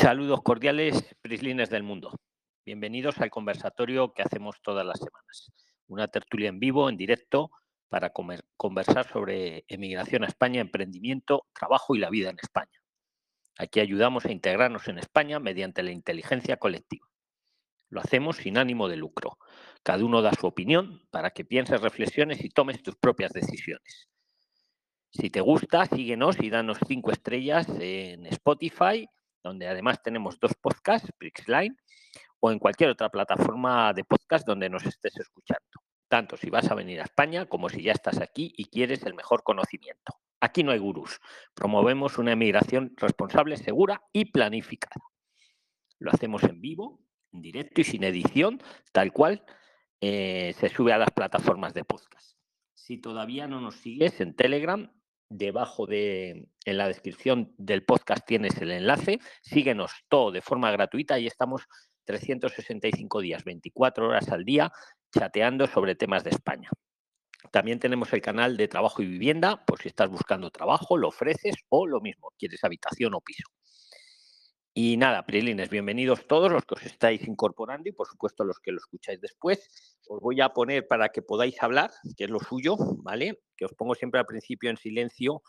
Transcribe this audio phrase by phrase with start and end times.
[0.00, 2.20] Saludos cordiales, prislines del mundo.
[2.64, 5.50] Bienvenidos al conversatorio que hacemos todas las semanas.
[5.88, 7.50] Una tertulia en vivo, en directo,
[7.88, 12.80] para conversar sobre emigración a España, emprendimiento, trabajo y la vida en España.
[13.58, 17.08] Aquí ayudamos a integrarnos en España mediante la inteligencia colectiva.
[17.90, 19.36] Lo hacemos sin ánimo de lucro.
[19.82, 24.08] Cada uno da su opinión para que pienses, reflexiones y tomes tus propias decisiones.
[25.10, 29.08] Si te gusta, síguenos y danos cinco estrellas en Spotify,
[29.42, 31.76] donde además tenemos dos podcasts, Prixline,
[32.40, 35.64] o en cualquier otra plataforma de podcast donde nos estés escuchando.
[36.08, 39.14] Tanto si vas a venir a España como si ya estás aquí y quieres el
[39.14, 40.14] mejor conocimiento.
[40.40, 41.20] Aquí no hay gurús.
[41.54, 45.04] Promovemos una emigración responsable, segura y planificada.
[45.98, 47.00] Lo hacemos en vivo,
[47.32, 49.44] en directo y sin edición, tal cual
[50.00, 52.38] eh, se sube a las plataformas de podcast.
[52.74, 54.90] Si todavía no nos sigues en Telegram,
[55.28, 59.18] debajo de en la descripción del podcast tienes el enlace.
[59.42, 61.62] Síguenos todo de forma gratuita y estamos
[62.04, 64.72] 365 días, 24 horas al día,
[65.12, 66.70] chateando sobre temas de España.
[67.50, 71.56] También tenemos el canal de trabajo y vivienda, por si estás buscando trabajo, lo ofreces
[71.68, 73.44] o lo mismo, quieres habitación o piso.
[74.80, 78.70] Y nada, Prilines, bienvenidos todos los que os estáis incorporando y por supuesto los que
[78.70, 79.98] lo escucháis después.
[80.06, 83.42] Os voy a poner para que podáis hablar, que es lo suyo, ¿vale?
[83.56, 85.42] Que os pongo siempre al principio en silencio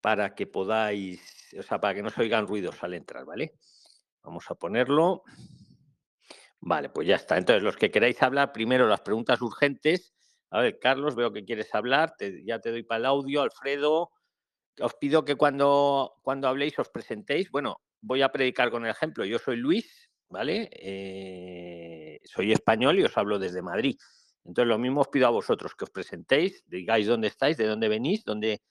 [0.00, 3.52] para que podáis, o sea, para que no se oigan ruidos al entrar, ¿vale?
[4.22, 5.24] Vamos a ponerlo.
[6.60, 7.36] Vale, pues ya está.
[7.36, 10.14] Entonces, los que queráis hablar, primero las preguntas urgentes.
[10.48, 12.14] A ver, Carlos, veo que quieres hablar,
[12.46, 14.10] ya te doy para el audio, Alfredo.
[14.80, 17.50] Os pido que cuando, cuando habléis os presentéis.
[17.50, 19.24] Bueno, voy a predicar con el ejemplo.
[19.24, 20.70] Yo soy Luis, ¿vale?
[20.72, 23.96] Eh, soy español y os hablo desde Madrid.
[24.44, 27.88] Entonces, lo mismo os pido a vosotros que os presentéis, digáis dónde estáis, de dónde
[27.88, 28.62] venís, dónde.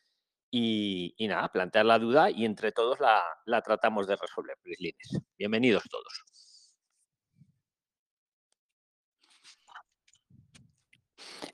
[0.52, 5.20] Y, nada, plantear la duda y entre todos la, tratamos de resolver, Prislines.
[5.38, 6.24] Bienvenidos todos.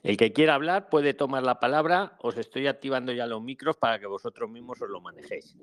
[0.02, 2.12] El que quiera hablar puede tomar la palabra.
[2.20, 5.56] Os estoy activando ya los micros para que vosotros mismos os lo manejéis.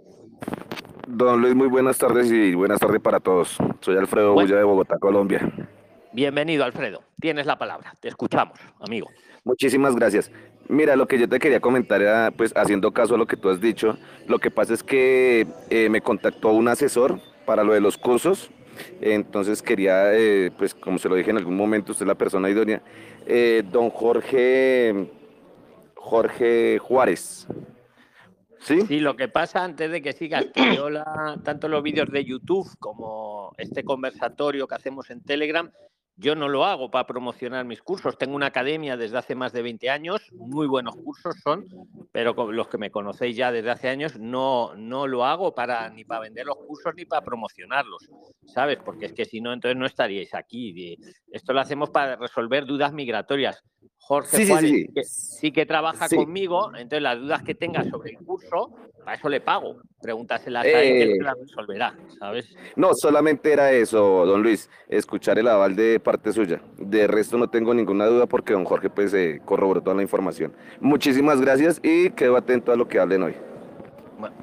[1.08, 3.58] Don Luis, muy buenas tardes y buenas tardes para todos.
[3.82, 5.52] Soy Alfredo Bulla de Bogotá, Colombia.
[6.14, 7.02] Bienvenido, Alfredo.
[7.20, 7.94] Tienes la palabra.
[8.00, 9.10] Te escuchamos, amigo.
[9.44, 10.32] Muchísimas gracias.
[10.70, 13.50] Mira, lo que yo te quería comentar era, pues, haciendo caso a lo que tú
[13.50, 13.98] has dicho,
[14.28, 18.50] lo que pasa es que eh, me contactó un asesor para lo de los cursos.
[19.02, 22.50] Entonces quería, eh, pues, como se lo dije en algún momento, usted es la persona
[22.50, 22.82] idónea,
[23.26, 25.10] eh, don Jorge,
[25.96, 27.48] Jorge Juárez.
[28.60, 29.00] ¿Sí?
[29.02, 30.88] lo que pasa antes de que sigas, yo
[31.44, 35.70] tanto los vídeos de YouTube como este conversatorio que hacemos en Telegram,
[36.16, 38.18] yo no lo hago para promocionar mis cursos.
[38.18, 41.66] Tengo una academia desde hace más de 20 años, muy buenos cursos son,
[42.12, 46.06] pero los que me conocéis ya desde hace años, no, no lo hago para ni
[46.06, 48.10] para vender los cursos ni para promocionarlos,
[48.46, 48.78] ¿sabes?
[48.84, 50.98] Porque es que si no, entonces no estaríais aquí.
[51.32, 53.64] Esto lo hacemos para resolver dudas migratorias.
[53.98, 59.18] Jorge sí, sí, que, trabaja conmigo, entonces las dudas que tenga sobre el curso, para
[59.18, 59.78] eso le pago.
[60.02, 62.54] Pregúntaselas a él que él las resolverá, ¿sabes?
[62.76, 66.62] No, solamente era eso, don Luis, escuchar el aval de parte suya.
[66.78, 70.54] De resto no tengo ninguna duda porque don Jorge pues eh, corroboró toda la información.
[70.80, 73.36] Muchísimas gracias y quedo atento a lo que hablen hoy.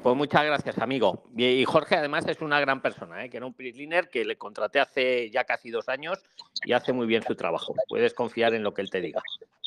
[0.01, 1.23] pues muchas gracias, amigo.
[1.35, 3.29] Y Jorge, además, es una gran persona, ¿eh?
[3.29, 6.23] que era un prisliner que le contraté hace ya casi dos años
[6.65, 7.75] y hace muy bien su trabajo.
[7.87, 9.21] Puedes confiar en lo que él te diga.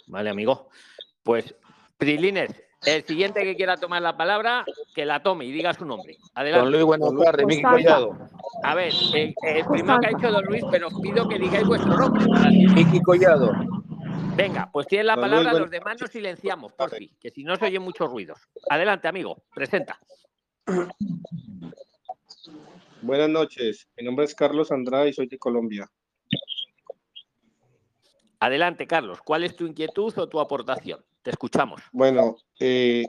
[0.06, 0.68] ¿Vale, amigo?
[1.22, 1.54] Pues,
[1.98, 4.64] Prisliner, el siguiente que quiera tomar la palabra,
[4.94, 6.16] que la tome y diga su nombre.
[6.34, 6.64] Adelante.
[6.64, 8.16] Don Luis, buenas tardes, Miki Collado.
[8.62, 9.34] A ver, el,
[9.70, 12.24] primero que ha dicho Don Luis, pero os pido que digáis vuestro nombre.
[12.74, 13.52] Miki Collado.
[14.36, 17.66] Venga, pues tiene la palabra, los demás nos silenciamos, por fin, que si no se
[17.66, 18.40] oyen muchos ruidos.
[18.68, 19.98] Adelante, amigo, presenta.
[23.00, 25.88] Buenas noches, mi nombre es Carlos Andrade y soy de Colombia.
[28.40, 31.04] Adelante, Carlos, ¿cuál es tu inquietud o tu aportación?
[31.24, 31.80] Te escuchamos.
[31.90, 33.06] Bueno, eh,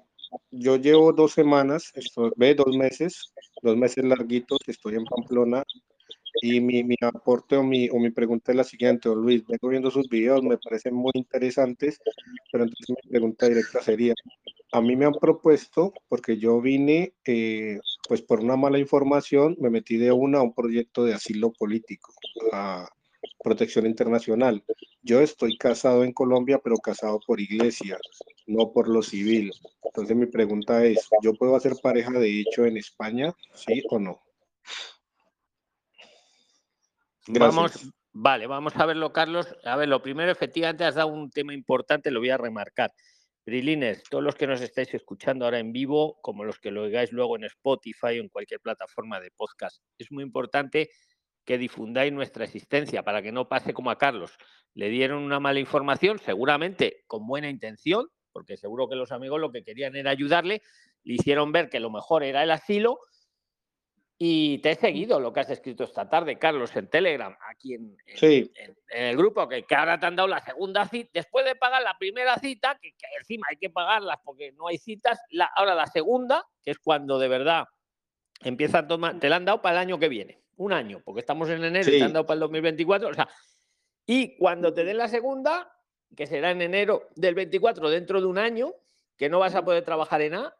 [0.49, 1.91] yo llevo dos semanas,
[2.37, 5.63] ve, dos meses, dos meses larguitos estoy en Pamplona
[6.41, 9.91] y mi, mi aporte o mi, o mi pregunta es la siguiente, Luis, vengo viendo
[9.91, 11.99] sus videos, me parecen muy interesantes,
[12.53, 14.13] pero entonces mi pregunta directa sería,
[14.71, 19.69] a mí me han propuesto, porque yo vine, eh, pues por una mala información, me
[19.69, 22.13] metí de una a un proyecto de asilo político,
[22.53, 22.87] a,
[23.43, 24.63] protección internacional.
[25.05, 27.99] Yo estoy casado en Colombia, pero casado por iglesia,
[28.47, 29.51] no por lo civil.
[29.83, 33.31] Entonces mi pregunta es, ¿yo puedo hacer pareja de hecho en España?
[33.53, 34.19] ¿Sí o no?
[37.27, 39.55] Vamos, vale, vamos a verlo, Carlos.
[39.63, 42.91] A ver, lo primero, efectivamente, has dado un tema importante, lo voy a remarcar.
[43.43, 47.11] Prilines, todos los que nos estáis escuchando ahora en vivo, como los que lo oigáis
[47.11, 50.89] luego en Spotify o en cualquier plataforma de podcast, es muy importante
[51.45, 54.37] que difundáis nuestra existencia para que no pase como a Carlos.
[54.73, 59.51] Le dieron una mala información, seguramente con buena intención, porque seguro que los amigos lo
[59.51, 60.61] que querían era ayudarle,
[61.03, 62.99] le hicieron ver que lo mejor era el asilo
[64.17, 67.97] y te he seguido lo que has escrito esta tarde, Carlos, en Telegram, aquí en,
[68.89, 72.37] el grupo, que, ahora te han dado la segunda cita, después de pagar la primera
[72.37, 76.71] cita, que, encima hay que pagarlas porque no hay citas, la, ahora la segunda, que
[76.71, 77.65] es cuando de verdad
[78.41, 81.19] empieza a tomar, te la han dado para el año que viene, un año, porque
[81.19, 83.27] estamos en enero y te han dado para el 2024, o sea,
[84.05, 85.71] y cuando te den la segunda,
[86.15, 88.73] que será en enero del 24, dentro de un año,
[89.17, 90.55] que no vas a poder trabajar en A,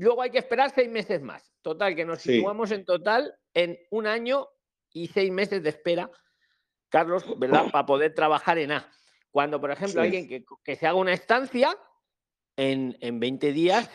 [0.00, 1.52] Luego hay que esperar seis meses más.
[1.60, 4.48] Total, que nos situamos en total en un año
[4.92, 6.10] y seis meses de espera,
[6.88, 7.70] Carlos, ¿verdad?
[7.70, 8.90] Para poder trabajar en A.
[9.30, 11.76] Cuando, por ejemplo, alguien que, se haga una estancia,
[12.56, 13.90] en, en 20 días,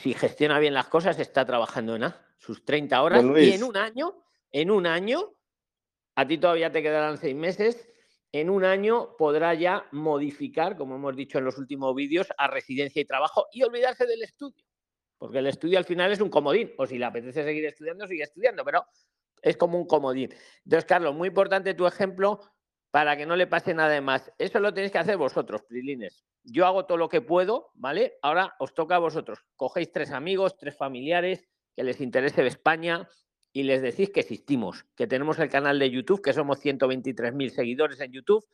[0.00, 3.24] si gestiona bien las cosas, está trabajando en A, sus 30 horas.
[3.36, 4.14] Y en un año,
[4.52, 5.34] en un año,
[6.16, 7.88] a ti todavía te quedarán seis meses,
[8.32, 13.02] en un año podrá ya modificar, como hemos dicho en los últimos vídeos, a residencia
[13.02, 14.64] y trabajo y olvidarse del estudio
[15.20, 18.22] porque el estudio al final es un comodín, o si le apetece seguir estudiando, sigue
[18.22, 18.86] estudiando, pero
[19.42, 20.34] es como un comodín.
[20.64, 22.40] Entonces, Carlos, muy importante tu ejemplo
[22.90, 24.32] para que no le pase nada más.
[24.38, 26.24] Eso lo tenéis que hacer vosotros, Prilines.
[26.42, 28.14] Yo hago todo lo que puedo, ¿vale?
[28.22, 29.40] Ahora os toca a vosotros.
[29.56, 31.46] Cogéis tres amigos, tres familiares
[31.76, 33.06] que les interese de España
[33.52, 38.00] y les decís que existimos, que tenemos el canal de YouTube, que somos 123.000 seguidores
[38.00, 38.44] en YouTube,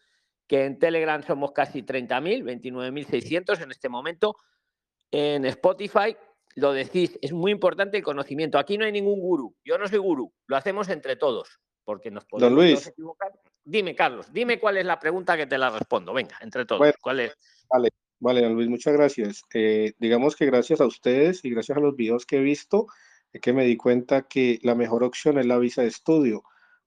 [0.46, 4.36] que en Telegram somos casi 30.000, 29.600 en este momento,
[5.10, 6.16] en Spotify
[6.56, 8.58] lo decís, es muy importante el conocimiento.
[8.58, 12.24] Aquí no hay ningún gurú, yo no soy gurú, lo hacemos entre todos, porque nos
[12.24, 13.32] podemos equivocar.
[13.62, 16.14] Dime, Carlos, dime cuál es la pregunta que te la respondo.
[16.14, 17.36] Venga, entre todos, ¿cuál es?
[17.68, 17.90] Vale,
[18.20, 19.42] vale, don Luis, muchas gracias.
[19.52, 22.86] Eh, digamos que gracias a ustedes y gracias a los videos que he visto,
[23.36, 26.42] es que me di cuenta que la mejor opción es la visa de estudio.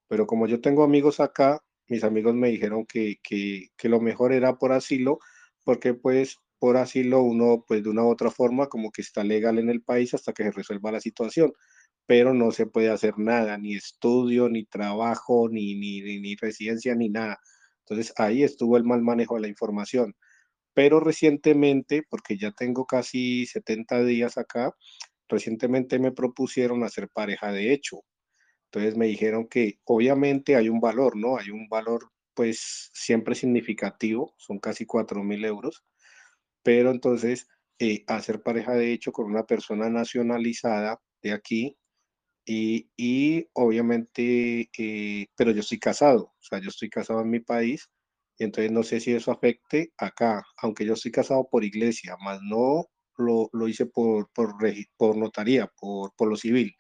[0.07, 4.34] Pero como yo tengo amigos acá, mis amigos me dijeron que, que, que lo mejor
[4.34, 5.19] era por asilo,
[5.63, 9.60] porque pues por asilo uno, pues de una u otra forma, como que está legal
[9.60, 11.54] en el país hasta que se resuelva la situación,
[12.07, 17.10] pero no se puede hacer nada, ni estudio, ni trabajo, ni, ni, ni residencia, ni
[17.10, 17.40] nada.
[17.81, 20.16] Entonces ahí estuvo el mal manejo de la información.
[20.74, 24.74] Pero recientemente, porque ya tengo casi 70 días acá,
[25.29, 28.01] recientemente me propusieron hacer pareja de hecho.
[28.65, 31.37] Entonces me dijeron que obviamente hay un valor, ¿no?
[31.37, 35.83] Hay un valor pues siempre significativo, son casi 4 mil euros,
[36.63, 37.47] pero entonces
[37.79, 41.77] eh, hacer pareja de hecho con una persona nacionalizada de aquí
[42.45, 47.39] y, y obviamente, eh, pero yo estoy casado, o sea, yo estoy casado en mi
[47.41, 47.89] país
[48.37, 52.39] y entonces no sé si eso afecte acá, aunque yo estoy casado por iglesia, más
[52.41, 52.87] no
[53.19, 54.56] lo, lo hice por, por,
[54.98, 56.75] por notaría, por, por lo civil.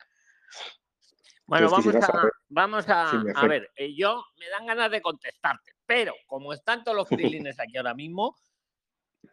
[1.45, 6.13] Bueno, vamos a, vamos a, a ver, eh, yo me dan ganas de contestarte, pero
[6.27, 8.35] como están todos los frilines aquí ahora mismo,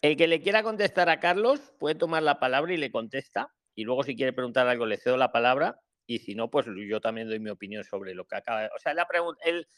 [0.01, 3.53] el que le quiera contestar a Carlos puede tomar la palabra y le contesta.
[3.75, 5.81] Y luego, si quiere preguntar algo, le cedo la palabra.
[6.07, 8.71] Y si no, pues yo también doy mi opinión sobre lo que acaba de.
[8.75, 9.07] O sea, la
[9.45, 9.69] él,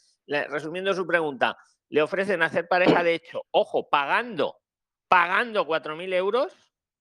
[0.49, 1.57] resumiendo su pregunta,
[1.89, 4.57] le ofrecen hacer pareja de hecho, ojo, pagando,
[5.07, 6.53] pagando 4.000 euros,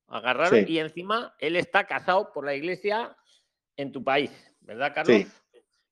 [0.08, 3.16] agarrar, y encima él está casado por la iglesia
[3.76, 5.16] en tu país, ¿verdad, Carlos?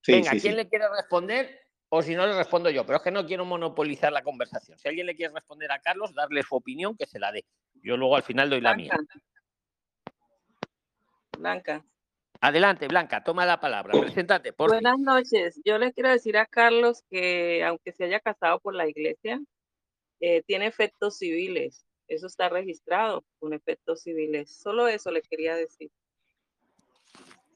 [0.02, 0.12] Sí.
[0.12, 1.66] Venga, ¿quién le quiere responder?
[1.88, 4.78] o si no le respondo yo, pero es que no quiero monopolizar la conversación.
[4.78, 7.44] Si alguien le quiere responder a Carlos, darle su opinión, que se la dé.
[7.74, 8.92] Yo luego al final doy la mía.
[11.38, 11.84] Blanca.
[12.40, 13.98] Adelante, Blanca, toma la palabra.
[13.98, 14.52] Preséntate.
[14.52, 15.60] Por Buenas noches.
[15.64, 19.40] Yo le quiero decir a Carlos que aunque se haya casado por la iglesia,
[20.20, 21.85] eh, tiene efectos civiles.
[22.08, 24.50] Eso está registrado con efectos civiles.
[24.50, 25.90] Solo eso le quería decir.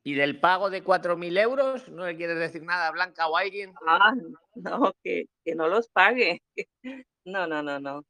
[0.02, 1.88] ¿Y del pago de 4.000 euros?
[1.88, 3.74] ¿No le quieres decir nada a Blanca o a alguien?
[3.86, 4.14] Ah,
[4.54, 6.42] no, que, que no los pague.
[7.22, 8.02] No, no, no, no.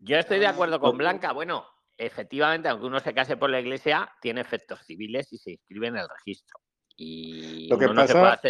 [0.00, 1.32] Yo estoy de acuerdo con Blanca.
[1.32, 1.66] Bueno,
[1.96, 5.96] efectivamente, aunque uno se case por la iglesia, tiene efectos civiles y se inscribe en
[5.96, 6.60] el registro.
[6.96, 8.40] Y lo que pasa,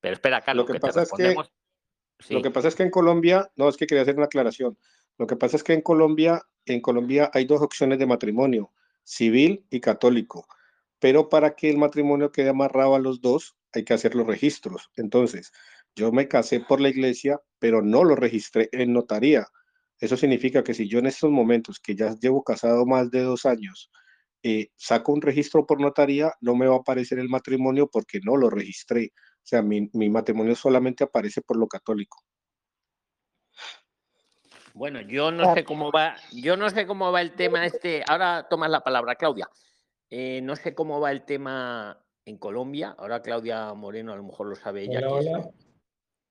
[0.00, 1.34] Pero espera, Carlos, lo que, pasa es que
[2.28, 4.76] lo que pasa es que en Colombia, no es que quería hacer una aclaración.
[5.18, 8.72] Lo que pasa es que en Colombia, en Colombia hay dos opciones de matrimonio,
[9.04, 10.46] civil y católico
[11.00, 14.90] pero para que el matrimonio quede amarrado a los dos, hay que hacer los registros.
[14.96, 15.50] Entonces,
[15.96, 19.46] yo me casé por la iglesia, pero no lo registré en notaría.
[19.98, 23.46] Eso significa que si yo en estos momentos, que ya llevo casado más de dos
[23.46, 23.90] años,
[24.42, 28.36] eh, saco un registro por notaría, no me va a aparecer el matrimonio porque no
[28.36, 29.12] lo registré.
[29.14, 32.22] O sea, mi, mi matrimonio solamente aparece por lo católico.
[34.74, 38.02] Bueno, yo no sé cómo va, yo no sé cómo va el tema este.
[38.06, 39.48] Ahora tomas la palabra, Claudia.
[40.08, 42.94] Eh, no sé cómo va el tema en Colombia.
[42.98, 45.00] Ahora Claudia Moreno a lo mejor lo sabe ella.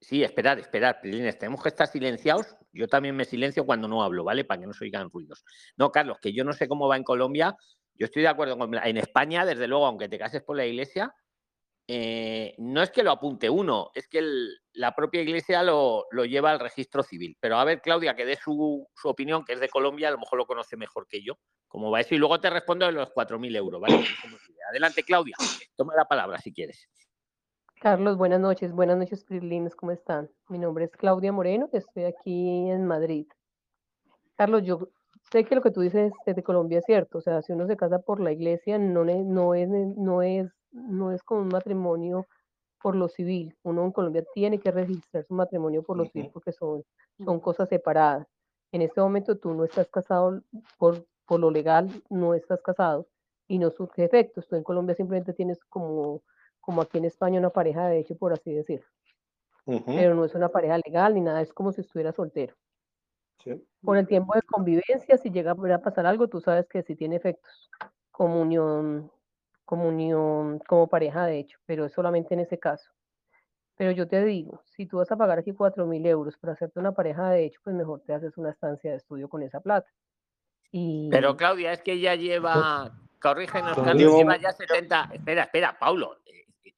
[0.02, 2.56] Sí, esperad, esperad, Prilines, tenemos que estar silenciados.
[2.72, 4.46] Yo también me silencio cuando no hablo, ¿vale?
[4.46, 5.44] Para que no se oigan ruidos.
[5.76, 7.56] No, Carlos, que yo no sé cómo va en Colombia.
[7.96, 8.74] Yo estoy de acuerdo con...
[8.76, 11.14] En España, desde luego, aunque te cases por la iglesia,
[11.92, 14.22] eh, no es que lo apunte uno, es que
[14.74, 17.36] la propia iglesia lo, lleva al registro civil.
[17.40, 20.38] Pero a ver, Claudia, que dé su, opinión, que es de Colombia, a lo mejor
[20.38, 23.56] lo conoce mejor que yo, cómo va eso, y luego te respondo de los 4.000
[23.56, 24.04] euros, ¿vale?
[24.70, 25.36] Adelante, Claudia,
[25.76, 26.88] toma la palabra si quieres.
[27.82, 30.30] Carlos, buenas noches, buenas noches, Prilines, ¿cómo están?
[30.48, 33.26] Mi nombre es Claudia Moreno, estoy aquí en Madrid.
[34.36, 34.90] Carlos, yo
[35.32, 37.78] sé que lo que tú dices de Colombia es cierto, o sea, si uno se
[37.78, 42.28] casa por la iglesia, no, no, es, no es no es como un matrimonio
[42.82, 43.56] por lo civil.
[43.64, 46.84] Uno en Colombia tiene que registrar su matrimonio por lo civil porque son,
[47.24, 48.28] son cosas separadas.
[48.72, 50.42] En este momento tú no estás casado
[50.78, 53.08] por, por lo legal, no estás casado
[53.48, 54.48] y no surge efectos.
[54.48, 56.22] Tú en Colombia simplemente tienes como,
[56.62, 58.88] como aquí en España una pareja de hecho, por así decirlo.
[59.86, 62.56] Pero no es una pareja legal ni nada, es como si estuviera soltero.
[63.82, 67.16] Por el tiempo de convivencia, si llega a pasar algo, tú sabes que sí tiene
[67.16, 67.70] efectos.
[68.12, 69.12] Comunión
[69.70, 72.90] comunión como pareja, de hecho, pero es solamente en ese caso.
[73.76, 76.80] Pero yo te digo, si tú vas a pagar aquí cuatro mil euros para hacerte
[76.80, 79.88] una pareja de hecho, pues mejor te haces una estancia de estudio con esa plata.
[80.72, 81.08] Y...
[81.12, 86.18] Pero Claudia, es que ella lleva, corrígenos, Carlos, lleva ya 70, espera, espera, Paulo.
[86.26, 86.74] Eh, eh,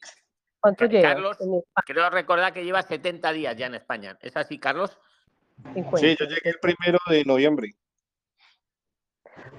[0.59, 1.13] ¿Cuánto lleva?
[1.13, 1.37] Carlos,
[1.85, 4.17] creo recordar que lleva 70 días ya en España.
[4.19, 4.99] ¿Es así, Carlos?
[5.95, 7.69] Sí, yo llegué el primero de noviembre.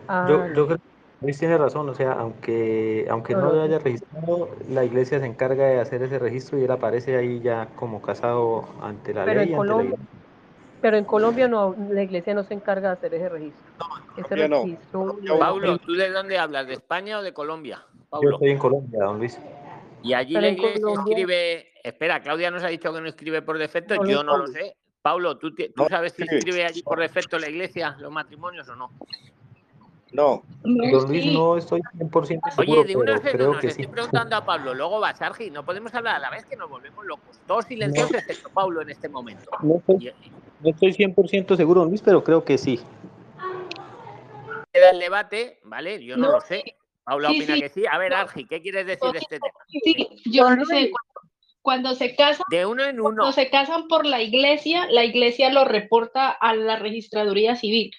[0.06, 0.91] Ah, yo, yo creo
[1.22, 5.66] Luis tiene razón, o sea, aunque, aunque no lo haya registrado, la iglesia se encarga
[5.66, 9.50] de hacer ese registro y él aparece ahí ya como casado ante la ley.
[9.50, 9.96] En Colombia,
[10.80, 13.62] Pero en Colombia no, la iglesia no se encarga de hacer ese registro.
[14.16, 16.66] ese registro Pablo, ¿tú de dónde hablas?
[16.66, 17.86] ¿De España o de Colombia?
[18.20, 19.38] Yo estoy en Colombia, don Luis.
[20.02, 24.04] Y allí la iglesia escribe, espera, Claudia nos ha dicho que no escribe por defecto,
[24.04, 24.74] yo no lo sé.
[25.00, 28.90] Pablo, ¿tú, tú sabes si escribe allí por defecto la iglesia los matrimonios o no?
[30.12, 30.42] No.
[30.62, 34.44] Don Luis, no estoy 100% seguro, Oye, de una vez creo que estoy preguntando a
[34.44, 37.40] Pablo, luego va Sargi, no podemos hablar a la vez que nos volvemos locos.
[37.46, 39.50] Todos silenciosos excepto Pablo en este momento.
[39.62, 40.12] No estoy,
[40.60, 42.78] no estoy 100% seguro, Don Luis, pero creo que sí.
[44.72, 46.04] Queda el debate, ¿vale?
[46.04, 46.76] Yo no, lo sé.
[47.04, 47.84] Pablo opina que sí.
[47.90, 49.58] A ver, Argi, ¿qué quieres decir de este tema?
[49.66, 50.92] Sí, yo no sé.
[51.62, 53.14] Cuando se casan, de uno en uno.
[53.16, 57.92] Cuando se casan por la iglesia, la iglesia lo reporta a la registraduría civil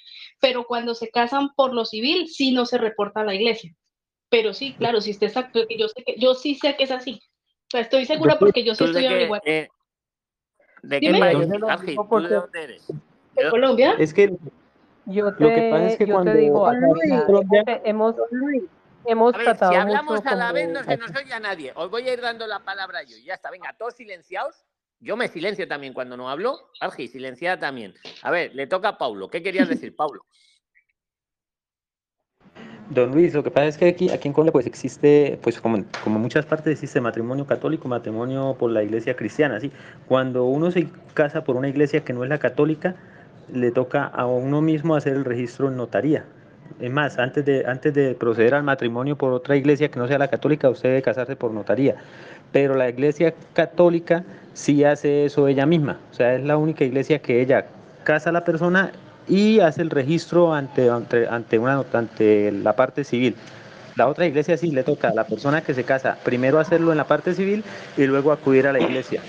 [0.44, 3.74] pero cuando se casan por lo civil, sí no se reporta a la iglesia.
[4.28, 7.22] Pero sí, claro, si usted está, yo, sé que, yo sí sé que es así.
[7.68, 9.40] O sea, estoy segura porque yo sí estoy igual.
[9.46, 9.70] Eh,
[10.82, 11.58] ¿De qué país, ¿De
[11.96, 12.88] dónde eres?
[13.38, 13.96] ¿De Colombia?
[13.98, 14.36] Es que
[15.06, 16.70] yo te, lo que pasa es que cuando te digo,
[17.86, 18.16] hemos,
[19.06, 21.72] hemos a ver, si hablamos a la vez no se nos oye a nadie.
[21.74, 23.16] Os voy a ir dando la palabra yo.
[23.24, 24.66] Ya está, venga, todos silenciados
[25.04, 26.72] yo me silencio también cuando no hablo.
[26.80, 27.94] Argi, silenciada también.
[28.22, 29.30] A ver, le toca a Paulo.
[29.30, 30.26] ¿Qué querías decir, Paulo?
[32.90, 35.84] Don Luis, lo que pasa es que aquí, aquí en Colombia pues existe, pues como,
[36.04, 39.72] como muchas partes existe matrimonio católico, matrimonio por la iglesia cristiana, ¿sí?
[40.08, 42.96] Cuando uno se casa por una iglesia que no es la católica,
[43.52, 46.26] le toca a uno mismo hacer el registro en notaría.
[46.80, 50.18] Es más, antes de, antes de proceder al matrimonio por otra iglesia que no sea
[50.18, 51.96] la católica, usted debe casarse por notaría.
[52.52, 56.00] Pero la iglesia católica sí hace eso ella misma.
[56.12, 57.66] O sea, es la única iglesia que ella
[58.04, 58.92] casa a la persona
[59.28, 63.36] y hace el registro ante, ante, una, ante la parte civil.
[63.96, 66.98] La otra iglesia sí le toca a la persona que se casa primero hacerlo en
[66.98, 67.64] la parte civil
[67.96, 69.22] y luego acudir a la iglesia.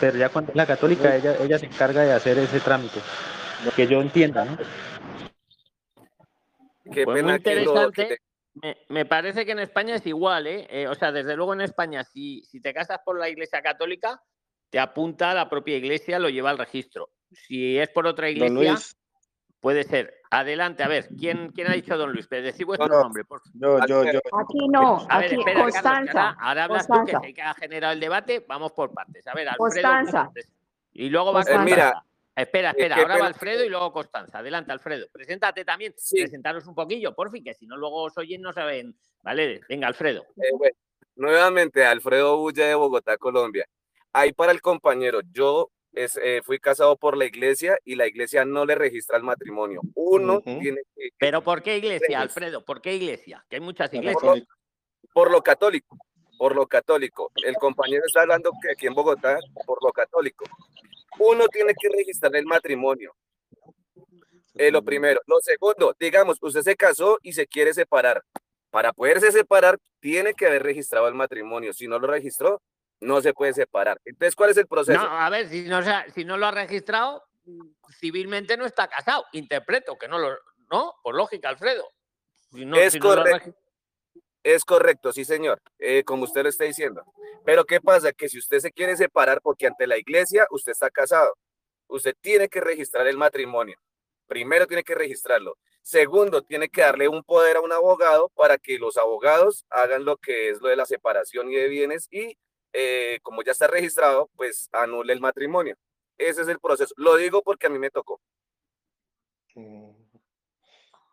[0.00, 3.00] Pero ya cuando es la católica, ella, ella se encarga de hacer ese trámite.
[3.64, 4.56] Lo que yo entienda, ¿no?
[6.92, 8.18] Qué pues pena interesante.
[8.88, 10.66] Me, parece que en España es igual, ¿eh?
[10.70, 10.88] ¿eh?
[10.88, 14.20] O sea, desde luego en España, si, si te casas por la iglesia católica,
[14.70, 17.10] te apunta a la propia iglesia, lo lleva al registro.
[17.30, 18.76] Si es por otra iglesia,
[19.60, 20.14] puede ser.
[20.30, 22.28] Adelante, a ver, ¿quién, quién ha dicho don Luis?
[22.28, 23.24] Decid vuestro nombre.
[23.24, 23.40] Por...
[23.54, 24.20] Yo, yo, yo.
[24.38, 26.30] Aquí no, a ver, aquí, espera, Constanza.
[26.38, 29.26] ahora, hablas tú, que que ha generado el debate, vamos por partes.
[29.26, 29.88] A ver, Alfredo.
[29.88, 30.30] Constanza.
[30.92, 32.04] Y luego va a mira,
[32.38, 34.38] Espera, espera, ahora va Alfredo y luego Constanza.
[34.38, 35.08] Adelante, Alfredo.
[35.10, 35.92] Preséntate también.
[35.92, 38.96] Presentaros un poquillo, por fin, que si no luego os oyen no saben.
[39.24, 40.24] Vale, venga, Alfredo.
[40.36, 40.70] Eh,
[41.16, 43.66] nuevamente, Alfredo Bulla de Bogotá, Colombia.
[44.12, 48.64] Ahí para el compañero, yo eh, fui casado por la iglesia y la iglesia no
[48.64, 49.80] le registra el matrimonio.
[49.96, 51.08] Uno tiene que...
[51.18, 52.64] ¿Pero por qué iglesia, Alfredo?
[52.64, 53.44] ¿Por qué iglesia?
[53.50, 54.44] Que hay muchas iglesias.
[55.12, 55.96] Por lo, católico,
[56.38, 57.32] por lo católico.
[57.44, 60.44] El compañero está hablando que aquí en Bogotá, por lo católico.
[61.18, 63.14] Uno tiene que registrar el matrimonio.
[64.54, 65.20] Es lo primero.
[65.26, 68.22] Lo segundo, digamos, usted se casó y se quiere separar.
[68.70, 71.72] Para poderse separar, tiene que haber registrado el matrimonio.
[71.72, 72.60] Si no lo registró,
[73.00, 74.00] no se puede separar.
[74.04, 74.98] Entonces, ¿cuál es el proceso?
[74.98, 75.80] No, a ver, si no,
[76.14, 77.22] si no lo ha registrado,
[77.98, 79.24] civilmente no está casado.
[79.32, 80.36] Interpreto que no lo,
[80.70, 80.94] ¿no?
[81.02, 81.88] Por lógica, Alfredo.
[82.52, 83.54] es correcto.
[84.42, 87.02] Es correcto, sí, señor, eh, como usted lo está diciendo.
[87.44, 88.12] Pero ¿qué pasa?
[88.12, 91.36] Que si usted se quiere separar porque ante la iglesia usted está casado,
[91.88, 93.78] usted tiene que registrar el matrimonio.
[94.26, 95.56] Primero tiene que registrarlo.
[95.82, 100.16] Segundo, tiene que darle un poder a un abogado para que los abogados hagan lo
[100.18, 102.36] que es lo de la separación y de bienes y
[102.74, 105.76] eh, como ya está registrado, pues anule el matrimonio.
[106.18, 106.92] Ese es el proceso.
[106.96, 108.20] Lo digo porque a mí me tocó.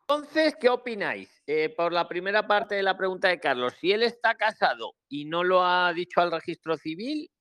[0.07, 1.41] Entonces, ¿qué opináis?
[1.47, 5.25] Eh, por la primera parte de la pregunta de Carlos, si él está casado y
[5.25, 7.31] no lo ha dicho al registro civil,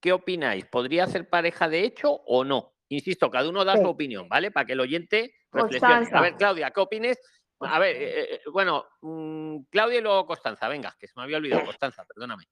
[0.00, 0.66] ¿qué opináis?
[0.66, 2.74] ¿Podría ser pareja de hecho o no?
[2.90, 4.50] Insisto, cada uno da su opinión, ¿vale?
[4.50, 6.08] Para que el oyente reflexione.
[6.12, 7.18] A ver, Claudia, ¿qué opines?
[7.60, 11.38] A ver, eh, eh, bueno, mm, Claudia y luego Constanza, venga, que se me había
[11.38, 12.44] olvidado, Constanza, perdóname.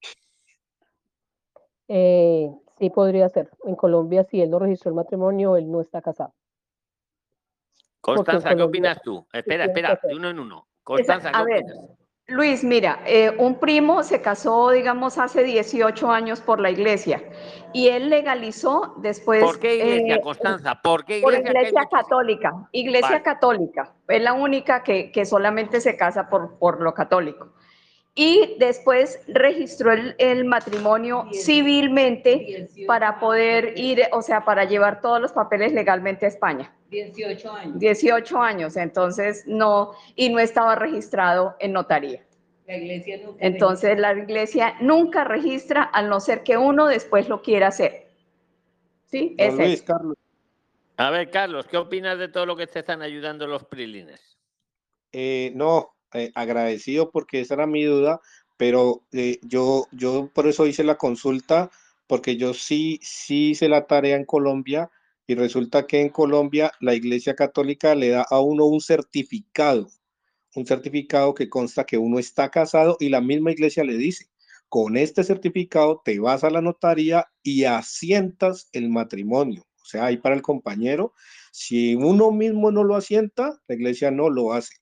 [2.78, 3.50] sí, podría ser.
[3.64, 6.32] En Colombia, si él no registró el matrimonio, él no está casado.
[8.00, 9.26] Constanza, ¿qué opinas tú?
[9.32, 10.66] Espera, espera, de uno en uno.
[10.82, 11.98] Constanza, ¿qué opinas?
[12.30, 17.22] Luis, mira, eh, un primo se casó, digamos, hace 18 años por la iglesia
[17.72, 19.42] y él legalizó después.
[19.42, 20.74] ¿Por qué iglesia, eh, Constanza?
[20.82, 21.42] ¿Por qué iglesia?
[21.42, 22.68] Por iglesia católica.
[22.72, 23.94] Iglesia católica.
[24.08, 27.54] Es la única que, que, solamente se casa por, por lo católico
[28.18, 35.30] y después registró el, matrimonio civilmente para poder ir, o sea, para llevar todos los
[35.30, 36.74] papeles legalmente a España.
[36.90, 37.78] 18 años.
[37.78, 42.24] 18 años, entonces no, y no estaba registrado en notaría.
[42.66, 47.40] La iglesia nunca entonces la iglesia nunca registra, al no ser que uno después lo
[47.40, 48.08] quiera hacer.
[49.06, 49.36] ¿Sí?
[49.38, 50.16] es Luis, Carlos.
[50.96, 54.36] A ver, Carlos, ¿qué opinas de todo lo que te están ayudando los prilines?
[55.12, 58.20] Eh, no, eh, agradecido porque esa era mi duda,
[58.56, 61.70] pero eh, yo, yo por eso hice la consulta,
[62.06, 64.90] porque yo sí, sí hice la tarea en Colombia
[65.26, 69.88] y resulta que en Colombia la Iglesia Católica le da a uno un certificado,
[70.54, 74.30] un certificado que consta que uno está casado y la misma iglesia le dice,
[74.68, 79.66] con este certificado te vas a la notaría y asientas el matrimonio.
[79.82, 81.14] O sea, ahí para el compañero,
[81.52, 84.74] si uno mismo no lo asienta, la iglesia no lo hace.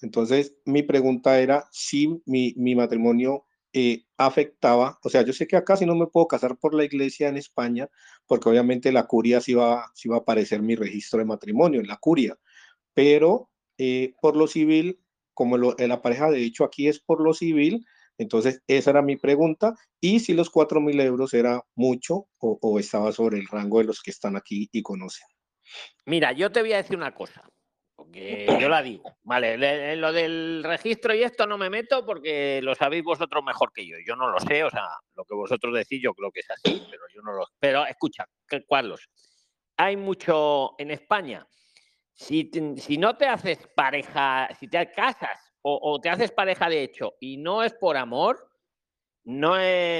[0.00, 5.76] Entonces, mi pregunta era si mi, matrimonio eh, afectaba, o sea, yo sé que acá
[5.76, 7.88] si no me puedo casar por la iglesia en España,
[8.26, 11.88] porque obviamente la curia sí va, sí va a aparecer mi registro de matrimonio en
[11.88, 12.38] la curia,
[12.92, 15.00] pero eh, por lo civil,
[15.32, 17.84] como eh, la pareja de hecho aquí es por lo civil,
[18.16, 23.10] entonces esa era mi pregunta, y si los cuatro mil euros era mucho o estaba
[23.10, 25.26] sobre el rango de los que están aquí y conocen.
[26.06, 27.42] Mira, yo te voy a decir una cosa
[28.14, 29.16] porque yo la digo.
[29.24, 29.54] Vale,
[29.92, 33.86] en lo del registro y esto no me meto porque lo sabéis vosotros mejor que
[33.86, 33.96] yo.
[34.06, 36.86] Yo no lo sé, o sea, lo que vosotros decís yo creo que es así,
[36.90, 38.24] pero yo no lo Pero escucha,
[38.68, 39.08] Carlos,
[39.76, 41.46] hay mucho en España.
[42.12, 47.14] Si, si no te haces pareja, si te casas o, te haces pareja de hecho
[47.18, 48.48] y no es por amor,
[49.24, 49.56] no,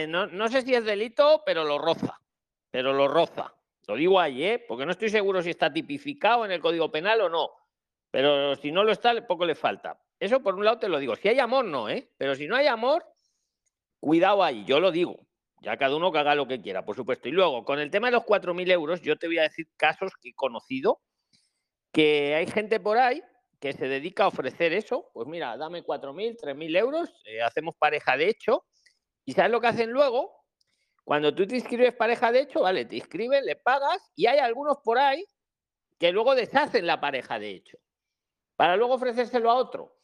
[0.07, 2.21] no, no sé si es delito, pero lo roza.
[2.71, 3.55] Pero lo roza.
[3.89, 4.65] Lo digo ahí, ¿eh?
[4.67, 7.64] porque no estoy seguro si está tipificado en el Código Penal o no
[8.15, 10.01] pero si no lo está, poco le falta.
[10.21, 11.17] Eso por un lado te lo digo.
[11.17, 12.13] Si hay amor, no, ¿eh?
[12.17, 13.05] Pero si no hay amor,
[13.99, 15.27] cuidado ahí, yo lo digo.
[15.61, 17.29] Ya cada uno que haga lo que quiera, por supuesto.
[17.29, 20.13] Y luego, con el tema de los 4.000 euros, yo te voy a decir casos
[20.23, 21.01] que he conocido,
[21.91, 23.21] que hay gente por ahí
[23.59, 25.11] que se dedica a ofrecer eso.
[25.13, 28.65] Pues mira, dame 4.000, 3.000 euros, eh, hacemos pareja de hecho.
[29.25, 30.37] ¿Y sabes lo que hacen luego?
[31.03, 34.77] Cuando tú te inscribes pareja de hecho, vale, te inscribes, le pagas y hay algunos
[34.85, 35.27] por ahí
[35.99, 37.79] que luego deshacen la pareja de hecho
[38.57, 39.97] para luego ofrecérselo a otro.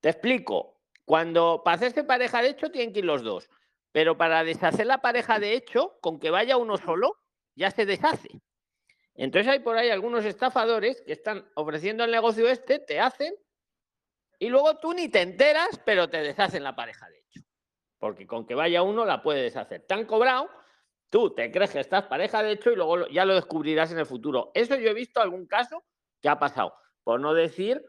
[0.00, 0.80] Te explico.
[1.04, 3.50] Cuando para hacerse pareja de hecho tienen que ir los dos,
[3.90, 7.18] pero para deshacer la pareja de hecho, con que vaya uno solo,
[7.54, 8.40] ya se deshace.
[9.14, 13.34] Entonces hay por ahí algunos estafadores que están ofreciendo el negocio este, te hacen,
[14.42, 17.42] y luego tú ni te enteras, pero te deshacen la pareja de hecho.
[17.98, 19.86] Porque con que vaya uno la puede deshacer.
[19.86, 20.50] Te han cobrado,
[21.10, 24.06] tú te crees que estás pareja de hecho y luego ya lo descubrirás en el
[24.06, 24.50] futuro.
[24.52, 25.84] Eso yo he visto algún caso
[26.20, 26.74] que ha pasado.
[27.04, 27.84] Por no decir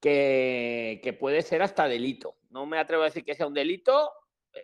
[0.00, 2.36] que, puede ser hasta delito.
[2.50, 4.12] No me atrevo a decir que sea un delito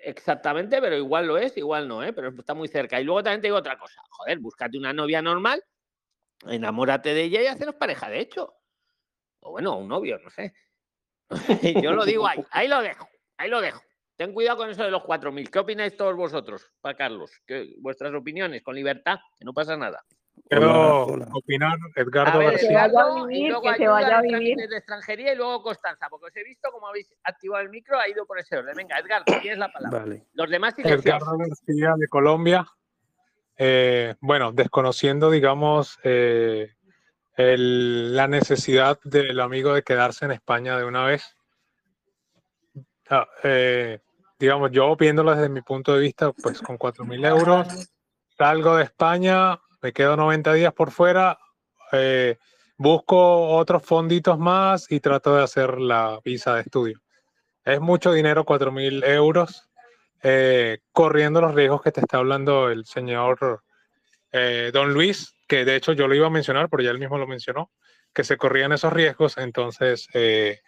[0.02, 2.12] exactamente, pero igual lo es, igual no, ¿eh?
[2.12, 3.00] pero está muy cerca.
[3.00, 4.02] Y luego también te digo otra cosa.
[4.10, 5.62] Joder, búscate una novia normal,
[6.46, 8.54] enamórate de ella y haceros pareja, de hecho.
[9.40, 10.54] O bueno, un novio, no sé.
[11.82, 13.82] Yo lo digo ahí, ahí lo dejo, ahí lo dejo.
[14.16, 15.50] Ten cuidado con eso de los 4.000.
[15.50, 17.32] ¿Qué opináis todos vosotros, para Carlos?
[17.46, 20.04] ¿Qué, vuestras opiniones, con libertad, que no pasa nada.
[20.48, 21.28] Quiero hola.
[21.32, 22.68] opinar, Edgardo ver, García.
[22.68, 24.60] se vaya a Edgardo, y vivir, luego que se vaya a de vivir.
[24.72, 28.26] extranjería y luego Constanza, porque os he visto como habéis activado el micro, ha ido
[28.26, 28.76] por ese orden.
[28.76, 30.00] Venga, Edgardo, tienes la palabra.
[30.00, 30.26] Vale.
[30.34, 31.22] Los demás silenciados.
[31.22, 32.66] Edgardo García de Colombia.
[33.56, 36.74] Eh, bueno, desconociendo, digamos, eh,
[37.36, 41.36] el- la necesidad del amigo de quedarse en España de una vez.
[43.10, 44.00] Ah, eh,
[44.38, 47.66] digamos, yo viéndolo desde mi punto de vista, pues con 4.000 euros
[48.36, 51.38] salgo de España, me quedo 90 días por fuera,
[51.92, 52.38] eh,
[52.78, 57.02] busco otros fonditos más y trato de hacer la visa de estudio.
[57.66, 59.68] Es mucho dinero, 4.000 euros,
[60.22, 63.62] eh, corriendo los riesgos que te está hablando el señor
[64.32, 67.18] eh, Don Luis, que de hecho yo lo iba a mencionar, pero ya él mismo
[67.18, 67.70] lo mencionó,
[68.14, 69.36] que se corrían esos riesgos.
[69.36, 70.60] Entonces, eh,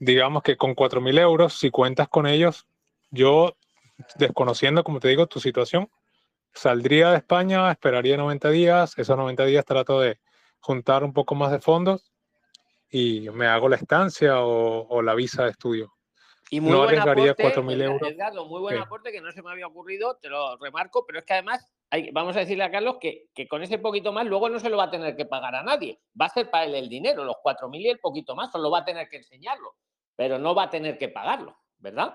[0.00, 2.66] digamos que con 4.000 euros, si cuentas con ellos,
[3.10, 3.54] yo,
[4.14, 5.90] desconociendo, como te digo, tu situación,
[6.56, 10.18] saldría de España, esperaría 90 días, esos 90 días trato de
[10.58, 12.12] juntar un poco más de fondos
[12.90, 15.92] y me hago la estancia o, o la visa de estudio.
[16.48, 18.08] Y muy no buen arriesgaría aporte, 4.000 Edgar- euros.
[18.10, 18.82] Edgardo, muy buen ¿Qué?
[18.82, 22.10] aporte que no se me había ocurrido, te lo remarco, pero es que además hay,
[22.12, 24.76] vamos a decirle a Carlos que, que con ese poquito más luego no se lo
[24.76, 26.00] va a tener que pagar a nadie.
[26.20, 28.78] Va a ser para él el dinero, los 4.000 y el poquito más, solo va
[28.80, 29.74] a tener que enseñarlo,
[30.14, 32.14] pero no va a tener que pagarlo, ¿verdad?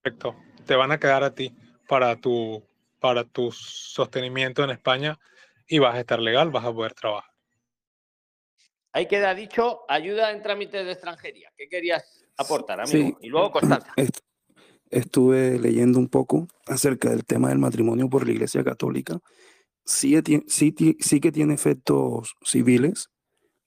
[0.00, 0.36] Perfecto.
[0.64, 1.52] Te van a quedar a ti
[1.92, 2.64] para tu,
[3.00, 5.18] para tu sostenimiento en España
[5.68, 7.30] y vas a estar legal, vas a poder trabajar.
[8.92, 11.52] Ahí queda dicho, ayuda en trámites de extranjería.
[11.54, 13.18] ¿Qué querías aportar, amigo?
[13.20, 13.26] Sí.
[13.26, 13.92] Y luego Constanza.
[13.96, 14.20] Est-
[14.90, 19.18] Estuve leyendo un poco acerca del tema del matrimonio por la Iglesia Católica.
[19.84, 23.10] Sí, sí, sí que tiene efectos civiles,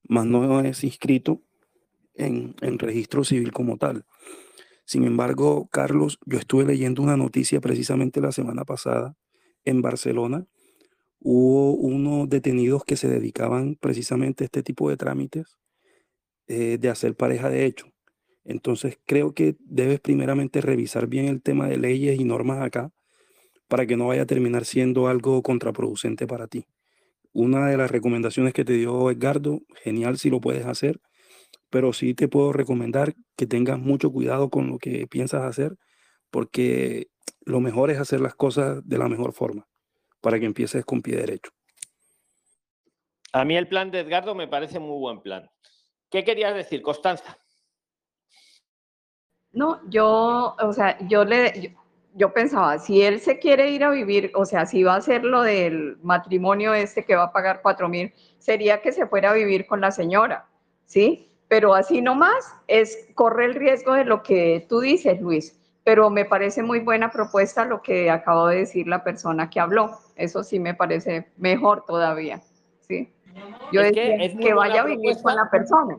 [0.01, 1.43] mas no es inscrito
[2.15, 4.03] en, en registro civil como tal.
[4.85, 9.15] Sin embargo, Carlos, yo estuve leyendo una noticia precisamente la semana pasada
[9.63, 10.45] en Barcelona.
[11.19, 15.57] Hubo unos detenidos que se dedicaban precisamente a este tipo de trámites
[16.47, 17.87] eh, de hacer pareja de hecho.
[18.43, 22.91] Entonces creo que debes primeramente revisar bien el tema de leyes y normas acá
[23.67, 26.67] para que no vaya a terminar siendo algo contraproducente para ti.
[27.33, 31.01] Una de las recomendaciones que te dio Edgardo, genial si lo puedes hacer,
[31.75, 35.75] pero sí te puedo recomendar que tengas mucho cuidado con lo que piensas hacer,
[36.31, 37.07] porque
[37.41, 39.67] lo mejor es hacer las cosas de la mejor forma,
[40.21, 41.51] para que empieces con pie derecho.
[43.33, 45.49] A mí el plan de Edgardo me parece muy buen plan.
[46.09, 47.37] ¿Qué querías decir, Constanza?
[49.51, 51.69] No, yo, o sea, yo le, yo,
[52.13, 55.25] yo pensaba, si él se quiere ir a vivir, o sea, si va a hacer
[55.25, 59.33] lo del matrimonio este que va a pagar cuatro mil, sería que se fuera a
[59.33, 60.47] vivir con la señora,
[60.85, 61.34] ¿sí?
[61.55, 65.57] Pero así nomás es, corre el riesgo de lo que tú dices, Luis.
[65.85, 69.97] Pero me parece muy buena propuesta lo que acabo de decir la persona que habló.
[70.17, 72.41] Eso sí me parece mejor todavía,
[72.81, 73.09] ¿sí?
[73.71, 75.97] Yo Es que decía es que vaya a vivir con la persona.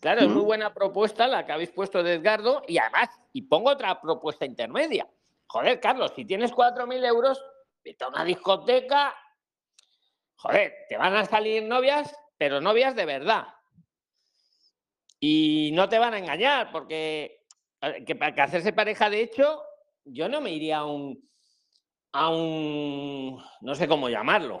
[0.00, 3.70] Claro, es muy buena propuesta la que habéis puesto de Edgardo y además, y pongo
[3.70, 5.06] otra propuesta intermedia.
[5.46, 7.40] Joder, Carlos, si tienes 4.000 euros,
[7.84, 9.14] vete a una discoteca,
[10.34, 13.46] joder, te van a salir novias, pero novias de verdad.
[15.24, 17.44] Y no te van a engañar, porque
[17.80, 19.62] eh, que para que hacerse pareja de hecho,
[20.04, 21.30] yo no me iría a un,
[22.10, 24.58] a un, no sé cómo llamarlo,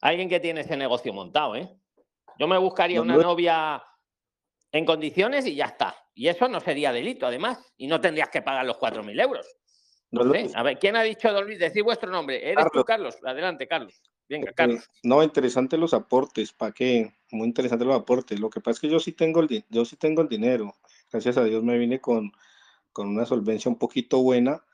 [0.00, 1.70] alguien que tiene ese negocio montado, ¿eh?
[2.40, 3.84] Yo me buscaría una novia
[4.72, 5.96] en condiciones y ya está.
[6.12, 7.72] Y eso no sería delito, además.
[7.76, 9.46] Y no tendrías que pagar los 4.000 euros.
[10.10, 10.40] No Don sé.
[10.40, 10.56] Luis.
[10.56, 11.58] A ver, ¿quién ha dicho, Don Luis?
[11.58, 12.50] Decir vuestro nombre.
[12.50, 13.16] ¿Eres tú, Carlos?
[13.24, 13.94] Adelante, Carlos.
[14.28, 14.90] Venga, Carlos.
[15.02, 17.15] No, interesante los aportes, ¿para qué?
[17.32, 18.38] Muy interesante los aportes.
[18.38, 20.76] Lo que pasa es que yo sí tengo el, yo sí tengo el dinero.
[21.10, 22.32] Gracias a Dios me vine con,
[22.92, 24.64] con una solvencia un poquito buena,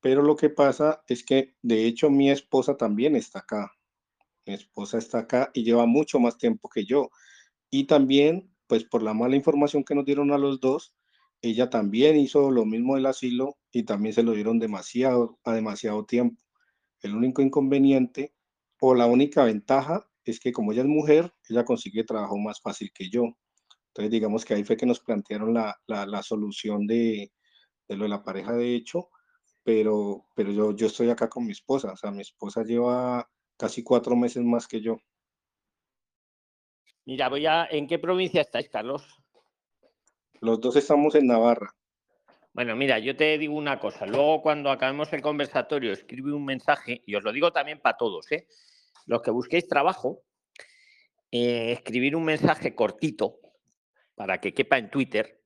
[0.00, 3.72] pero lo que pasa es que de hecho mi esposa también está acá.
[4.46, 7.10] Mi esposa está acá y lleva mucho más tiempo que yo.
[7.70, 10.94] Y también, pues por la mala información que nos dieron a los dos,
[11.42, 16.04] ella también hizo lo mismo del asilo y también se lo dieron demasiado, a demasiado
[16.04, 16.42] tiempo.
[17.00, 18.34] El único inconveniente
[18.80, 22.90] o la única ventaja es que como ella es mujer, ella consigue trabajo más fácil
[22.92, 23.24] que yo.
[23.88, 27.32] Entonces, digamos que ahí fue que nos plantearon la, la, la solución de,
[27.88, 29.08] de lo de la pareja de hecho,
[29.64, 33.82] pero, pero yo, yo estoy acá con mi esposa, o sea, mi esposa lleva casi
[33.82, 34.98] cuatro meses más que yo.
[37.04, 37.66] Mira, voy a.
[37.70, 39.02] ¿En qué provincia estáis, Carlos?
[40.40, 41.74] Los dos estamos en Navarra.
[42.52, 44.06] Bueno, mira, yo te digo una cosa.
[44.06, 48.30] Luego, cuando acabemos el conversatorio, escribe un mensaje, y os lo digo también para todos,
[48.32, 48.46] ¿eh?
[49.08, 50.22] Los que busquéis trabajo,
[51.32, 53.40] eh, escribir un mensaje cortito
[54.14, 55.40] para que quepa en Twitter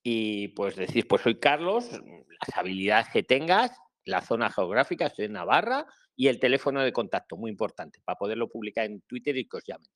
[0.00, 3.72] y pues decir, pues soy Carlos, las habilidades que tengas,
[4.04, 8.48] la zona geográfica, estoy en Navarra y el teléfono de contacto, muy importante, para poderlo
[8.48, 9.90] publicar en Twitter y que os llamen.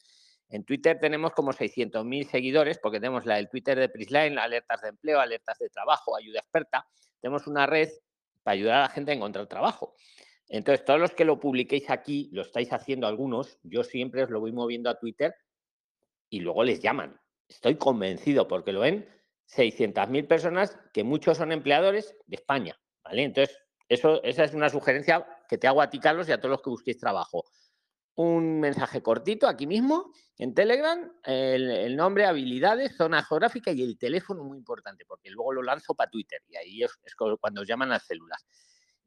[0.48, 4.88] En Twitter tenemos como 600.000 seguidores porque tenemos la del Twitter de Prisline, alertas de
[4.88, 6.85] empleo, alertas de trabajo, ayuda experta.
[7.20, 7.90] Tenemos una red
[8.42, 9.94] para ayudar a la gente a encontrar trabajo.
[10.49, 14.41] Entonces, todos los que lo publiquéis aquí, lo estáis haciendo algunos, yo siempre os lo
[14.41, 15.35] voy moviendo a Twitter
[16.29, 17.21] y luego les llaman.
[17.49, 19.09] Estoy convencido porque lo ven
[19.49, 22.79] 600.000 personas que muchos son empleadores de España.
[23.03, 23.25] ¿vale?
[23.25, 26.51] Entonces, eso, esa es una sugerencia que te hago a ti, Carlos, y a todos
[26.51, 27.45] los que busquéis trabajo
[28.17, 34.45] un mensaje cortito aquí mismo en Telegram, el, nombre, habilidades, zona geográfica y el teléfono
[34.45, 36.93] muy importante, porque luego lo lanzo para Twitter y ahí es,
[37.41, 38.47] cuando os llaman las células.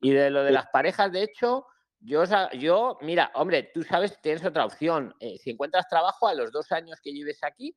[0.01, 1.65] Y de lo de las parejas, de hecho,
[1.99, 2.23] yo,
[2.57, 5.15] yo mira, hombre, tú sabes, tienes otra opción.
[5.19, 7.75] Eh, si encuentras trabajo a los dos años que lleves aquí,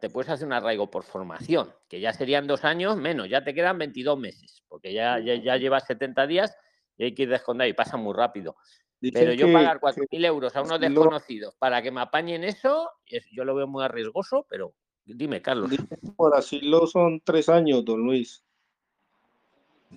[0.00, 3.54] te, puedes hacer un arraigo por formación, que ya serían dos años menos, ya te
[3.54, 6.56] quedan 22 meses, porque ya, ya, llevas 70 días
[6.98, 8.56] y hay que ir de y pasa muy rápido.
[9.00, 12.90] Pero yo pagar 4.000 euros a unos desconocidos para que me apañen eso,
[13.32, 15.70] yo lo veo muy arriesgoso, pero dime, Carlos.
[16.16, 18.44] Por así lo son tres años, don Luis.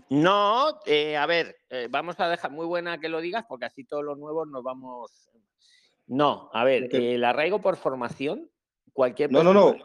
[0.09, 3.83] No, eh, a ver, eh, vamos a dejar muy buena que lo digas porque así
[3.85, 5.29] todos los nuevos nos vamos.
[6.07, 8.49] No, a ver, el arraigo por formación,
[8.93, 9.31] cualquier.
[9.31, 9.75] No, no, no.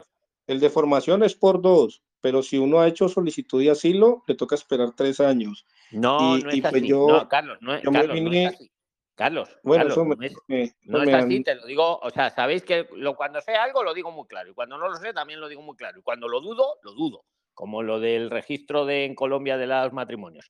[0.47, 4.35] El de formación es por dos, pero si uno ha hecho solicitud de asilo, le
[4.35, 5.65] toca esperar tres años.
[5.91, 6.89] No, no es pues así.
[6.89, 8.71] no, Carlos, no, Carlos, no es así.
[9.15, 13.53] Carlos, bueno, no, es, así, te lo digo, o sea, sabéis que lo, cuando sé
[13.53, 15.99] algo lo digo muy claro y cuando no lo sé también lo digo muy claro
[15.99, 19.93] y cuando lo dudo, lo dudo, como lo del registro de, en Colombia de los
[19.93, 20.49] matrimonios.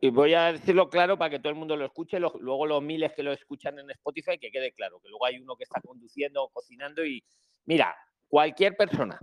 [0.00, 3.12] Y voy a decirlo claro para que todo el mundo lo escuche, luego los miles
[3.12, 6.48] que lo escuchan en Spotify, que quede claro, que luego hay uno que está conduciendo,
[6.52, 7.22] cocinando y
[7.66, 7.94] mira,
[8.28, 9.18] cualquier persona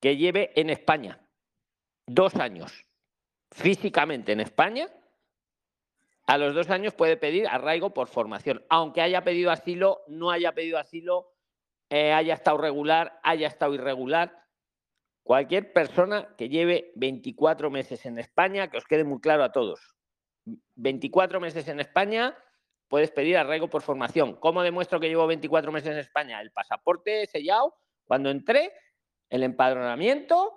[0.00, 1.20] que lleve en España
[2.06, 2.84] dos años
[3.50, 4.88] físicamente en España,
[6.26, 10.52] a los dos años puede pedir arraigo por formación, aunque haya pedido asilo, no haya
[10.52, 11.32] pedido asilo,
[11.90, 14.44] eh, haya estado regular, haya estado irregular.
[15.28, 19.94] Cualquier persona que lleve 24 meses en España, que os quede muy claro a todos,
[20.76, 22.34] 24 meses en España,
[22.88, 24.36] puedes pedir arraigo por formación.
[24.36, 26.40] ¿Cómo demuestro que llevo 24 meses en España?
[26.40, 27.74] El pasaporte sellado,
[28.06, 28.72] cuando entré,
[29.28, 30.54] el empadronamiento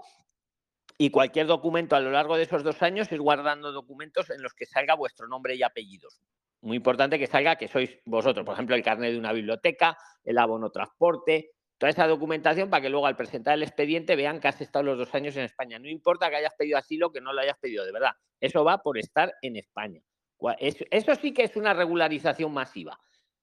[0.98, 4.54] y cualquier documento a lo largo de esos dos años ir guardando documentos en los
[4.54, 6.22] que salga vuestro nombre y apellidos.
[6.62, 10.38] Muy importante que salga que sois vosotros, por ejemplo, el carnet de una biblioteca, el
[10.38, 14.62] abono transporte, toda esa documentación para que luego al presentar el expediente vean que has
[14.62, 15.80] estado los dos años en España.
[15.80, 18.12] No importa que hayas pedido asilo, que no lo hayas pedido de verdad.
[18.40, 20.00] Eso va por estar en España.
[20.60, 23.00] Eso sí que es una regularización masiva.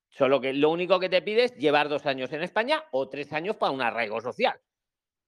[0.09, 3.33] Solo que lo único que te pide es llevar dos años en España o tres
[3.33, 4.61] años para un arraigo social.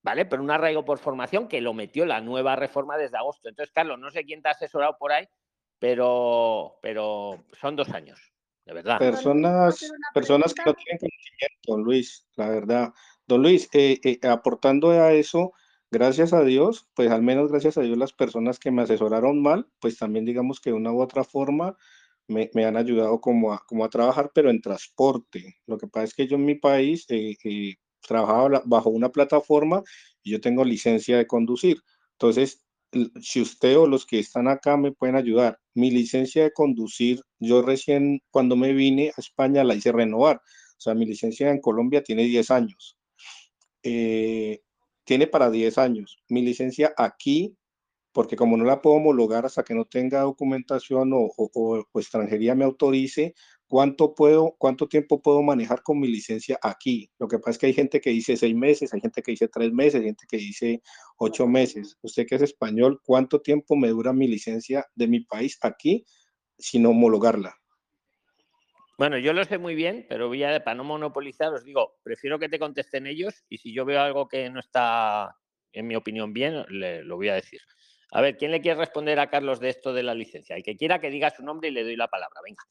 [0.02, 0.24] ¿vale?
[0.24, 3.48] Pero un arraigo por formación que lo metió la nueva reforma desde agosto.
[3.48, 5.26] Entonces, Carlos, no sé quién te ha asesorado por ahí,
[5.80, 8.29] pero, pero son dos años,
[8.70, 8.98] de verdad.
[8.98, 12.94] Personas, personas que no tienen conocimiento, Luis, la verdad.
[13.26, 15.52] Don Luis, eh, eh, aportando a eso,
[15.90, 19.68] gracias a Dios, pues al menos gracias a Dios las personas que me asesoraron mal,
[19.80, 21.76] pues también digamos que de una u otra forma
[22.28, 25.56] me, me han ayudado como a, como a trabajar, pero en transporte.
[25.66, 27.74] Lo que pasa es que yo en mi país, eh,
[28.06, 29.82] trabajaba bajo una plataforma
[30.22, 31.82] y yo tengo licencia de conducir.
[32.12, 32.64] Entonces,
[33.20, 37.62] si usted o los que están acá me pueden ayudar, mi licencia de conducir, yo
[37.62, 40.36] recién cuando me vine a España la hice renovar.
[40.36, 42.96] O sea, mi licencia en Colombia tiene 10 años.
[43.82, 44.60] Eh,
[45.04, 46.18] tiene para 10 años.
[46.28, 47.56] Mi licencia aquí,
[48.12, 52.64] porque como no la puedo homologar hasta que no tenga documentación o, o extranjería me
[52.64, 53.34] autorice,
[53.70, 57.08] ¿cuánto, puedo, ¿cuánto tiempo puedo manejar con mi licencia aquí?
[57.20, 59.46] Lo que pasa es que hay gente que dice seis meses, hay gente que dice
[59.46, 60.82] tres meses, hay gente que dice
[61.18, 61.96] ocho meses.
[62.02, 66.04] Usted que es español, ¿cuánto tiempo me dura mi licencia de mi país aquí
[66.58, 67.54] sin homologarla?
[68.98, 72.40] Bueno, yo lo sé muy bien, pero voy a, para no monopolizar, os digo, prefiero
[72.40, 75.36] que te contesten ellos y si yo veo algo que no está,
[75.72, 77.60] en mi opinión, bien, le, lo voy a decir.
[78.10, 80.56] A ver, ¿quién le quiere responder a Carlos de esto de la licencia?
[80.56, 82.40] El que quiera que diga su nombre y le doy la palabra.
[82.44, 82.64] Venga.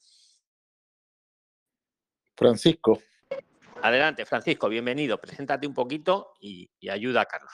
[2.40, 3.02] Francisco.
[3.82, 5.20] Adelante, Francisco, bienvenido.
[5.20, 7.52] Preséntate un poquito y, ayuda a Carlos.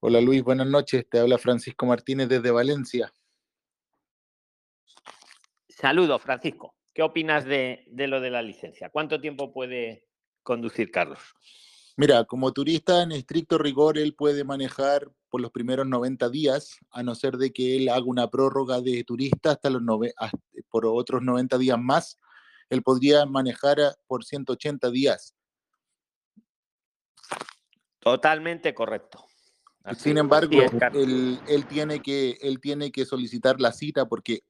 [0.00, 1.06] Hola Luis, buenas noches.
[1.06, 3.12] Te habla Francisco Martínez desde Valencia.
[5.68, 6.74] Saludos, Francisco.
[6.94, 8.88] ¿Qué opinas de, de, lo de la licencia?
[8.88, 10.08] ¿Cuánto tiempo puede
[10.42, 11.20] conducir Carlos?
[11.98, 17.02] Mira, como turista en estricto rigor, él puede manejar por los primeros 90 días, a
[17.02, 19.82] no ser de que él haga una prórroga de turista hasta los
[20.70, 22.18] por otros 90 días más
[22.72, 25.34] él podría manejar por 180 días.
[27.98, 29.26] Totalmente correcto.
[29.98, 30.58] Sin embargo,
[30.94, 34.44] él, tiene que, él tiene que solicitar la cita porque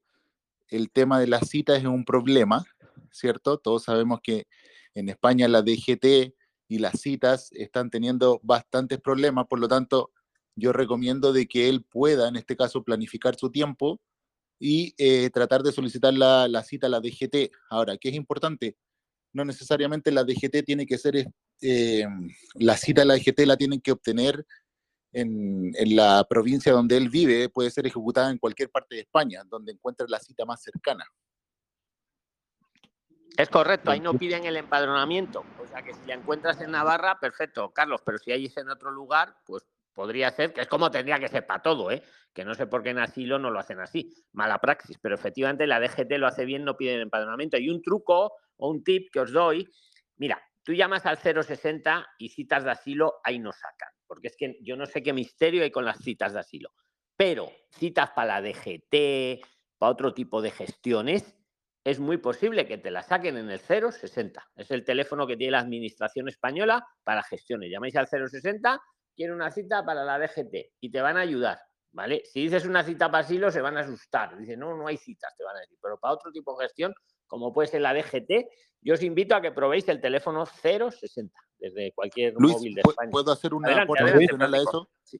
[0.68, 2.64] el tema de las citas es un problema,
[3.10, 3.58] ¿cierto?
[3.58, 4.46] Todos sabemos que
[4.94, 6.32] en España la DGT
[6.68, 10.12] y las citas están teniendo bastantes problemas, por lo tanto,
[10.54, 14.00] yo recomiendo de que él pueda, en este caso, planificar su tiempo
[14.64, 17.50] y eh, tratar de solicitar la, la, cita a la DGT.
[17.68, 18.76] Ahora, ¿qué es importante?
[19.32, 21.26] No necesariamente la DGT tiene que ser,
[21.60, 22.06] eh,
[22.54, 24.46] la cita a la DGT la tienen que obtener
[25.12, 29.42] en, en, la provincia donde él vive, puede ser ejecutada en cualquier parte de España,
[29.50, 31.04] donde encuentre la cita más cercana.
[33.36, 35.44] Es correcto, ahí no piden el empadronamiento.
[35.60, 38.70] O sea que si la encuentras en Navarra, perfecto, Carlos, pero si hay es en
[38.70, 42.02] otro lugar, pues podría ser, que es como tendría que ser para todo, ¿eh?
[42.32, 45.66] que no sé por qué en asilo no lo hacen así, mala praxis, pero efectivamente
[45.66, 47.58] la DGT lo hace bien, no piden empadronamiento.
[47.58, 49.68] Y un truco o un tip que os doy,
[50.16, 54.58] mira, tú llamas al 060 y citas de asilo, ahí no sacan, porque es que
[54.62, 56.70] yo no sé qué misterio hay con las citas de asilo,
[57.16, 59.44] pero citas para la DGT,
[59.78, 61.36] para otro tipo de gestiones,
[61.84, 64.50] es muy posible que te la saquen en el 060.
[64.54, 67.70] Es el teléfono que tiene la Administración Española para gestiones.
[67.70, 68.80] Llamáis al 060
[69.14, 71.60] quiero una cita para la DGT y te van a ayudar,
[71.92, 72.22] ¿vale?
[72.24, 74.36] Si dices una cita para asilo, se van a asustar.
[74.38, 75.78] Dicen, no, no hay citas, te van a decir.
[75.80, 76.94] Pero para otro tipo de gestión,
[77.26, 78.48] como puede ser la DGT,
[78.80, 83.10] yo os invito a que probéis el teléfono 060 desde cualquier Luis, móvil de España.
[83.10, 84.90] ¿Puedo hacer una Adelante, aporte adelante, adicional a eso?
[85.04, 85.18] Sí,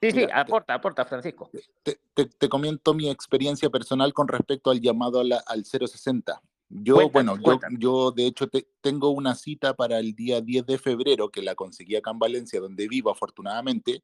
[0.00, 1.50] sí, sí, Mira, te- aporta, aporta, Francisco.
[1.82, 6.40] te, te- te comento mi experiencia personal con respecto al llamado la- al 060.
[6.74, 10.64] Yo, Cuéntanos, bueno, yo, yo de hecho te- tengo una cita para el día 10
[10.64, 14.02] de febrero que la conseguí acá en Valencia, donde vivo afortunadamente,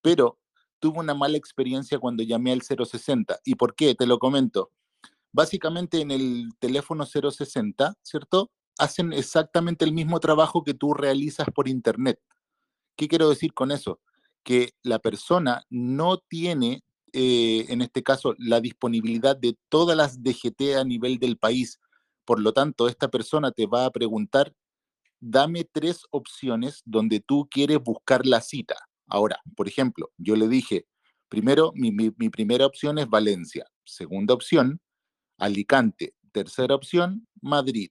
[0.00, 0.38] pero
[0.78, 3.40] tuve una mala experiencia cuando llamé al 060.
[3.44, 3.94] ¿Y por qué?
[3.96, 4.70] Te lo comento.
[5.32, 8.50] Básicamente en el teléfono 060, ¿cierto?
[8.78, 12.20] Hacen exactamente el mismo trabajo que tú realizas por internet.
[12.96, 14.00] ¿Qué quiero decir con eso?
[14.44, 20.76] Que la persona no tiene, eh, en este caso, la disponibilidad de todas las DGT
[20.76, 21.80] a nivel del país.
[22.24, 24.54] Por lo tanto, esta persona te va a preguntar,
[25.20, 28.76] dame tres opciones donde tú quieres buscar la cita.
[29.06, 30.86] Ahora, por ejemplo, yo le dije,
[31.28, 31.90] primero, mi,
[32.30, 33.66] primera opción es Valencia.
[33.84, 34.80] Segunda opción,
[35.38, 36.14] Alicante.
[36.32, 37.90] Tercera opción, Madrid.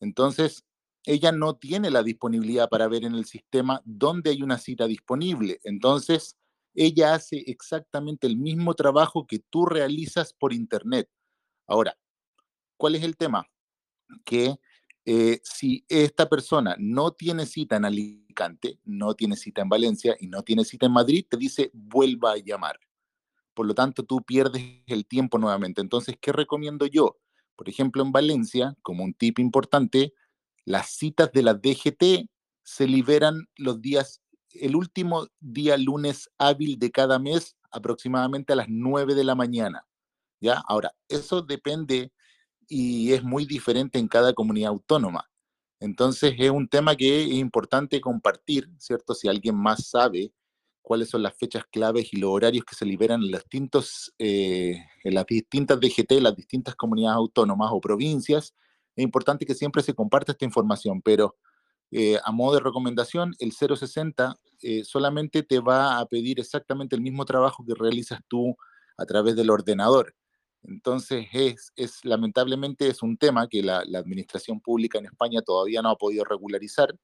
[0.00, 0.64] Entonces,
[1.04, 5.60] ella no tiene la disponibilidad para ver en el sistema dónde hay una cita disponible.
[5.64, 6.36] Entonces,
[6.74, 11.08] ella hace exactamente el mismo trabajo que tú realizas por internet.
[11.66, 11.96] Ahora,
[12.76, 13.46] ¿cuál es el tema?
[14.24, 14.56] Que
[15.06, 20.28] eh, si esta persona no tiene cita en Alicante, no tiene cita en Valencia y
[20.28, 22.78] no tiene cita en Madrid, te dice vuelva a llamar.
[23.54, 25.80] Por lo tanto, tú pierdes el tiempo nuevamente.
[25.80, 27.18] Entonces, ¿qué recomiendo yo?
[27.56, 30.14] Por ejemplo, en Valencia, como un tip importante,
[30.64, 32.28] las citas de la DGT
[32.62, 38.68] se liberan los días, el último día lunes hábil de cada mes, aproximadamente a las
[38.68, 39.86] 9 de la mañana.
[40.40, 40.62] ¿Ya?
[40.66, 42.12] Ahora, eso depende
[42.68, 45.28] y es muy diferente en cada comunidad autónoma.
[45.80, 49.14] Entonces, es un tema que es importante compartir, ¿cierto?
[49.14, 50.32] Si alguien más sabe
[50.82, 54.76] cuáles son las fechas claves y los horarios que se liberan en, los distintos, eh,
[55.02, 58.54] en las distintas DGT, las distintas comunidades autónomas o provincias,
[58.96, 61.36] es importante que siempre se comparta esta información, pero
[61.90, 67.02] eh, a modo de recomendación, el 060 eh, solamente te va a pedir exactamente el
[67.02, 68.56] mismo trabajo que realizas tú
[68.96, 70.14] a través del ordenador.
[70.64, 75.90] Entonces, es, es lamentablemente es un tema que la, administración pública en España todavía no
[75.90, 76.94] ha podido regularizar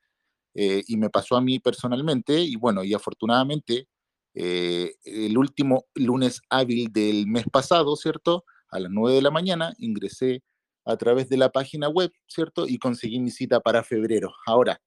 [0.55, 3.87] eh, y me pasó a mí personalmente y bueno, y afortunadamente
[4.35, 8.45] eh, el último lunes hábil del mes pasado, ¿cierto?
[8.71, 10.43] A las 9 de la mañana ingresé
[10.85, 12.67] a través de la página web, ¿cierto?
[12.67, 14.33] Y conseguí mi cita para febrero.
[14.47, 14.81] Ahora,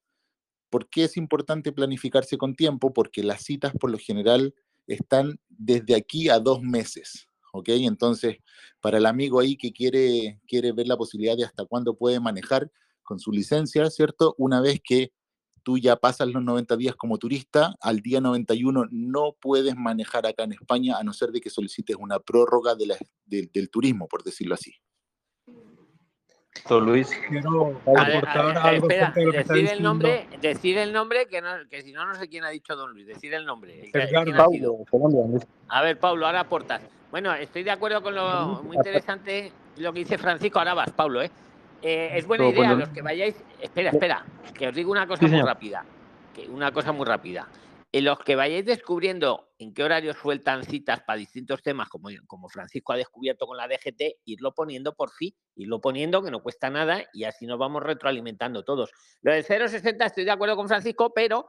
[0.70, 2.94] ¿por qué es importante planificarse con tiempo?
[2.94, 4.56] Porque las citas por lo general
[4.88, 7.70] están desde aquí a dos meses, ¿ok?
[7.70, 8.38] Entonces,
[8.82, 12.70] para el amigo ahí que quiere, quiere ver la posibilidad de hasta cuándo puede manejar
[13.04, 14.34] con su licencia, ¿cierto?
[14.38, 15.14] Una vez que
[15.62, 20.44] tú ya pasas los 90 días como turista, al día 91 no puedes manejar acá
[20.44, 24.74] en España a no ser de que solicites una prórroga del turismo, por decirlo así.
[26.70, 29.90] Don Luis, Quiero aportar a ver, algo espera, de lo que está decir el diciendo
[29.90, 32.94] nombre, decir el nombre, que, no, que si no, no sé quién ha dicho Don
[32.94, 33.92] Luis, decir el nombre.
[35.68, 36.82] A ver, Pablo, ahora aportas.
[37.12, 40.60] Bueno, estoy de acuerdo con lo muy interesante lo que dice Francisco.
[40.60, 41.30] Ahora vas, Pablo, ¿eh?
[41.82, 43.36] Eh, es buena idea, los que vayáis.
[43.62, 44.24] Espera, espera,
[44.54, 45.48] que os digo una cosa Sí, muy señor.
[45.48, 45.84] rápida.
[46.34, 47.46] Que una cosa muy rápida.
[47.96, 52.92] En los que vayáis descubriendo en qué horario sueltan citas para distintos temas, como, Francisco
[52.92, 57.04] ha descubierto con la DGT, irlo poniendo por fin, irlo poniendo, que no cuesta nada,
[57.14, 58.90] y así nos vamos retroalimentando todos.
[59.22, 61.48] Lo del 060 estoy de acuerdo con Francisco, pero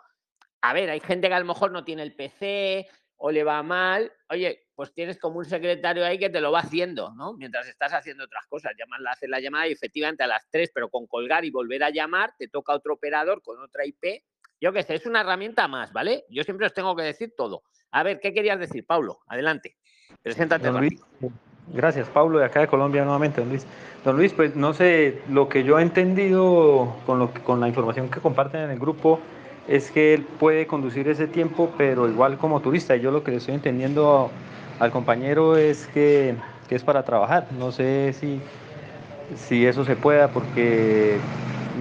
[0.61, 3.62] a ver, hay gente que a lo mejor no tiene el PC, o le va
[3.62, 7.32] mal, oye, pues tienes como un secretario ahí que te lo va haciendo, ¿no?
[7.32, 10.90] Mientras estás haciendo otras cosas, llamas, haces la llamada y efectivamente a las 3, pero
[10.90, 14.22] con colgar y volver a llamar, te toca otro operador con otra IP.
[14.65, 16.25] Yo qué sé, es una herramienta más, ¿vale?
[16.31, 17.65] Yo siempre os tengo que decir todo.
[17.91, 19.19] A ver, ¿qué querías decir, Pablo?
[19.27, 19.77] Adelante.
[20.23, 20.69] Preséntate.
[20.69, 21.03] Don Luis,
[21.75, 23.67] gracias, Pablo, de acá de Colombia nuevamente, don Luis.
[24.07, 27.69] Don Luis, pues no sé, lo que yo he entendido con, lo que, con la
[27.69, 29.21] información que comparten en el grupo
[29.69, 32.97] es que él puede conducir ese tiempo, pero igual como turista.
[32.97, 34.31] Yo lo que le estoy entendiendo
[34.81, 36.37] al compañero es que,
[36.71, 37.49] que, es para trabajar.
[37.59, 38.41] No sé si,
[39.37, 41.19] si eso se pueda, porque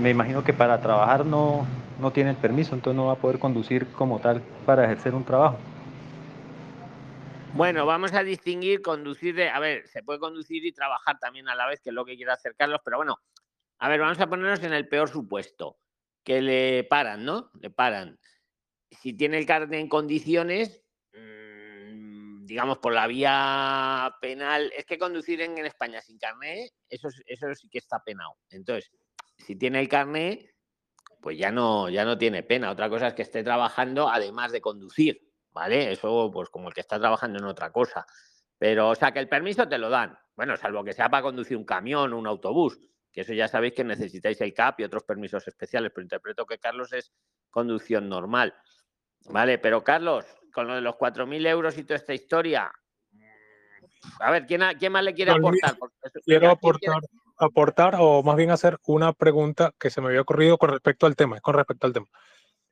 [0.02, 1.66] me imagino que para trabajar no,
[2.04, 5.24] no tiene el permiso, entonces no va a poder conducir como tal para ejercer un
[5.24, 5.58] trabajo.
[7.54, 9.49] Bueno, vamos a distinguir conducir de.
[9.49, 12.16] A ver, se puede conducir y trabajar también a la vez, que es lo que
[12.16, 13.20] quiere hacer Carlos, pero bueno,
[13.80, 15.78] a ver, vamos a ponernos en el peor supuesto
[16.24, 17.51] que le paran, ¿no?
[17.60, 18.20] Le paran.
[18.89, 20.84] Si tiene el carnet en condiciones,
[21.14, 27.08] mmm, digamos por la vía penal, es que conducir en, en España sin carnet, eso,
[27.26, 28.36] eso sí que está penado.
[28.49, 28.91] Entonces,
[29.38, 30.53] si tiene el carnet,
[31.24, 32.69] pues ya no, ya no tiene pena.
[32.69, 35.21] Otra cosa es que esté trabajando además de conducir,
[35.51, 35.93] ¿vale?
[35.93, 38.05] Eso, pues como el que está trabajando en otra cosa.
[38.59, 40.15] Pero, o sea, que el permiso te lo dan.
[40.36, 42.78] Bueno, salvo que sea para conducir un camión o un autobús
[43.13, 46.57] que eso ya sabéis que necesitáis el CAP y otros permisos especiales, pero interpreto que
[46.57, 47.13] Carlos es
[47.51, 48.55] conducción normal.
[49.30, 52.74] Vale, pero Carlos, con lo de los 4.000 euros y toda esta historia,
[54.19, 55.78] a ver, ¿quién, quién más le quiere aportar?
[56.26, 57.01] Quiero aportar,
[57.38, 61.16] aportar o más bien hacer una pregunta que se me había ocurrido con respecto al
[61.16, 62.08] tema, con respecto al tema.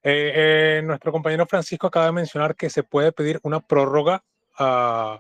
[0.04, 0.32] Eh,
[0.80, 4.24] eh, nuestro compañero Francisco acaba de mencionar que se puede pedir una prórroga
[4.60, 5.20] uh,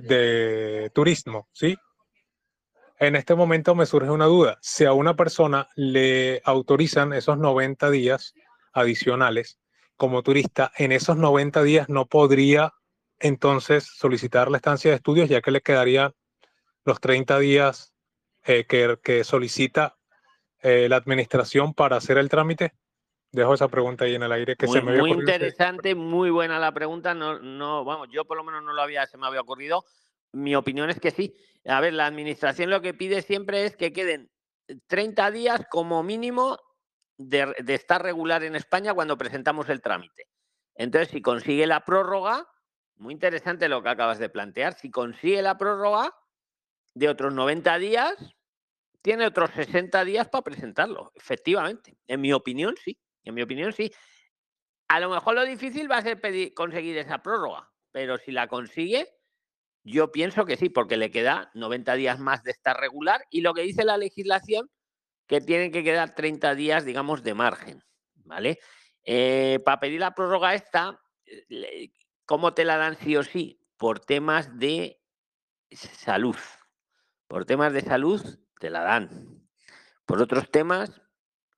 [0.00, 1.76] de turismo, ¿sí?
[2.98, 4.58] En este momento me surge una duda.
[4.62, 8.32] Si a una persona le autorizan esos 90 días
[8.72, 9.58] adicionales
[9.96, 12.72] como turista, en esos 90 días no podría
[13.18, 16.12] entonces solicitar la estancia de estudios ya que le quedarían
[16.84, 17.91] los 30 días
[18.44, 19.96] eh, que, que, solicita
[20.60, 22.74] eh, la administración para hacer el trámite.
[23.30, 26.58] Dejo esa pregunta ahí en el aire que muy, se me Muy interesante, muy buena
[26.58, 27.14] la pregunta.
[27.14, 29.84] No, no, vamos, yo por lo menos no lo había, se me había ocurrido.
[30.32, 31.34] Mi opinión es que sí.
[31.66, 34.30] A ver, la administración lo que pide siempre es que queden
[34.88, 36.58] 30 días como mínimo
[37.16, 40.26] de, de, estar regular en España cuando presentamos el trámite.
[40.74, 42.46] Entonces, si consigue la prórroga,
[42.96, 46.12] muy interesante lo que acabas de plantear, si consigue la prórroga
[46.94, 48.14] de otros 90 días,
[49.02, 51.98] tiene otros 60 días para presentarlo, efectivamente.
[52.06, 52.98] En mi opinión, sí.
[53.24, 53.92] En mi opinión, sí.
[54.88, 58.46] A lo mejor lo difícil va a ser pedir, conseguir esa prórroga, pero si la
[58.46, 59.08] consigue,
[59.84, 63.54] yo pienso que sí, porque le queda 90 días más de estar regular y lo
[63.54, 64.70] que dice la legislación,
[65.26, 67.82] que tienen que quedar 30 días, digamos, de margen,
[68.16, 68.58] ¿vale?
[69.04, 71.00] Eh, para pedir la prórroga esta,
[72.24, 73.60] ¿cómo te la dan sí o sí?
[73.76, 75.00] Por temas de
[75.70, 76.36] salud.
[77.32, 78.20] Por temas de salud
[78.60, 79.42] te la dan.
[80.04, 81.00] Por otros temas,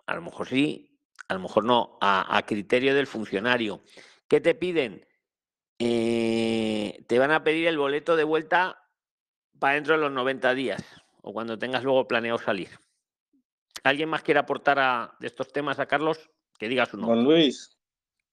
[0.07, 3.83] a lo mejor sí, a lo mejor no, a, a criterio del funcionario.
[4.29, 5.05] ¿Qué te piden?
[5.81, 8.89] Eh, te van a pedir el boleto de vuelta
[9.59, 10.81] para dentro de los 90 días
[11.23, 12.69] o cuando tengas luego planeado salir.
[13.83, 16.31] ¿Alguien más quiere aportar a, de estos temas a Carlos?
[16.57, 17.17] Que diga su nombre.
[17.17, 17.77] Don Luis,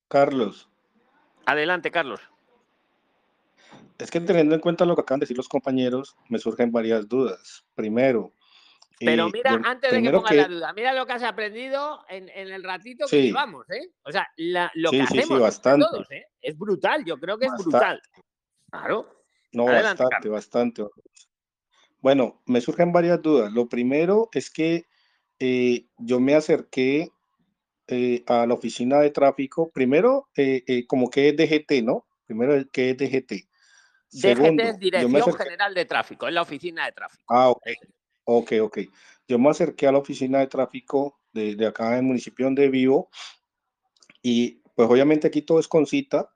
[0.07, 0.69] Carlos.
[1.47, 2.21] Adelante, Carlos.
[4.01, 7.07] Es que teniendo en cuenta lo que acaban de decir los compañeros, me surgen varias
[7.07, 7.63] dudas.
[7.75, 8.33] Primero,
[8.99, 10.37] pero mira, yo, antes de que pongas que...
[10.37, 13.21] la duda, mira lo que has aprendido en, en el ratito que Sí.
[13.27, 13.89] llevamos, ¿eh?
[14.03, 15.85] O sea, la- lo Sí, que sí, hacemos bastante.
[15.89, 16.25] todos, ¿eh?
[16.41, 17.71] Es brutal, yo creo que es Bastante.
[17.71, 18.01] brutal.
[18.69, 19.23] Claro.
[19.53, 20.83] No, Adelante, bastante, bastante.
[21.99, 23.51] Bueno, me surgen varias dudas.
[23.51, 24.85] Lo primero es que
[25.39, 27.11] eh, yo me acerqué
[27.87, 32.05] eh, a la oficina de tráfico, primero eh, eh, como que es DGT, ¿no?
[32.25, 33.47] Primero que es DGT.
[34.11, 37.23] Segundo, DGT es Dirección acerqué, General de Tráfico, es la oficina de tráfico.
[37.29, 37.67] ah, ok,
[38.25, 38.77] ok, ok.
[39.27, 42.69] Yo me acerqué a la oficina de tráfico de, de acá en el municipio donde
[42.69, 43.09] vivo
[44.21, 46.29] y pues obviamente aquí todo es con cita,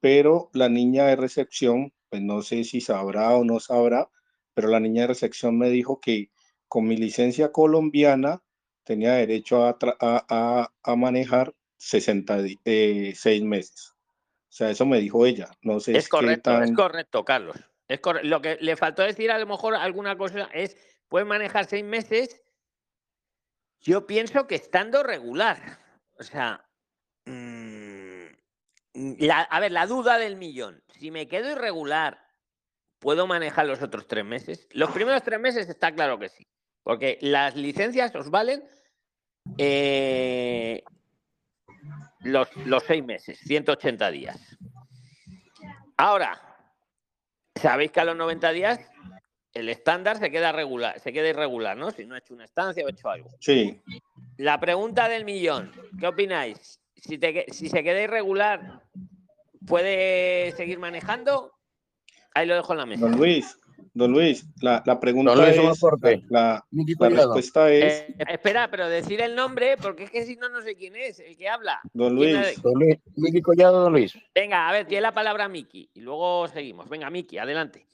[0.00, 4.10] pero la niña de recepción, pues no sé si sabrá o no sabrá,
[4.54, 6.30] pero la niña de recepción me dijo que
[6.68, 8.42] con mi licencia colombiana
[8.84, 13.94] tenía derecho a, a, a- a manejar 66 meses.
[14.52, 15.48] O sea, eso me dijo ella.
[15.62, 17.56] No sé Es correcto, es correcto, Carlos.
[17.88, 20.76] Es Lo que le faltó decir a lo mejor alguna cosa es,
[21.08, 22.42] puedes manejar seis meses,
[23.80, 25.78] yo pienso que estando regular.
[26.18, 26.68] O sea,
[27.24, 28.26] mm,
[29.20, 30.84] la- a ver, la duda del millón.
[30.98, 32.22] Si me quedo irregular,
[32.98, 34.68] ¿puedo manejar los otros tres meses?
[34.72, 36.46] Los primeros tres meses está claro que sí,
[36.82, 38.62] porque las licencias os valen
[39.56, 40.84] eh,
[42.24, 44.58] los, los seis meses, 180 días.
[45.96, 46.40] Ahora,
[47.54, 48.80] sabéis que a los 90 días
[49.54, 51.90] el estándar se queda regular, se queda irregular, ¿no?
[51.90, 53.30] Si no he hecho una estancia o he hecho algo.
[53.40, 53.82] Sí.
[54.38, 56.80] La pregunta del millón, ¿qué opináis?
[56.96, 58.82] Si, te, si se queda irregular,
[59.66, 61.52] ¿puede seguir manejando?
[62.34, 63.02] Ahí lo dejo en la mesa.
[63.02, 63.58] Don Luis,
[63.94, 68.88] don Luis, la, la pregunta Don Luis, es, la, la respuesta es, Eh, espera, pero
[68.88, 71.80] decir el nombre, porque es que si no, no sé quién es el que habla.
[71.92, 72.62] don ¿Quién Luis?
[72.62, 74.16] Don Luis, Miki Collado, don Luis.
[74.34, 76.88] Venga, a ver, tiene la palabra Miki y luego seguimos.
[76.88, 77.86] Venga, Miki, adelante.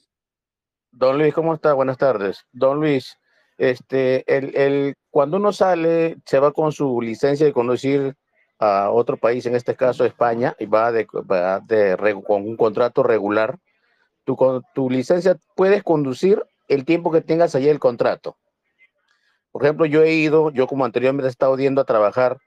[0.91, 1.73] Don Luis, ¿cómo está?
[1.73, 2.45] Buenas tardes.
[2.51, 3.17] Don Luis,
[3.57, 8.15] este, el, el, cuando uno sale, se va con su licencia de conducir
[8.57, 11.95] a otro país, en este caso España, y va, de, va de
[12.25, 13.57] con un contrato regular.
[14.29, 18.37] Tu, tu licencia puedes conducir el tiempo que tengas allá el contrato.
[19.51, 22.37] Por ejemplo, yo he ido, yo como anteriormente he estado yendo a trabajar,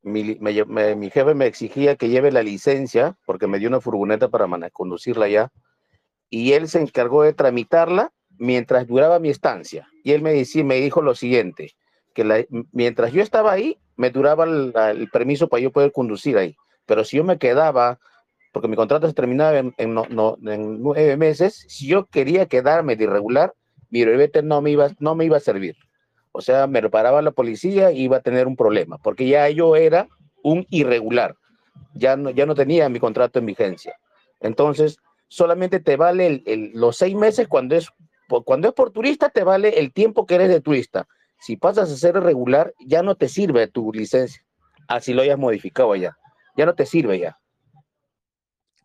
[0.00, 4.48] mi, mi jefe me exigía que lleve la licencia porque me dio una furgoneta para
[4.70, 5.52] conducirla allá
[6.30, 9.86] y él se encargó de tramitarla mientras duraba mi estancia.
[10.02, 11.74] Y él me, decía, me dijo lo siguiente,
[12.14, 16.56] que mientras yo estaba ahí, me duraba el, el permiso para yo poder conducir ahí.
[16.86, 17.98] Pero si yo me quedaba,
[18.58, 22.46] porque mi contrato se terminaba en, en no- no- en nueve meses, si yo quería
[22.46, 23.54] quedarme de irregular,
[23.88, 25.76] mi brevete no me iba, no me iba a servir.
[26.32, 29.48] O sea, me lo paraba la policía y iba a tener un problema, porque ya
[29.48, 30.08] yo era
[30.42, 31.36] un irregular.
[31.94, 33.94] Ya no, ya no tenía mi contrato en vigencia.
[34.40, 34.96] Entonces,
[35.28, 37.88] solamente te vale el- el- los seis meses cuando es,
[38.44, 41.06] cuando es por turista, te vale el tiempo que eres de turista.
[41.38, 44.42] Si pasas a ser irregular, ya no te sirve tu licencia.
[44.88, 46.16] Así lo hayas modificado allá.
[46.56, 47.37] Ya no te sirve ya.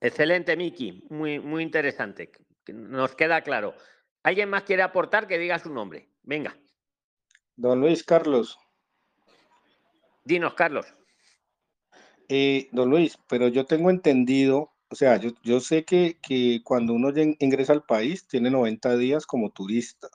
[0.04, 1.06] Excelente, Miki.
[1.10, 2.30] Muy, muy interesante.
[2.68, 3.74] Nos queda claro.
[4.22, 5.28] ¿Alguien más quiere aportar?
[5.28, 6.10] Que diga su nombre.
[6.24, 6.56] Venga,
[7.56, 8.58] don Luis Carlos,
[10.24, 10.86] dinos, Carlos.
[12.30, 16.93] eh, don Luis, pero yo tengo entendido, o sea, yo, yo sé que, que cuando
[16.93, 20.10] uno ingresa al país tiene 90 días como turista,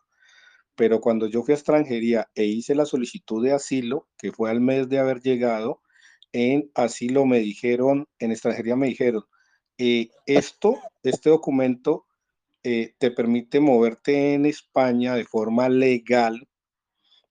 [0.74, 4.60] pero cuando yo fui a extranjería e hice la solicitud de asilo, que fue al
[4.60, 5.82] mes de haber llegado,
[6.32, 9.24] en asilo me dijeron, en extranjería me dijeron,
[9.78, 12.06] eh, esto, este documento
[12.62, 16.48] eh, te permite moverte en España de forma legal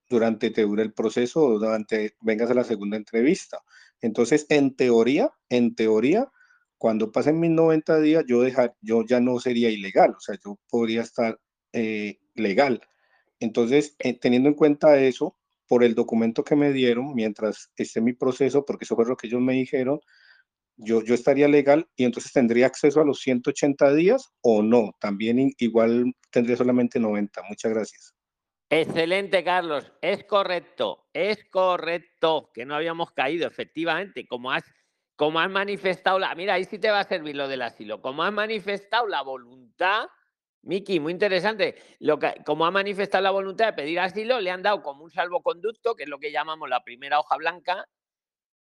[0.09, 3.59] durante te dure el proceso o durante vengas a la segunda entrevista.
[4.01, 6.31] Entonces, en teoría, en teoría,
[6.77, 10.57] cuando pasen mis 90 días, yo, dejar, yo ya no sería ilegal, o sea, yo
[10.69, 11.39] podría estar
[11.73, 12.81] eh, legal.
[13.39, 15.35] Entonces, eh, teniendo en cuenta eso,
[15.67, 19.27] por el documento que me dieron, mientras esté mi proceso, porque eso fue lo que
[19.27, 19.99] ellos me dijeron,
[20.77, 25.51] yo, yo estaría legal y entonces tendría acceso a los 180 días o no, también
[25.57, 27.41] igual tendría solamente 90.
[27.49, 28.13] Muchas gracias.
[28.69, 29.91] Excelente, Carlos.
[30.01, 34.27] Es correcto, es correcto, que no habíamos caído, efectivamente.
[34.27, 34.65] Como has,
[35.15, 36.35] como has manifestado la.
[36.35, 38.01] Mira, ahí sí te va a servir lo del asilo.
[38.01, 40.07] Como has manifestado la voluntad,
[40.63, 41.75] Miki, muy interesante.
[41.99, 45.11] Lo que, como ha manifestado la voluntad de pedir asilo, le han dado como un
[45.11, 47.87] salvoconducto, que es lo que llamamos la primera hoja blanca,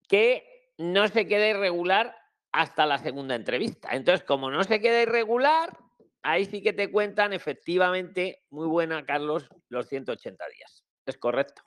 [0.10, 2.16] que no se quede irregular
[2.52, 3.90] hasta la segunda entrevista.
[3.92, 5.78] Entonces, como no se queda irregular,
[6.24, 10.84] ahí sí que te cuentan efectivamente, muy buena, Carlos, los 180 días.
[11.06, 11.62] Es correcto.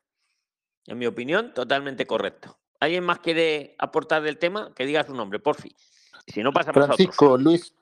[0.86, 2.58] En mi opinión, totalmente correcto.
[2.80, 4.72] ¿Alguien más quiere aportar del tema?
[4.74, 5.74] Que diga su nombre, por fin.
[6.26, 6.96] Si no, pasamos a otros.
[6.96, 7.74] Francisco, Luis,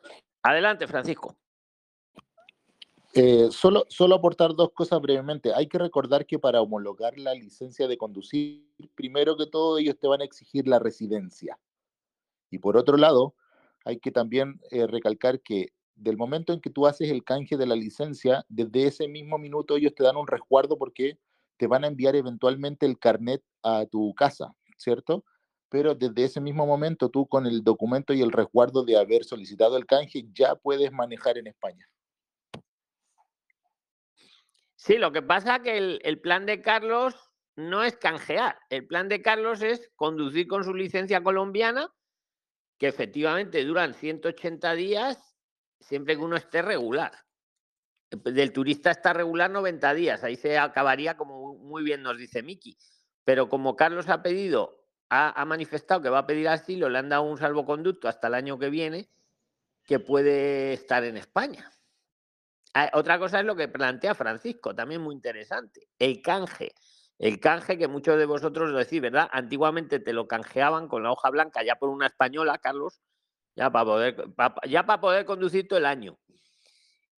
[0.43, 1.37] Adelante, Francisco.
[3.19, 5.55] Eh, solo, solo aportar dos cosas brevemente.
[5.55, 10.07] Hay que recordar que para homologar la licencia de conducir, primero que todo, ellos te
[10.07, 11.59] van a exigir la residencia.
[12.51, 13.35] Y por otro lado,
[13.87, 17.65] hay que también eh, recalcar que del momento en que tú haces el canje de
[17.65, 21.19] la licencia, desde ese mismo minuto ellos te dan un resguardo porque
[21.57, 25.25] te van a enviar eventualmente el carnet a tu casa, ¿cierto?
[25.71, 29.79] Pero desde ese mismo momento tú con el documento y el resguardo de haber solicitado
[29.79, 31.89] el canje ya puedes manejar en España.
[34.87, 37.17] Sí, lo que pasa que el, plan de Carlos
[37.57, 38.57] no es canjear.
[38.71, 41.93] El plan de Carlos es conducir con su licencia colombiana,
[42.79, 45.37] que efectivamente duran 180 días,
[45.81, 47.11] siempre que uno esté regular.
[48.13, 52.79] Del turista está regular 90 días, ahí se acabaría, como muy bien nos dice Miki.
[53.25, 57.09] Pero como Carlos ha pedido, ha, ha manifestado que va a pedir asilo, le han
[57.09, 59.11] dado un salvoconducto hasta el año que viene,
[59.83, 61.73] que puede estar en España.
[62.79, 66.75] Ah, Otra cosa es lo que plantea Francisco, también muy interesante, el canje.
[67.19, 69.31] El canje que muchos de vosotros lo decís, ¿verdad?
[69.33, 73.01] Antiguamente te lo canjeaban con la hoja blanca ya por una española, Carlos,
[73.55, 74.25] ya para poder,
[74.69, 76.19] ya para poder conducir todo el año.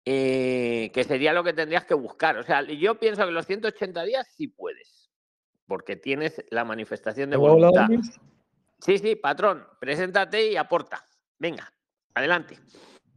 [0.05, 2.39] Eh, que sería lo que tendrías que buscar.
[2.39, 5.11] O sea, yo pienso que los 180 días sí puedes,
[5.67, 7.89] porque tienes la manifestación de voluntad.
[8.79, 11.05] Sí, sí, patrón, preséntate y aporta.
[11.37, 11.73] Venga,
[12.15, 12.59] Adelante.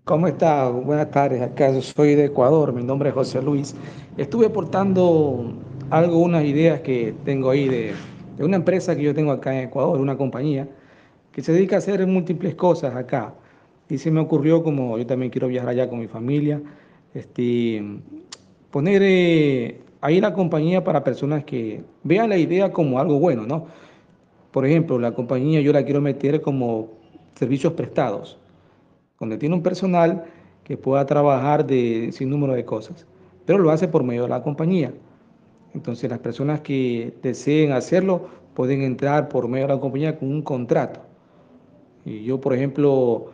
[0.04, 0.68] ¿Cómo está?
[0.68, 1.44] Buenas tardes.
[1.44, 2.74] Acá soy de Ecuador.
[2.74, 3.76] Mi nombre es José Luis.
[4.18, 5.54] Estuve aportando
[5.92, 7.94] algo, unas ideas que tengo ahí de,
[8.36, 10.68] de una empresa que yo tengo acá en Ecuador, una compañía
[11.32, 13.36] que se dedica a hacer múltiples cosas acá.
[13.90, 16.60] Y se me ocurrió, como yo también quiero viajar allá con mi familia,
[17.14, 17.84] este,
[18.72, 23.68] poner eh, ahí la compañía para personas que vean la idea como algo bueno, ¿no?
[24.52, 26.90] Por ejemplo, la compañía yo la quiero meter como
[27.36, 28.41] servicios prestados,
[29.22, 30.26] donde tiene un personal
[30.64, 33.06] que pueda trabajar de sin número de cosas,
[33.46, 34.92] pero lo hace por medio de la compañía.
[35.76, 40.42] Entonces las personas que deseen hacerlo pueden entrar por medio de la compañía con un
[40.42, 41.02] contrato.
[42.04, 43.28] Y yo, por ejemplo,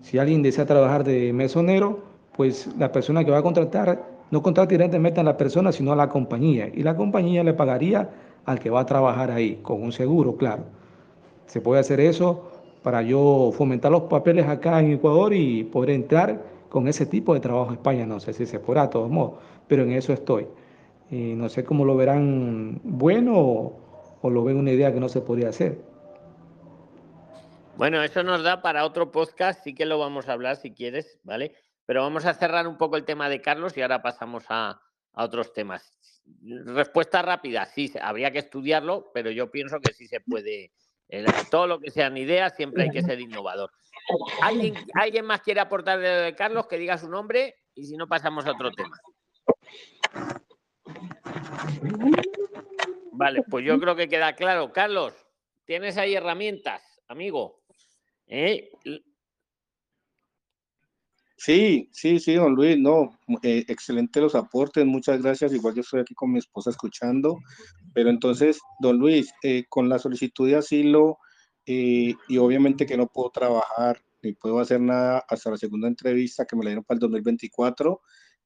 [0.00, 2.00] si alguien desea trabajar de mesonero,
[2.36, 5.96] pues la persona que va a contratar no contrata directamente a la persona, sino a
[5.96, 6.70] la compañía.
[6.74, 8.10] Y la compañía le pagaría
[8.46, 10.64] al que va a trabajar ahí, con un seguro, claro.
[11.46, 12.48] Se puede hacer eso
[12.84, 17.40] para yo fomentar los papeles acá en Ecuador y poder entrar con ese tipo de
[17.40, 18.04] trabajo a España.
[18.04, 20.46] No sé si se podrá, de todos modos, pero en eso estoy.
[21.10, 23.32] Y no sé cómo lo verán bueno
[24.22, 25.80] o, lo ven una idea que no se podría hacer.
[27.78, 31.18] Bueno, eso nos da para otro podcast, sí que lo vamos a hablar si quieres,
[31.24, 31.54] ¿vale?
[31.86, 34.78] Pero vamos a cerrar un poco el tema de Carlos y ahora pasamos a,
[35.14, 35.98] a otros temas.
[36.66, 40.72] Respuesta rápida, sí, habría que estudiarlo, pero yo pienso que sí se puede.
[41.08, 43.70] Eh, todo lo que sean ideas, siempre hay que ser innovador.
[44.42, 46.66] ¿Alguien, ¿Alguien más quiere aportar de, de Carlos?
[46.66, 48.98] Que diga su nombre y si no pasamos a otro tema.
[53.12, 54.72] Vale, pues yo creo que queda claro.
[54.72, 55.14] Carlos,
[55.64, 57.62] tienes ahí herramientas, amigo.
[58.26, 58.70] ¿Eh?
[61.36, 65.52] Sí, sí, sí, don Luis, no, eh, excelente los aportes, muchas gracias.
[65.52, 67.38] Igual yo estoy aquí con mi esposa escuchando,
[67.94, 71.18] pero entonces, don Luis, eh, con la solicitud de asilo
[71.66, 76.44] eh, y obviamente que no puedo trabajar ni puedo hacer nada hasta la segunda entrevista
[76.44, 78.00] que me la dieron para el 2024,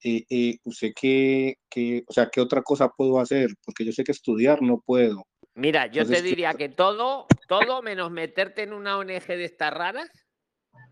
[0.05, 3.51] eh, eh, ¿usted qué, qué, o sea, qué otra cosa puedo hacer?
[3.65, 5.27] Porque yo sé que estudiar no puedo.
[5.55, 9.73] Mira, yo Entonces, te diría que todo, todo menos meterte en una ONG de estas
[9.73, 10.09] raras,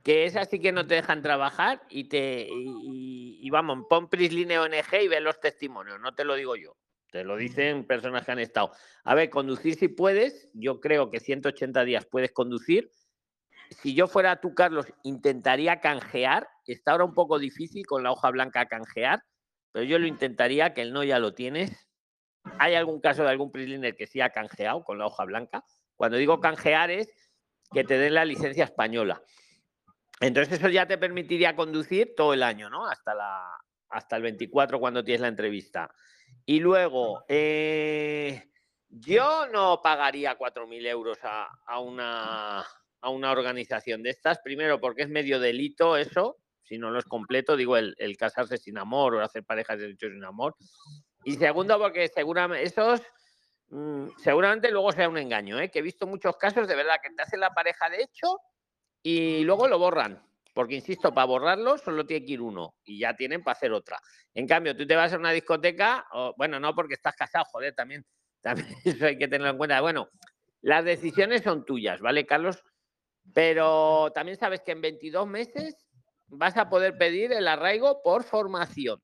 [0.02, 4.58] que esas sí que no te dejan trabajar y te y, y vamos, pon Prisline
[4.58, 6.76] ONG y ve los testimonios, no te lo digo yo.
[7.16, 8.72] Te lo dicen personas que han estado.
[9.02, 12.90] A ver, conducir si puedes, yo creo que 180 días puedes conducir.
[13.70, 16.46] Si yo fuera tú, Carlos, intentaría canjear.
[16.66, 19.22] Está ahora un poco difícil con la hoja blanca canjear,
[19.72, 21.88] pero yo lo intentaría, que el no ya lo tienes.
[22.58, 25.64] ¿Hay algún caso de algún Prisliner que sí ha canjeado con la hoja blanca?
[25.94, 27.08] Cuando digo canjear es
[27.72, 29.22] que te den la licencia española.
[30.20, 32.86] Entonces eso ya te permitiría conducir todo el año, ¿no?
[32.86, 33.42] Hasta, la,
[33.88, 35.90] hasta el 24 cuando tienes la entrevista.
[36.46, 38.50] Y luego, eh,
[38.88, 42.60] yo no pagaría 4.000 euros a, a una,
[43.00, 44.38] a una organización de estas.
[44.38, 48.58] Primero, porque es medio delito eso, si no lo es completo, digo, el, el casarse
[48.58, 50.56] sin amor o hacer parejas de hecho sin amor.
[51.24, 53.02] Y segundo, porque seguramente esos
[53.68, 55.70] mm, seguramente luego sea un engaño, ¿eh?
[55.70, 58.38] que he visto muchos casos de verdad que te hacen la pareja de hecho
[59.02, 60.24] y luego lo borran.
[60.56, 63.98] Porque, insisto, para borrarlo solo tiene que ir uno y ya tienen para hacer otra.
[64.32, 67.74] En cambio, tú te vas a una discoteca, o, bueno, no porque estás casado, joder,
[67.74, 68.06] también,
[68.86, 69.82] eso hay que tenerlo en cuenta.
[69.82, 70.08] Bueno,
[70.62, 72.64] las decisiones son tuyas, ¿vale, Carlos?
[73.34, 75.76] Pero también sabes que en 22 meses
[76.28, 78.98] vas a poder pedir el arraigo por formación.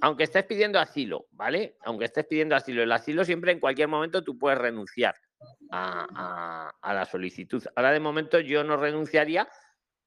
[0.00, 1.76] Aunque estés pidiendo asilo, ¿vale?
[1.82, 2.82] Aunque estés pidiendo asilo.
[2.82, 5.14] El asilo siempre en cualquier momento tú puedes renunciar
[5.70, 7.62] a la solicitud.
[7.76, 9.48] Ahora de momento yo no renunciaría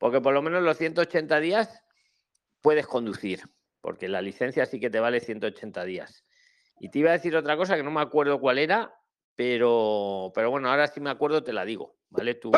[0.03, 1.81] porque por lo menos los 180 días
[2.59, 3.43] puedes conducir,
[3.79, 6.25] porque la licencia sí que te vale 180 días.
[6.77, 8.93] Y te iba a decir otra cosa que no me acuerdo cuál era,
[9.33, 12.35] pero, pero bueno, ahora sí me acuerdo, te la digo, ¿vale?
[12.35, 12.51] Tú,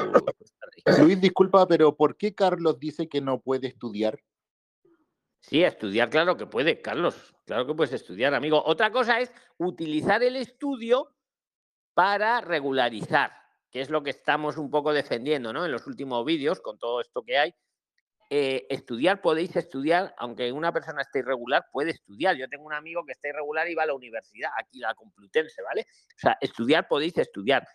[0.99, 4.19] Luis, disculpa, pero ¿por qué Carlos dice que no puede estudiar?
[5.41, 7.35] Sí, estudiar, claro que puede, Carlos.
[7.45, 8.63] Claro que puedes estudiar, amigo.
[8.65, 11.13] Otra cosa es utilizar el estudio
[11.93, 13.33] para regularizar,
[13.75, 15.65] que es lo que estamos un poco defendiendo, ¿no?
[15.65, 17.53] En los últimos vídeos, con todo esto que hay.
[18.29, 22.37] Eh, estudiar, podéis estudiar, aunque una persona esté irregular, puede estudiar.
[22.37, 25.61] Yo tengo un amigo que está irregular y va a la universidad, aquí la Complutense,
[25.61, 25.81] ¿vale?
[25.81, 27.67] O sea, estudiar podéis estudiar.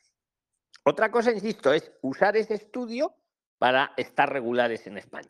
[0.87, 3.15] Otra cosa, insisto, es usar ese estudio
[3.59, 5.29] para estar regulares en España.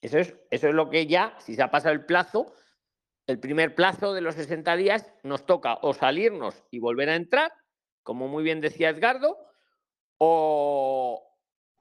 [0.00, 2.54] Eso es, eso es lo que ya, si se ha pasado el plazo,
[3.26, 7.52] el primer plazo de los 60 días, nos toca o salirnos y volver a entrar,
[8.02, 9.46] como muy bien decía Edgardo,
[10.18, 11.22] o,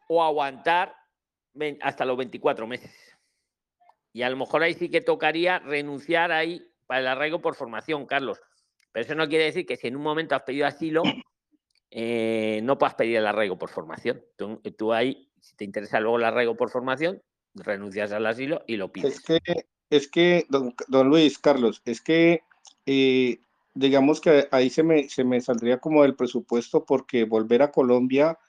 [0.08, 0.96] o aguantar
[1.82, 2.92] hasta los 24 meses.
[4.14, 8.06] Y a lo mejor ahí sí que tocaría renunciar ahí para el arraigo por formación,
[8.06, 8.40] Carlos.
[8.92, 11.04] Pero eso no quiere decir que si en un momento has pedido asilo,
[11.92, 14.24] eh, no puedas pedir el arraigo por formación.
[14.38, 17.22] Tú, tú ahí, si te interesa luego el arraigo por formación,
[17.54, 19.16] renuncias al asilo y lo pides.
[19.16, 19.40] Es que,
[19.90, 22.42] es que don, don Luis, Carlos, es que
[22.86, 23.40] eh,
[23.76, 28.40] digamos que ahí se me, se me saldría como el presupuesto porque volver a Colombia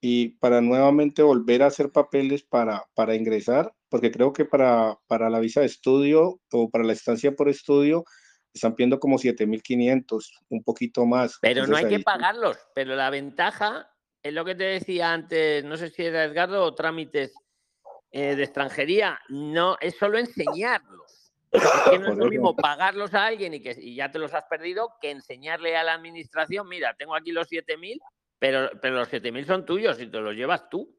[0.00, 5.30] y para nuevamente volver a hacer papeles para, para ingresar, porque creo que para, para
[5.30, 8.04] la visa de estudio o para la estancia por estudio
[8.52, 11.38] están pidiendo como 7.500, un poquito más.
[11.40, 12.58] Pero no hay que pagarlos.
[12.74, 13.88] Pero la ventaja
[14.22, 17.32] es lo que te decía antes, no sé si era Edgardo o trámites
[18.10, 21.21] eh, de extranjería, no, es solo enseñarlos.
[21.52, 24.94] No es lo mismo pagarlos a alguien y que y ya te los has perdido
[25.00, 28.00] que enseñarle a la administración, mira, tengo aquí los 7.000,
[28.38, 30.96] pero, pero los 7.000 son tuyos y te los llevas tú.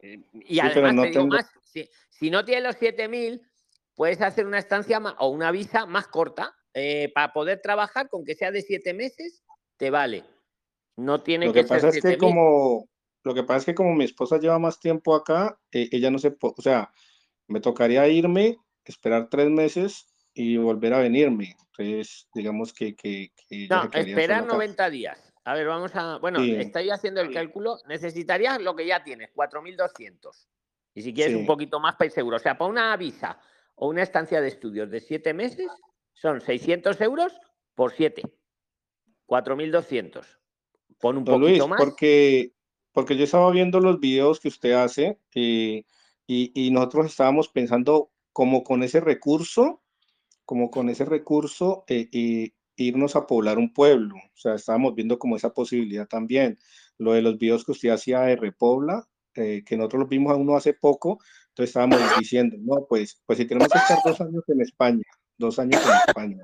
[0.00, 3.42] Y Sí, además no te digo tengo- más, si, si no tienes los 7.000,
[3.94, 8.24] puedes hacer una estancia ma- o una visa más corta eh, para poder trabajar con
[8.24, 9.42] que sea de 7 meses,
[9.76, 10.24] te vale.
[10.96, 12.18] No tiene Lo que, que ser pasa es que 7.000.
[12.18, 12.88] como,
[13.24, 16.18] lo que pasa es que como mi esposa lleva más tiempo acá, eh, ella no
[16.20, 16.92] se, o sea,
[17.48, 18.58] me tocaría irme,
[18.92, 21.56] esperar tres meses y volver a venirme.
[21.76, 23.30] Entonces, digamos que, que,
[23.68, 24.54] No, esperar sola acá.
[24.54, 25.34] 90 días.
[25.44, 26.18] A ver, vamos a.
[26.18, 26.54] Bueno, Sí.
[26.56, 27.78] estoy haciendo el cálculo.
[27.88, 30.48] Necesitarías lo que ya tienes, 4.200.
[30.94, 32.36] Y si quieres un poquito más, para ir seguro.
[32.36, 33.40] O sea, para una visa
[33.76, 35.68] o una estancia de estudios de 7 meses,
[36.12, 37.32] son 600 euros
[37.74, 38.22] por 7.
[39.26, 40.24] 4.200.
[41.00, 41.80] Pon un Don poquito Luis, más.
[41.80, 42.52] porque,
[42.92, 45.84] porque yo estaba viendo los videos que usted hace eh,
[46.26, 49.82] y, y nosotros estábamos pensando como con ese recurso,
[50.44, 54.14] como con ese recurso, eh, y irnos a poblar un pueblo.
[54.14, 56.56] O sea, estábamos viendo como esa posibilidad también.
[56.98, 60.36] Lo de los videos que usted hacía de Repobla, eh, que nosotros los vimos a
[60.36, 61.18] uno hace poco,
[61.48, 65.02] entonces estábamos diciendo, no, pues, pues si tenemos que estar dos años en España,
[65.36, 66.42] dos años en España,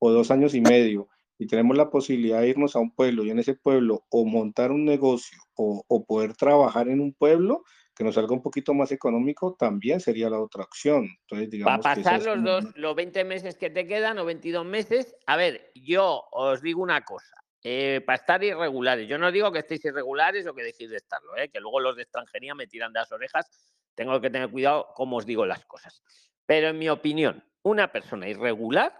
[0.00, 1.08] o dos años y medio,
[1.38, 4.70] y tenemos la posibilidad de irnos a un pueblo y en ese pueblo o montar
[4.70, 7.64] un negocio o, o poder trabajar en un pueblo
[7.94, 11.04] que nos salga un poquito más económico, también sería la otra opción.
[11.04, 14.24] Entonces, Para digamos esa pasar los dos, una- los 20 meses que te quedan o
[14.24, 19.30] 22 meses, a ver, yo os digo una cosa, eh, para estar irregulares, yo no
[19.30, 22.54] digo que estéis irregulares o que dejéis de estarlo, eh, que luego los de extranjería
[22.54, 23.46] me tiran de las orejas,
[23.94, 26.02] tengo que tener cuidado cómo os digo las cosas.
[26.46, 28.92] Pero en mi opinión, una persona irregular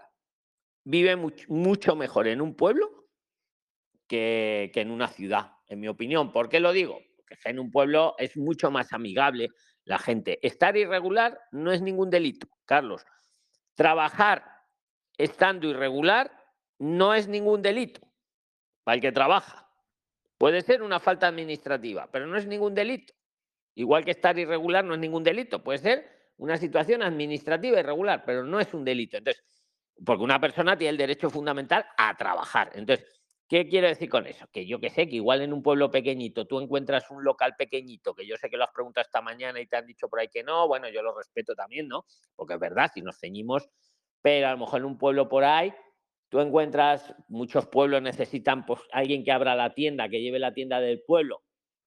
[0.85, 2.89] vive much- mucho mejor en un pueblo
[4.07, 6.31] que, que en una ciudad, en mi opinión.
[6.31, 6.99] ¿Por qué lo digo?
[7.45, 9.49] En un pueblo es mucho más amigable
[9.85, 10.39] la gente.
[10.45, 13.05] Estar irregular no es ningún delito, Carlos.
[13.75, 14.43] Trabajar
[15.17, 16.31] estando irregular
[16.79, 18.01] no es ningún delito
[18.83, 19.69] para el que trabaja.
[20.37, 23.13] Puede ser una falta administrativa, pero no es ningún delito.
[23.75, 25.63] Igual que estar irregular no es ningún delito.
[25.63, 29.17] Puede ser una situación administrativa irregular, pero no es un delito.
[29.17, 29.43] Entonces,
[30.05, 32.71] porque una persona tiene el derecho fundamental a trabajar.
[32.73, 33.05] Entonces,
[33.47, 34.47] ¿qué quiero decir con eso?
[34.51, 38.13] Que yo que sé, que igual en un pueblo pequeñito tú encuentras un local pequeñito,
[38.15, 40.27] que yo sé que lo has preguntado esta mañana y te han dicho por ahí
[40.27, 42.05] que no, bueno, yo lo respeto también, ¿no?
[42.35, 43.69] Porque es verdad, si nos ceñimos,
[44.21, 45.73] pero a lo mejor en un pueblo por ahí,
[46.29, 50.79] tú encuentras, muchos pueblos necesitan pues alguien que abra la tienda, que lleve la tienda
[50.79, 51.43] del pueblo.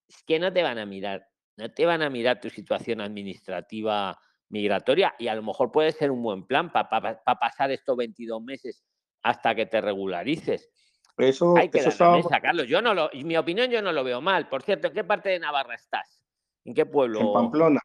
[0.08, 1.26] Es que no te van a mirar,
[1.56, 6.10] no te van a mirar tu situación administrativa migratoria y a lo mejor puede ser
[6.10, 8.84] un buen plan para pasar estos 22 meses
[9.22, 10.70] hasta que te regularices.
[11.18, 12.66] Eso, Hay que eso dar la estaba, mesa, Carlos.
[12.68, 14.48] Yo no lo, en mi opinión, yo no lo veo mal.
[14.48, 16.22] Por cierto, ¿en qué parte de Navarra estás?
[16.64, 17.20] ¿En qué pueblo?
[17.20, 17.80] en Pamplona.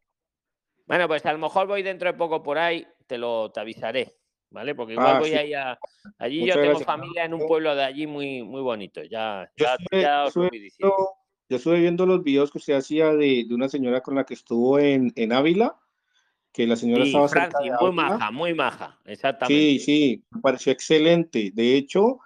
[0.85, 4.17] Bueno, pues a lo mejor voy dentro de poco por ahí, te lo te avisaré,
[4.49, 4.75] ¿vale?
[4.75, 5.35] Porque igual Ah, voy sí.
[5.35, 5.79] ahí a-
[6.17, 6.85] allí Muchas yo tengo gracias.
[6.85, 9.01] familia en un pueblo de allí muy muy bonito.
[9.03, 10.95] Ya, Yo ya, estuve, ya os estuve viendo,
[11.49, 14.33] yo estuve viendo los videos que usted hacía de, de una señora con la que
[14.33, 15.77] estuvo en, en Ávila,
[16.51, 19.79] que la señora Sí, estaba muy maja, muy maja, Sí, exactamente.
[19.79, 21.51] sí, me pareció excelente.
[21.53, 22.19] De hecho,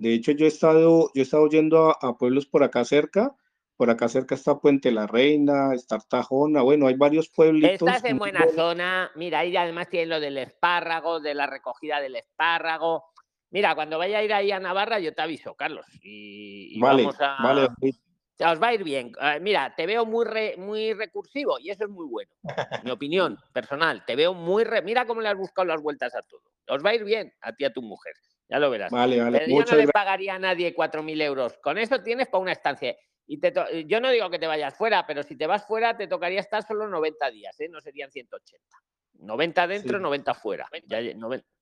[0.00, 3.36] de hecho yo he estado, yo he estado yendo a, a pueblos por acá cerca.
[3.76, 6.60] Por acá cerca está Puente la Reina, está Artajona.
[6.62, 9.10] Bueno, hay varios pueblitos Estás en buena zona.
[9.14, 13.04] Mira, ahí además tienen lo del espárrago, de la recogida del espárrago.
[13.50, 15.86] Mira, cuando vaya a ir ahí a Navarra, yo te aviso, Carlos.
[16.02, 17.36] Y, y Vale, vamos a.
[17.42, 17.94] vale, David.
[17.96, 19.12] O sea, os va a ir bien.
[19.20, 22.30] Eh, mira, te veo muy, re- muy recursivo y eso es muy bueno.
[22.84, 24.04] Mi opinión personal.
[24.06, 24.64] Te veo muy.
[24.64, 26.42] re- Mira cómo le has buscado las vueltas a todo.
[26.68, 28.12] Os va a ir bien a ti y a tu mujer.
[28.50, 28.90] Ya lo verás.
[28.90, 29.38] Vale, vale.
[29.38, 31.56] Pero yo no le pagaría a nadie 4.000 euros.
[31.62, 32.96] Con eso tienes para una estancia.
[33.28, 35.96] Y te to- yo no digo que te vayas fuera, pero si te vas fuera
[35.96, 37.68] te tocaría estar solo 90 días, ¿eh?
[37.68, 38.76] no serían 180.
[39.20, 40.02] 90 dentro, Sí.
[40.02, 40.68] 90 fuera.
[40.86, 40.98] Ya,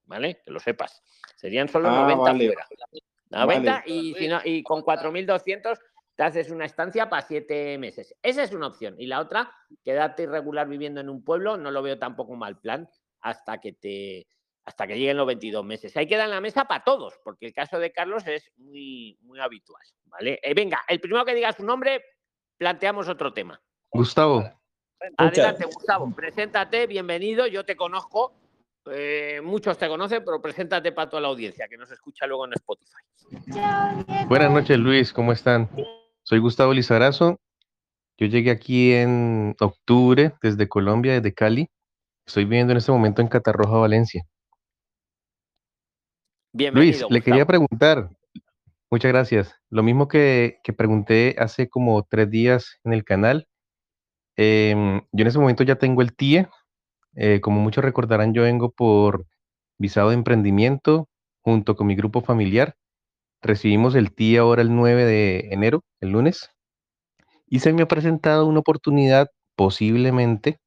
[0.06, 0.40] ¿Vale?
[0.42, 1.02] Que lo sepas.
[1.36, 2.66] Serían solo Ah, 90 vale, fuera.
[3.28, 3.82] 90 vale.
[3.92, 5.78] y, si no- y con 4.200
[6.16, 8.14] te haces una estancia para 7 meses.
[8.22, 8.94] Esa es una opción.
[8.98, 9.52] Y la otra,
[9.84, 12.88] quedarte irregular viviendo en un pueblo, no lo veo tampoco un mal plan
[13.20, 14.26] hasta que te
[14.68, 15.96] hasta que lleguen los 22 meses.
[15.96, 19.18] Hay que dar en la mesa para todos, porque el caso de Carlos es muy,
[19.22, 19.82] muy habitual.
[20.04, 20.38] ¿vale?
[20.42, 22.04] Eh, venga, el primero que diga su nombre,
[22.58, 23.58] planteamos otro tema.
[23.90, 24.44] Gustavo,
[25.16, 28.34] Adelante, Gustavo, preséntate, bienvenido, yo te conozco,
[28.90, 32.52] eh, muchos te conocen, pero preséntate para toda la audiencia que nos escucha luego en
[32.52, 34.26] Spotify.
[34.28, 35.70] Buenas noches, Luis, ¿cómo están?
[36.24, 37.40] Soy Gustavo Lizarazo.
[38.18, 41.70] Yo llegué aquí en octubre desde Colombia, desde Cali.
[42.26, 44.24] Estoy viviendo en este momento en Catarroja, Valencia.
[46.52, 48.10] Bienvenido, Luis, le quería preguntar,
[48.90, 49.54] muchas gracias.
[49.68, 53.46] Lo mismo que, que pregunté hace como tres días en el canal.
[54.36, 56.48] Em, yo en ese momento ya tengo el TIE.
[57.14, 59.26] Eh, como muchos recordarán, yo vengo por
[59.78, 61.08] visado de emprendimiento
[61.42, 62.76] junto con mi grupo familiar.
[63.42, 66.50] Recibimos el TIE ahora el 9 de enero, el lunes,
[67.46, 70.58] y se me ha presentado una oportunidad posiblemente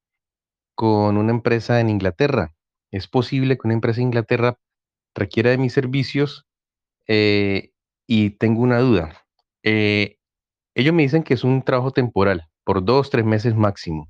[0.75, 2.53] con una empresa en Inglaterra.
[2.91, 4.57] Es posible que una empresa en Inglaterra
[5.15, 6.45] requiera de mis servicios
[7.07, 7.71] eh,
[8.07, 9.25] y tengo una duda.
[9.63, 10.17] Eh,
[10.75, 14.09] ellos me dicen que es un trabajo temporal, por dos, tres meses máximo.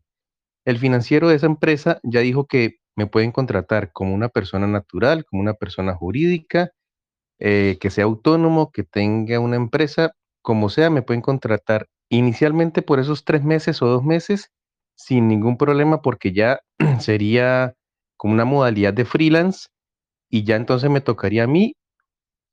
[0.66, 5.26] El financiero de esa empresa ya dijo que me pueden contratar como una persona natural,
[5.26, 6.72] como una persona jurídica,
[7.40, 13.00] eh, que sea autónomo, que tenga una empresa, como sea, me pueden contratar inicialmente por
[13.00, 14.52] esos tres meses o dos meses
[14.96, 16.60] sin ningún problema porque ya
[17.00, 17.76] sería
[18.18, 19.70] como una modalidad de freelance
[20.32, 21.76] y ya entonces me tocaría a mí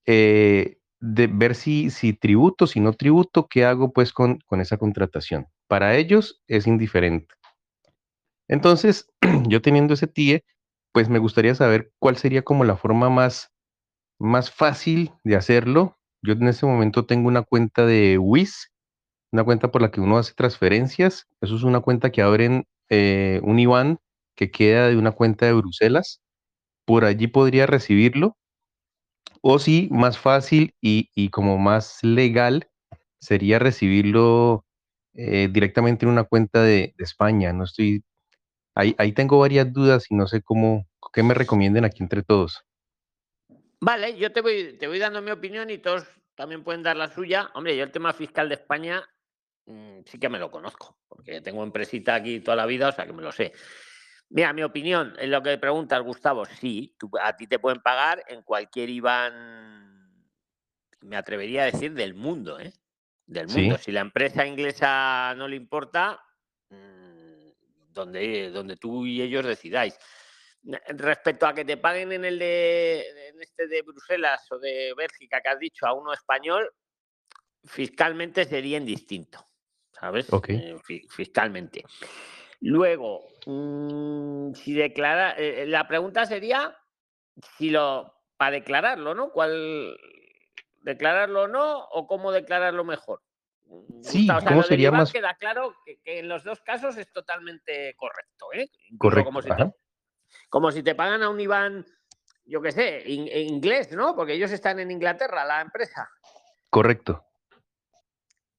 [0.04, 4.76] eh, de ver si, si tributo, si no tributo, qué hago pues con, con esa
[4.76, 5.46] contratación.
[5.68, 7.34] Para ellos es indiferente.
[8.48, 9.08] Entonces,
[9.48, 10.44] yo teniendo ese TIE,
[10.92, 13.52] pues me gustaría saber cuál sería como la forma más,
[14.18, 15.98] más fácil de hacerlo.
[16.22, 18.72] Yo en este momento tengo una cuenta de WIS,
[19.30, 21.28] una cuenta por la que uno hace transferencias.
[21.40, 23.98] Eso es una cuenta que abren eh, un IBAN
[24.34, 26.20] que queda de una cuenta de Bruselas.
[26.88, 28.38] Por allí podría recibirlo.
[29.42, 32.70] O si más fácil y, y como más legal
[33.20, 34.64] sería recibirlo
[35.12, 37.52] eh, directamente en una cuenta de, de España.
[37.52, 38.02] No estoy
[38.78, 42.64] Ahí, ahí tengo varias dudas y no sé cómo, qué me recomienden aquí entre todos.
[43.80, 46.04] Vale, yo te voy, te voy dando mi opinión y todos
[46.36, 47.50] también pueden dar la suya.
[47.54, 49.04] Hombre, yo el tema fiscal de España
[49.66, 53.04] mm, sí que me lo conozco, porque tengo empresita aquí toda la vida, o sea
[53.04, 53.52] que me lo sé.
[54.30, 58.22] Mira, mi opinión en lo que preguntas, Gustavo, sí, tú- a ti te pueden pagar
[58.28, 60.28] en cualquier IBAN,
[61.00, 62.72] me atrevería a decir, del mundo, ¿eh?
[63.26, 63.60] Del Sí.
[63.60, 63.78] mundo.
[63.78, 66.20] Si la empresa inglesa no le importa,
[66.70, 67.48] mm,
[67.92, 69.98] donde, donde tú y ellos decidáis.
[70.88, 75.40] Respecto a que te paguen en el de, en este de Bruselas o de Bélgica
[75.40, 76.70] que has dicho a uno español,
[77.64, 79.46] fiscalmente sería indistinto,
[79.92, 80.28] ¿sabes?
[80.48, 81.84] Eh, fi- fiscalmente.
[82.60, 86.76] Luego, mm, si declara, eh, la pregunta sería
[87.56, 89.30] si lo para declararlo, ¿no?
[89.30, 89.96] ¿Cuál
[90.82, 93.22] declararlo o no o cómo declararlo mejor?
[94.02, 96.96] Sí, Gustavo, o sea, ¿cómo sería más queda claro que, que en los dos casos
[96.96, 98.70] es totalmente correcto, ¿eh?
[98.98, 99.24] Correcto?
[99.26, 99.74] como si te
[100.50, 101.84] como si te pagan a un IBAN,
[102.44, 104.14] yo qué sé, in- en inglés, ¿no?
[104.14, 106.08] Porque ellos están en Inglaterra, la empresa.
[106.70, 107.24] Correcto.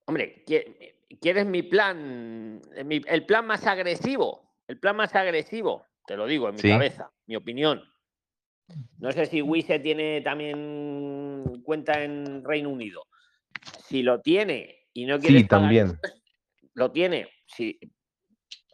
[0.05, 2.61] Hombre, qui- ¿quieres mi plan?
[2.75, 6.61] eh, mi- el plan más agresivo, el plan más agresivo, te lo digo en mi
[6.61, 6.69] Sí.
[6.69, 7.83] cabeza, mi opinión.
[8.99, 13.07] No sé si Wise tiene también cuenta en Reino Unido.
[13.87, 15.87] Si lo tiene y no quieres Sí, pagar también.
[15.87, 16.23] impuestos,
[16.75, 17.29] lo tiene.
[17.47, 17.79] Si,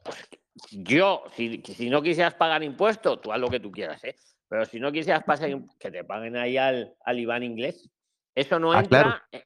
[0.04, 0.28] pues,
[0.72, 4.16] yo, si, si no quisieras pagar impuestos, tú haz lo que tú quieras, ¿eh?
[4.50, 7.90] Pero si no quisieras pasar, que te paguen ahí al, al IBAN inglés.
[8.36, 9.02] Eso no Ah, entra.
[9.02, 9.22] claro.
[9.32, 9.46] eh,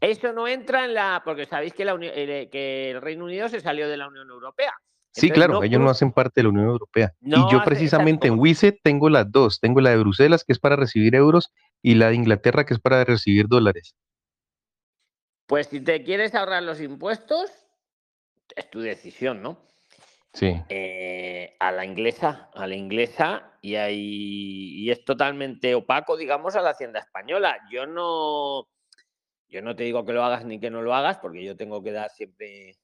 [0.00, 1.22] Eso no entra en la.
[1.24, 4.72] Porque sabéis que, la eh, que el Reino Unido se salió de la Unión Europea.
[5.14, 7.12] Sí, Entonces, claro, no ellos no hacen parte de la Unión Europea.
[7.20, 8.38] Y yo hace- precisamente en.
[8.38, 9.60] WISE tengo las dos.
[9.60, 11.52] Tengo la de Bruselas, que es para recibir euros,
[11.82, 13.94] y la de Inglaterra, que es para recibir dólares.
[15.46, 17.50] Pues si te quieres ahorrar los impuestos,
[18.56, 19.58] es tu decisión, ¿no?
[20.32, 20.54] Sí.
[20.70, 26.62] Eh, a la inglesa, a la inglesa, y, ahí, y es totalmente opaco, digamos, a
[26.62, 27.58] la hacienda española.
[27.70, 28.66] Yo no,
[29.50, 31.82] yo no te digo que lo hagas ni que no lo hagas, porque yo tengo
[31.82, 32.78] que dar siempre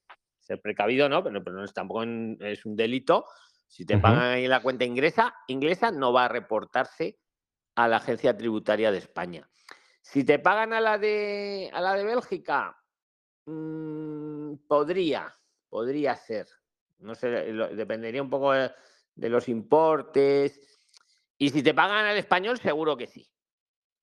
[0.49, 1.23] ser precavido, ¿no?
[1.23, 3.25] Pero, pero no es, tampoco es un delito.
[3.67, 7.19] Si te pagan ahí en la cuenta inglesa, inglesa no va a reportarse
[7.75, 9.47] a la agencia tributaria de España.
[10.01, 12.75] Si te pagan a la de a la de Bélgica,
[13.45, 15.33] mm, podría,
[15.69, 16.47] podría ser.
[16.97, 18.71] No sé, lo- dependería un poco de,
[19.15, 20.59] de los importes.
[21.37, 23.29] Y si te pagan al español, seguro que sí.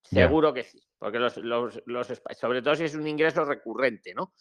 [0.01, 0.81] Seguro que sí.
[0.97, 2.07] Porque los, los, los
[2.39, 4.33] sobre todo si es un ingreso recurrente, ¿no?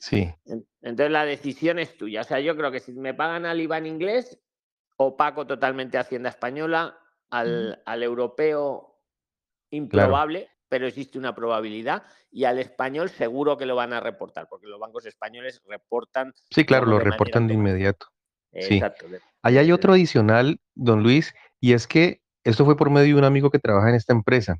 [0.00, 0.32] Sí.
[0.46, 2.20] en- Entonces la decisión es tuya.
[2.22, 4.38] O sea, yo creo que si me pagan al IBAN inglés,
[4.96, 6.96] opaco totalmente Hacienda Española,
[7.30, 9.00] al, al europeo
[9.70, 14.66] improbable, pero existe una probabilidad, y al español seguro que lo van a reportar, porque
[14.66, 16.32] los bancos españoles reportan.
[16.50, 18.06] Sí, claro, lo reportan de inmediato.
[18.52, 18.74] Sí.
[18.76, 19.06] Exacto.
[19.42, 23.24] Ahí hay otro adicional, don Luis, y es que esto fue por medio de un
[23.24, 24.56] amigo que trabaja en esta empresa.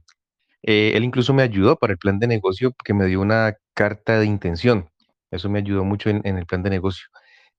[0.63, 4.19] Eh, él incluso me ayudó para el plan de negocio que me dio una carta
[4.19, 4.89] de intención.
[5.33, 7.09] Eso me ayudó mucho en, el plan de negocio.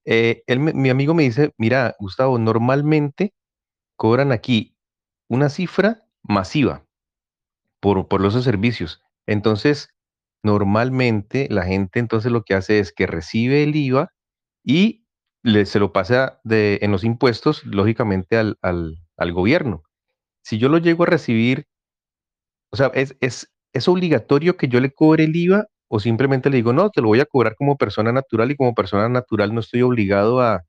[0.06, 3.34] Eh, mi amigo me dice, mira, Gustavo, normalmente
[3.98, 4.78] cobran aquí
[5.28, 6.86] una cifra masiva
[7.80, 9.02] por, por los servicios.
[9.26, 9.90] Entonces,
[10.44, 14.14] normalmente la gente entonces lo que hace es que recibe el IVA
[14.64, 15.06] y
[15.42, 19.84] le, se lo pasa de, en los impuestos, lógicamente, al, al, al gobierno.
[20.44, 21.66] Si yo lo llego a recibir,
[22.72, 26.56] o sea, es, es, ¿es obligatorio que yo le cobre el IVA o simplemente le
[26.56, 29.60] digo, no, te lo voy a cobrar como persona natural y como persona natural no
[29.60, 30.66] estoy obligado a,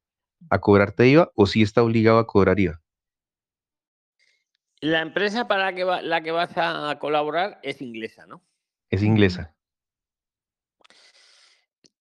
[0.51, 2.79] a cobrarte IVA o sí está obligado a cobrar IVA?
[4.81, 8.43] La empresa para la que, va- la que vas a colaborar es inglesa, ¿no?
[8.91, 9.57] Es inglesa.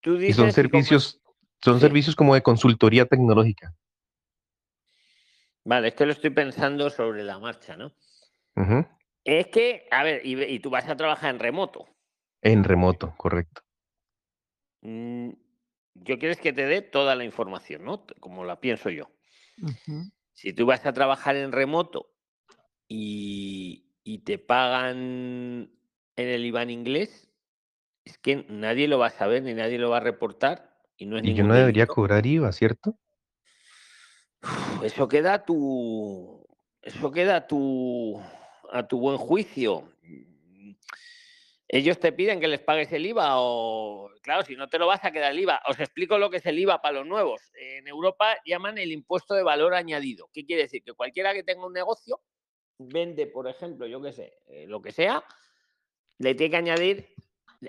[0.02, 1.22] Tú Y son y como- servicios,
[1.64, 1.80] son Sí.
[1.80, 3.74] servicios como de consultoría tecnológica.
[5.64, 7.94] Vale, es que lo estoy pensando sobre la marcha, ¿no?
[9.24, 11.88] Es que, a ver, y, y tú vas a trabajar en remoto.
[12.44, 13.62] En remoto, correcto.
[14.82, 15.30] Mm,
[15.96, 18.06] Yo quieres que te dé toda la información, ¿no?
[18.20, 19.10] Como la pienso yo.
[20.34, 22.12] Si tú vas a trabajar en remoto
[22.88, 25.70] y, y te pagan
[26.16, 27.30] en el IBAN inglés,
[28.04, 31.18] es que nadie lo va a saber ni nadie lo va a reportar y no
[31.18, 31.94] es Y yo no debería delito.
[31.94, 32.98] cobrar IVA, ¿cierto?
[34.84, 36.46] Eso queda a tu.
[36.82, 38.22] Eso queda a tu.
[38.72, 39.90] a tu buen juicio.
[41.76, 44.12] Ellos te piden que les pagues el IVA o.
[44.22, 45.60] Claro, si no te lo vas a quedar el IVA.
[45.68, 47.42] Os explico lo que es el IVA para los nuevos.
[47.56, 50.30] En Europa llaman el impuesto de valor añadido.
[50.32, 50.84] ¿Qué quiere decir?
[50.84, 52.22] Que cualquiera que tenga un negocio
[52.78, 55.24] vende, por ejemplo, yo qué sé, eh, lo que sea,
[56.20, 57.16] le tiene que añadir.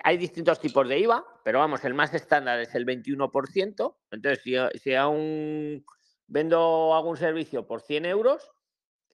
[0.02, 3.96] Hay distintos tipos de IVA, pero vamos, el más estándar es el 21%.
[4.10, 5.82] Entonces, si si a un
[6.26, 8.50] vendo algún servicio por 100 euros,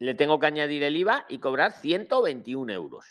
[0.00, 3.06] le tengo que añadir el IVA y cobrar 121 euros.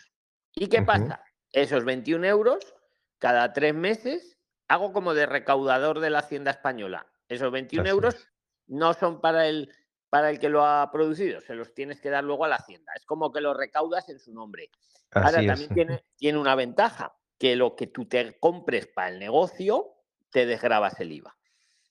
[0.55, 1.23] ¿Y qué pasa?
[1.51, 2.75] Esos 21 euros,
[3.17, 4.37] cada tres meses,
[4.67, 7.07] hago como de recaudador de la Hacienda Española.
[7.27, 8.27] Esos 21 Así euros es.
[8.67, 9.73] no son para el,
[10.09, 12.91] para el que lo ha producido, se los tienes que dar luego a la Hacienda.
[12.95, 14.69] Es como que lo recaudas en su nombre.
[15.11, 15.47] Ahora es.
[15.47, 19.95] también tiene, tiene una ventaja, que lo que tú te compres para el negocio,
[20.29, 21.35] te desgrabas el IVA.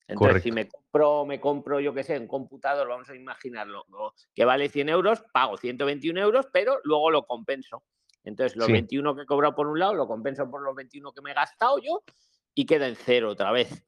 [0.06, 3.84] Entonces, si me compro, me compro, yo qué sé, un computador, vamos a imaginarlo,
[4.34, 7.84] que vale 100 euros, pago 121 euros, pero luego lo compenso.
[8.28, 8.72] Entonces, los Sí.
[8.72, 11.34] 21 que he cobrado por un lado, lo compenso por los 21 que me he
[11.34, 12.02] gastado yo
[12.54, 13.84] y queda en cero otra vez.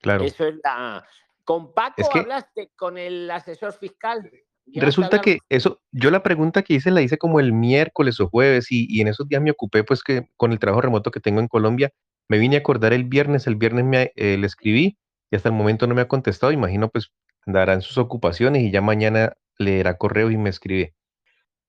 [0.00, 0.24] Claro.
[0.24, 1.04] Eso es la...
[1.44, 4.22] ¿Con Paco Es que- hablaste con el asesor fiscal?
[4.64, 8.18] ¿Llegaste a Resulta que eso, yo la pregunta que hice la hice como el miércoles
[8.18, 11.12] o jueves y, y en esos días me ocupé pues que con el trabajo remoto
[11.12, 11.92] que tengo en Colombia,
[12.28, 14.98] me vine a acordar el viernes, el viernes me, eh, le escribí
[15.30, 17.12] y hasta el momento no me ha contestado, imagino pues
[17.46, 20.95] andará en sus ocupaciones y ya mañana leerá correo y me escribe.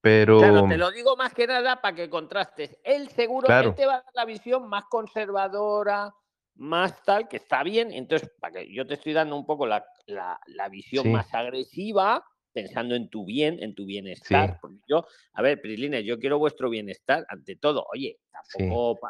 [0.07, 2.77] Pero Claro, te lo digo más que nada para que contrastes.
[2.83, 3.75] Él seguro, Claro.
[3.77, 6.13] va a dar la visión más conservadora,
[6.55, 7.91] más tal, que está bien.
[7.91, 11.09] Entonces, para que yo te estoy dando un poco la, la- la visión Sí.
[11.09, 14.51] más agresiva, pensando en tu bien, en tu bienestar.
[14.53, 14.57] Sí.
[14.61, 17.85] Porque yo, a ver, Prislines, yo quiero vuestro bienestar ante todo.
[17.93, 19.09] Oye, tampoco.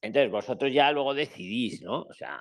[0.00, 2.02] Entonces, vosotros ya luego decidís, ¿no?
[2.02, 2.40] O sea.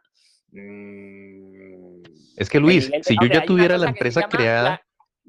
[0.51, 2.03] mm,
[2.37, 4.81] es que Luis, si yo ya tuviera la empresa creada,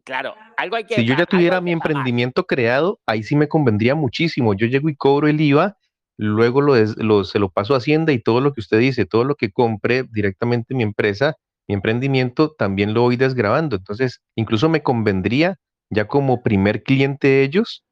[0.09, 0.95] Claro, algo hay que.
[0.95, 4.55] si yo ya tuviera mi emprendimiento creado, ahí sí me convendría muchísimo.
[4.55, 5.77] Yo llego y cobro el IVA,
[6.17, 9.05] luego lo, des- lo- se lo paso a Hacienda y todo lo que usted dice,
[9.05, 11.37] todo lo que compre directamente en mi empresa,
[11.69, 13.77] mi emprendimiento, también lo voy desgrabando.
[13.77, 15.57] Entonces, incluso me convendría
[15.91, 17.85] ya como primer cliente de ellos,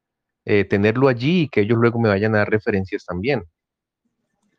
[0.45, 3.43] eh, tenerlo allí y que ellos luego me vayan a dar referencias también.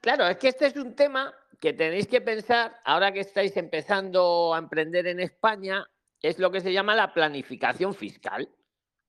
[0.00, 4.54] Claro, es que este es un tema que tenéis que pensar ahora que estáis empezando
[4.54, 5.84] a emprender en España,
[6.23, 8.49] es lo que se llama la planificación fiscal.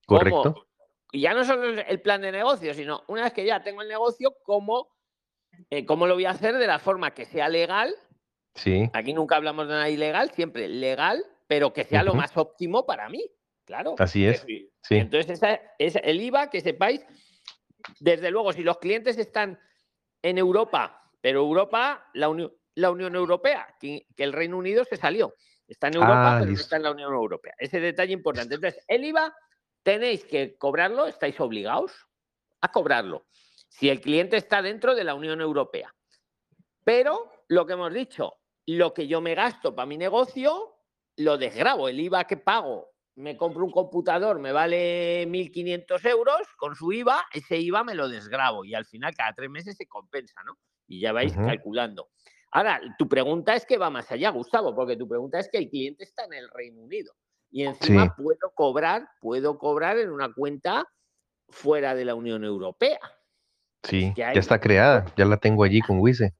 [0.05, 0.66] ¿Correcto?
[1.12, 3.88] y ya no solo el- plan de negocio, sino una vez que ya tengo el
[3.88, 4.89] negocio, cómo,
[5.72, 7.95] eh, cómo lo voy a hacer de la forma que sea legal.
[8.53, 12.86] Sí, Aquí nunca hablamos de nada ilegal, siempre legal, pero que sea lo más óptimo
[12.86, 13.24] para mí.
[13.66, 13.95] Claro.
[13.97, 14.41] así es.
[14.41, 14.70] Sí.
[14.84, 17.03] Sí, Entonces, esa, es el IVA, que sepáis,
[17.99, 19.60] desde luego, si los clientes están
[20.22, 24.95] en Europa, pero Europa, la, Uni- la Unión Europea, que, que el Reino Unido se
[24.97, 25.34] salió.
[25.70, 27.53] Está en Europa, Ah, pero no está en la Unión Europea.
[27.57, 28.55] Ese detalle importante.
[28.55, 29.34] Entonces, el IVA
[29.84, 32.07] tenéis que cobrarlo, estáis obligados
[32.61, 33.28] a cobrarlo.
[33.67, 35.93] Si el cliente está dentro de la Unión Europea.
[36.84, 40.76] Pero lo que hemos dicho, lo que yo me gasto para mi negocio,
[41.17, 41.88] lo desgrabo.
[41.88, 47.28] El IVA que pago, me compro un computador, me vale 1.500 euros con su IVA,
[47.34, 50.57] ese IVA me lo desgrabo y al final cada tres meses se compensa, ¿no?
[50.88, 52.09] Y ya vais calculando.
[52.51, 55.69] Ahora, tu pregunta es que va más allá, Gustavo, porque tu pregunta es que el
[55.69, 57.13] cliente está en el Reino Unido
[57.51, 58.23] y encima Sí.
[58.23, 60.85] puedo cobrar, puedo cobrar en una cuenta
[61.49, 62.99] fuera de la Unión Europea.
[63.83, 66.33] Sí, que ya está creada, ya la tengo allí con Wise.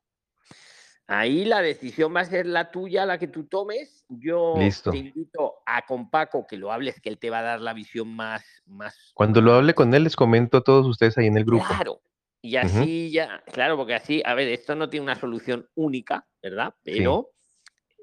[1.08, 4.06] Ahí la decisión va a ser la tuya, la que tú tomes.
[4.10, 4.92] Yo Listo.
[4.92, 7.74] te invito a con Paco que lo hables, que él te va a dar la
[7.74, 11.38] visión más, más Cuando lo hable con él, les comento a todos ustedes ahí en
[11.38, 11.66] el grupo.
[11.66, 12.00] Claro.
[12.42, 16.74] Y así ya, claro, porque así, a ver, esto no tiene una solución única, ¿verdad?
[16.86, 16.94] Sí.
[16.98, 17.32] Pero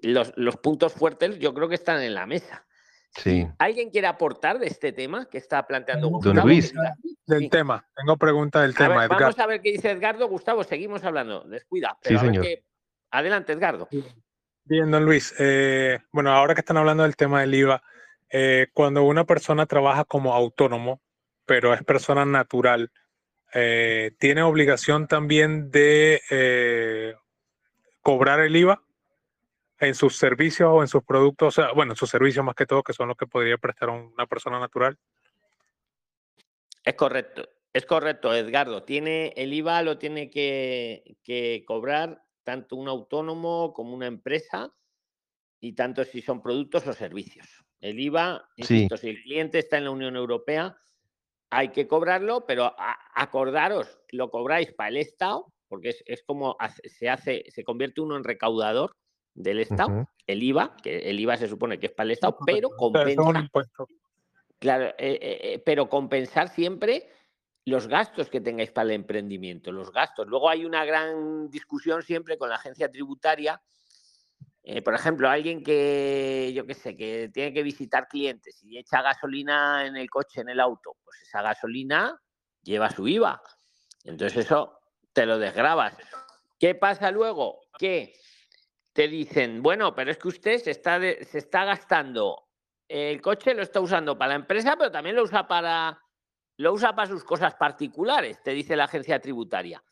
[0.03, 2.66] los, los puntos fuertes yo creo que están en la mesa.
[3.16, 3.47] Sí.
[3.59, 6.47] ¿Alguien quiere aportar de este tema que está planteando Don Gustavo?
[6.47, 6.70] Luis.
[7.26, 7.49] Del Sí.
[7.49, 10.28] tema, tengo pregunta del A tema, ver, vamos a ver qué dice Edgardo.
[10.28, 11.41] Gustavo, seguimos hablando.
[11.45, 11.97] Descuida.
[12.03, 12.45] Sí, a ver señor.
[12.45, 12.64] qué-
[13.11, 13.89] Adelante, Edgardo.
[14.64, 15.34] Bien, don Luis.
[15.39, 17.82] eh, bueno, ahora que están hablando del tema del IVA,
[18.30, 21.01] eh, cuando una persona trabaja como autónomo,
[21.47, 22.91] pero es persona natural,
[23.59, 27.14] eh, ¿tiene obligación también de eh,
[28.02, 28.82] cobrar el IVA
[29.80, 31.48] en sus servicios o en sus productos?
[31.59, 33.88] O sea, bueno, en sus servicios más que todo, que son los que podría prestar
[33.88, 34.98] una persona natural.
[36.84, 38.82] Es correcto, es correcto, Edgardo.
[38.82, 44.70] Tiene el IVA lo tiene que, que cobrar tanto un autónomo como una empresa
[45.61, 47.46] y tanto si son productos o servicios.
[47.80, 48.62] El IVA, Sí.
[48.74, 50.78] insisto, si el cliente está en la Unión Europea,
[51.51, 56.57] hay que cobrarlo, pero a- acordaros, lo cobráis para el Estado, porque es, es como
[56.59, 58.97] hace- se hace, se convierte uno en recaudador
[59.34, 62.70] del Estado, el IVA, que el IVA se supone que es para el Estado, pero
[62.76, 63.86] compensa impuesto.
[64.59, 67.11] Claro, eh, eh, eh, pero compensar siempre
[67.66, 70.26] los gastos que tengáis para el emprendimiento, los gastos.
[70.28, 73.61] Luego hay una gran discusión siempre con la agencia tributaria.
[74.69, 79.01] Eh, por ejemplo, alguien que, yo qué sé, que tiene que visitar clientes y echa
[79.01, 82.21] gasolina en el coche, en el auto, pues esa gasolina
[82.64, 83.41] lleva su IVA.
[84.03, 84.81] Entonces eso
[85.12, 85.97] te lo desgrabas.
[86.59, 87.61] ¿Qué pasa luego?
[87.79, 88.14] Que
[88.93, 92.49] te dicen, bueno, pero es que usted se está, gastando
[92.89, 96.01] el coche lo está usando para la empresa, pero también lo usa para
[96.57, 99.85] lo usa para sus cosas particulares, te dice la agencia tributaria.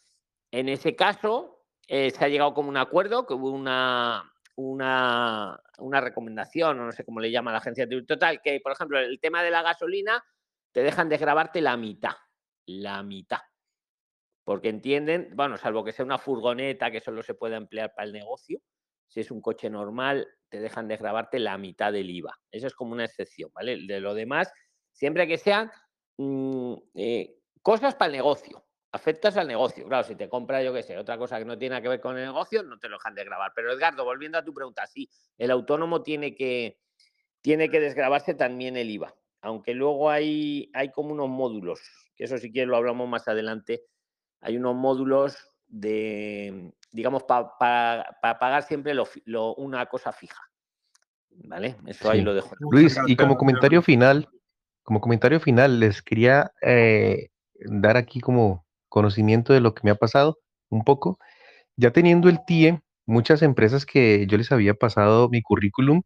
[0.51, 6.01] En ese caso, eh, se ha llegado como un acuerdo, que hubo una, una, una
[6.01, 9.21] recomendación, o no sé cómo le llama la agencia tributaria, total, que por ejemplo, el
[9.21, 10.23] tema de la gasolina,
[10.73, 12.15] te dejan desgrabarte la mitad,
[12.67, 13.41] la mitad.
[14.45, 18.13] Porque entienden, bueno, salvo que sea una furgoneta que solo se pueda emplear para el
[18.13, 18.61] negocio,
[19.09, 22.39] si es un coche normal, te dejan desgrabarte la mitad del IVA.
[22.51, 23.79] Eso es como una excepción, ¿vale?
[23.87, 24.53] De lo demás,
[24.93, 25.71] siempre que sean
[26.19, 28.64] mm, eh, cosas para el negocio,
[28.95, 29.87] afectas al negocio.
[29.89, 32.01] Claro, si te compra, yo qué sé, otra cosa que no tiene nada que ver
[32.01, 33.53] con el negocio, no te lo dejan desgrabar.
[33.55, 36.79] Pero Edgardo, volviendo a tu pregunta, sí, el autónomo tiene que,
[37.41, 39.13] tiene que desgrabarse también el IVA.
[39.41, 41.81] Aunque luego hay, hay como unos módulos,
[42.15, 43.83] que eso si quieres lo hablamos más adelante,
[44.41, 45.37] hay unos módulos
[45.67, 50.41] de, digamos, para pagar siempre lo una cosa fija.
[51.31, 51.77] ¿Vale?
[51.87, 52.25] Eso ahí Sí.
[52.25, 52.55] lo dejo.
[52.71, 54.29] Luis, y como comentario final,
[54.85, 58.64] como comentario final, les quería eh, dar aquí como
[58.95, 60.39] conocimiento de lo que me ha pasado
[60.71, 61.19] un poco.
[61.77, 66.03] Ya teniendo el TIE, muchas empresas que yo les había pasado mi currículum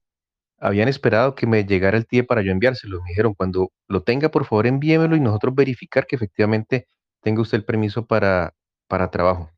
[0.58, 3.02] habían esperado que me llegara el TIE para yo enviárselo.
[3.02, 6.86] Me dijeron, cuando lo tenga, por favor, envíemelo y nosotros verificar que efectivamente
[7.22, 8.54] tenga usted el permiso para,
[8.88, 9.50] para trabajo.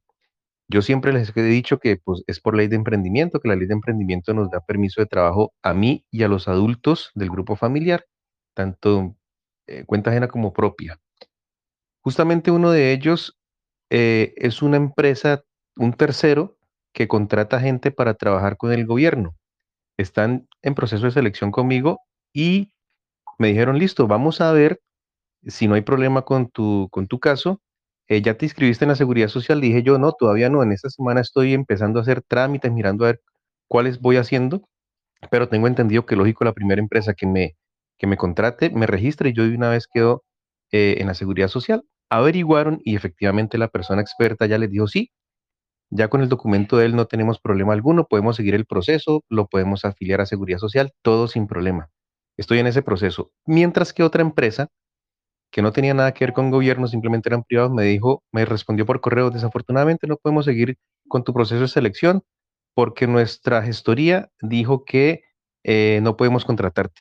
[0.68, 3.66] Yo siempre les he dicho que pues, es por ley de emprendimiento, que la ley
[3.68, 7.57] de emprendimiento nos da permiso de trabajo a mí y a los adultos del grupo
[7.57, 8.05] familiar,
[8.55, 9.16] tanto
[9.69, 10.98] eh, cuenta ajena como propia.
[12.02, 13.36] Justamente uno de ellos
[13.90, 15.43] eh, es una empresa,
[15.77, 16.56] un tercero,
[16.93, 19.36] que contrata gente para trabajar con el gobierno.
[19.98, 22.01] Están en proceso de selección conmigo
[22.32, 22.72] y
[23.39, 24.81] me dijeron, listo, vamos a ver
[25.47, 27.60] si no hay problema con tu, con tu caso.
[28.09, 29.60] Eh, ¿Ya te inscribiste en la seguridad social?
[29.60, 30.62] Dije yo, no, todavía no.
[30.62, 33.20] En esta semana estoy empezando a hacer trámites, mirando a ver
[33.68, 34.62] cuáles voy haciendo,
[35.31, 37.56] pero tengo entendido que lógico la primera empresa que me,
[37.98, 40.24] que me contrate, me registre y yo de una vez quedo
[40.72, 41.84] eh, en la seguridad social.
[42.10, 45.10] Averiguaron y efectivamente la persona experta ya les dijo, sí,
[45.90, 49.47] ya con el documento de él no tenemos problema alguno, podemos seguir el proceso, lo
[49.48, 51.90] podemos afiliar a seguridad social, todo sin problema.
[52.36, 53.32] Estoy en ese proceso.
[53.47, 54.68] Mientras que otra empresa
[55.52, 58.86] que no tenía nada que ver con gobierno, simplemente eran privados, me dijo, me respondió
[58.86, 60.76] por correo, desafortunadamente no podemos seguir
[61.09, 62.22] con tu proceso de selección
[62.74, 65.24] porque nuestra gestoría dijo que
[65.64, 67.01] eh, no podemos contratarte.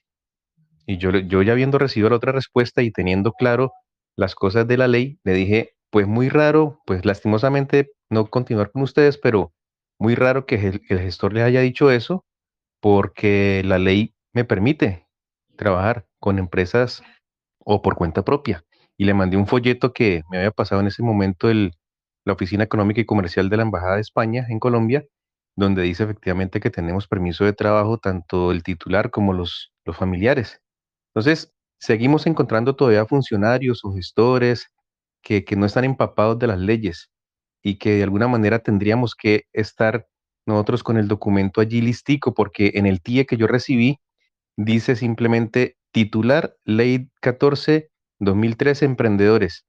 [0.89, 3.73] Y yo, yo ya habiendo recibido la otra respuesta y teniendo claro
[4.15, 8.81] las cosas de la ley, le dije, pues muy raro, pues lastimosamente no continuar con
[8.81, 9.53] ustedes, pero
[9.99, 12.25] muy raro que el, que el gestor les haya dicho eso,
[12.81, 15.05] porque la ley me permite
[15.55, 17.03] trabajar con empresas
[17.59, 18.63] o por cuenta propia.
[18.97, 21.73] Y le mandé un folleto que me había pasado en ese momento el,
[22.25, 25.05] la Oficina Económica y Comercial de la Embajada de España en Colombia
[25.55, 30.61] donde dice efectivamente que tenemos permiso de trabajo tanto el titular como los, los familiares.
[31.09, 34.67] Entonces, seguimos encontrando todavía funcionarios o gestores
[35.21, 37.09] que, no están empapados de las leyes
[37.63, 40.07] y que de alguna manera tendríamos que estar
[40.45, 43.99] nosotros con el documento allí listico, porque en el TIE que yo recibí
[44.57, 49.65] dice simplemente titular Ley 14 2013 Emprendedores,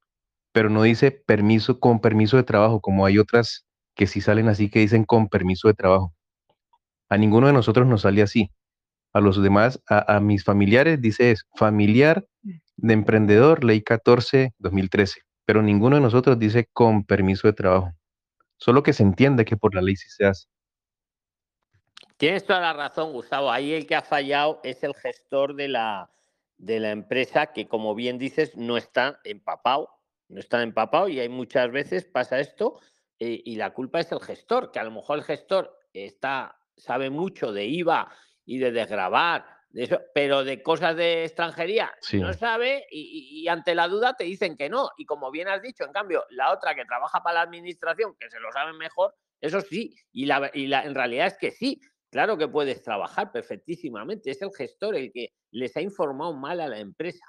[0.51, 3.65] pero no dice permiso con permiso de trabajo, como hay otras
[3.95, 6.13] que sí salen así que dicen con permiso de trabajo.
[7.09, 8.51] A ninguno de nosotros nos sale así.
[9.13, 12.25] A los demás, a, a mis familiares dice es familiar
[12.77, 17.93] de emprendedor, ley 14, 2013, pero ninguno de nosotros dice con permiso de trabajo.
[18.57, 20.47] Solo que se entiende que por la ley sí se hace.
[22.17, 23.51] Tienes toda la razón, Gustavo.
[23.51, 26.11] Ahí el que ha fallado es el gestor de la,
[26.57, 29.89] de la empresa que, como bien dices, no está empapado.
[30.27, 32.79] No está empapado y hay muchas veces pasa esto
[33.19, 37.09] eh, y la culpa es el gestor, que a lo mejor el gestor está, sabe
[37.09, 38.09] mucho de IVA
[38.51, 42.19] y de desgravar, de eso, pero de cosas de extranjería Sí.
[42.19, 44.89] no sabe y, y ante la duda te dicen que no.
[44.97, 48.29] Y como bien has dicho, en cambio, la otra que trabaja para la administración, que
[48.29, 51.79] se lo sabe mejor, eso sí, y, la, y la, en realidad es que sí,
[52.09, 56.67] claro que puedes trabajar perfectísimamente, es el gestor el que les ha informado mal a
[56.67, 57.25] la empresa.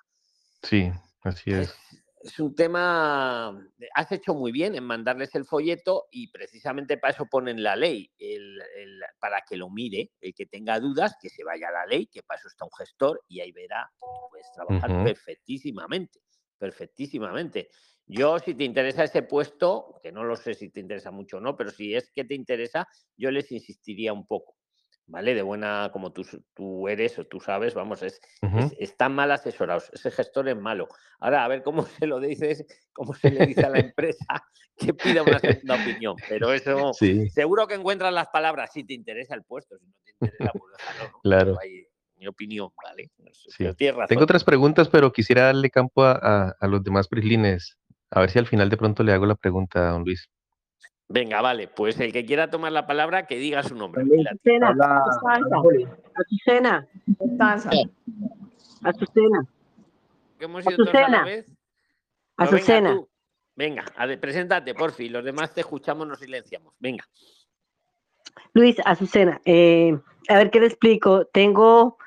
[0.62, 0.90] Sí,
[1.22, 1.68] así es.
[1.70, 2.01] Es
[2.38, 3.48] un tema,
[3.94, 8.10] has hecho muy bien en mandarles el folleto y precisamente para eso ponen la ley,
[8.18, 11.86] el- el- para que lo mire, el que tenga dudas, que se vaya a la
[11.86, 16.20] ley, que para eso está un gestor y ahí verá que puedes trabajar perfectísimamente,
[16.58, 17.68] perfectísimamente.
[18.06, 21.40] Yo, si te interesa ese puesto, que no lo sé si te interesa mucho o
[21.40, 22.86] no, pero si es que te interesa,
[23.16, 24.56] yo les insistiría un poco,
[25.06, 25.34] ¿vale?
[25.34, 26.22] De buena, como tú,
[26.54, 28.20] tú eres o tú sabes, vamos, es,
[28.58, 30.88] es- están mal asesorados, ese gestor es malo.
[31.20, 34.24] Ahora, a ver cómo se lo dices, cómo se le dice a la empresa
[34.76, 37.28] que pida una segunda opinión, pero eso Sí.
[37.30, 40.72] seguro que encuentras las palabras si te interesa el puesto, si no te interesa, pues
[41.12, 41.20] ¿no?
[41.22, 41.58] Claro.
[42.16, 43.10] Mi opinión, ¿vale?
[43.18, 43.56] No sé, Sí.
[43.58, 44.08] pero tienes razón.
[44.08, 47.76] Tengo otras preguntas, pero quisiera darle campo a, a- a los demás prislines.
[48.10, 50.28] A ver si al final de pronto le hago la pregunta a don Luis.
[51.12, 54.02] Venga, vale, pues el que quiera tomar la palabra, que diga su nombre.
[54.30, 54.74] Azucena,
[56.16, 56.88] Azucena.
[58.82, 59.46] Azucena,
[60.38, 61.24] Que hemos ido todos a la Azucena.
[61.24, 61.48] vez.
[61.48, 61.54] No,
[62.36, 62.94] venga, Azucena.
[62.94, 63.08] tú.
[63.54, 65.12] Venga, a ver, preséntate, por fin.
[65.12, 66.72] Los demás te escuchamos, nos silenciamos.
[66.78, 67.04] Venga.
[68.54, 69.40] Luis, Azucena.
[69.44, 69.98] eh,
[70.28, 71.26] a ver qué le explico.
[71.26, 71.98] Tengo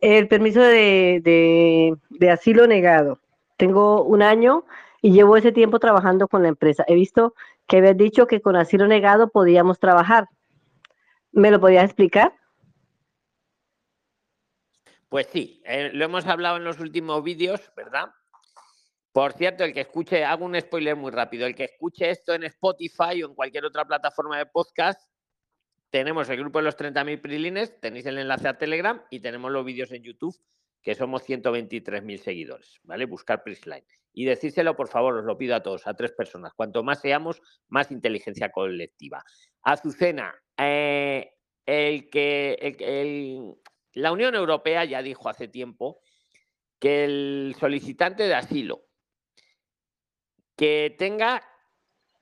[0.00, 3.20] el permiso de, de- de asilo negado.
[3.56, 4.64] Tengo un año
[5.00, 6.84] y llevo ese tiempo trabajando con la empresa.
[6.88, 7.34] He visto
[7.68, 10.26] que habías dicho que con asilo negado podíamos trabajar.
[11.30, 12.34] ¿Me lo podías explicar?
[15.08, 18.06] Pues sí, eh, lo hemos hablado en los últimos vídeos, ¿verdad?
[19.12, 22.44] Por cierto, el que escuche, hago un spoiler muy rápido, el que escuche esto en
[22.44, 25.00] Spotify o en cualquier otra plataforma de podcast,
[25.90, 29.64] tenemos el grupo de los 30.000 prilines, tenéis el enlace a Telegram y tenemos los
[29.64, 30.36] vídeos en YouTube,
[30.82, 33.04] que somos 123.000 seguidores, ¿vale?
[33.06, 33.84] Buscar Prisline.
[34.12, 36.54] Y decírselo, por favor, os lo pido a todos, a tres personas.
[36.54, 39.22] Cuanto más seamos, más inteligencia colectiva.
[39.62, 41.32] Azucena, eh,
[41.66, 43.54] el que, el que- el-
[43.94, 46.00] la Unión Europea ya dijo hace tiempo
[46.78, 48.84] que el solicitante de asilo
[50.56, 51.42] que tenga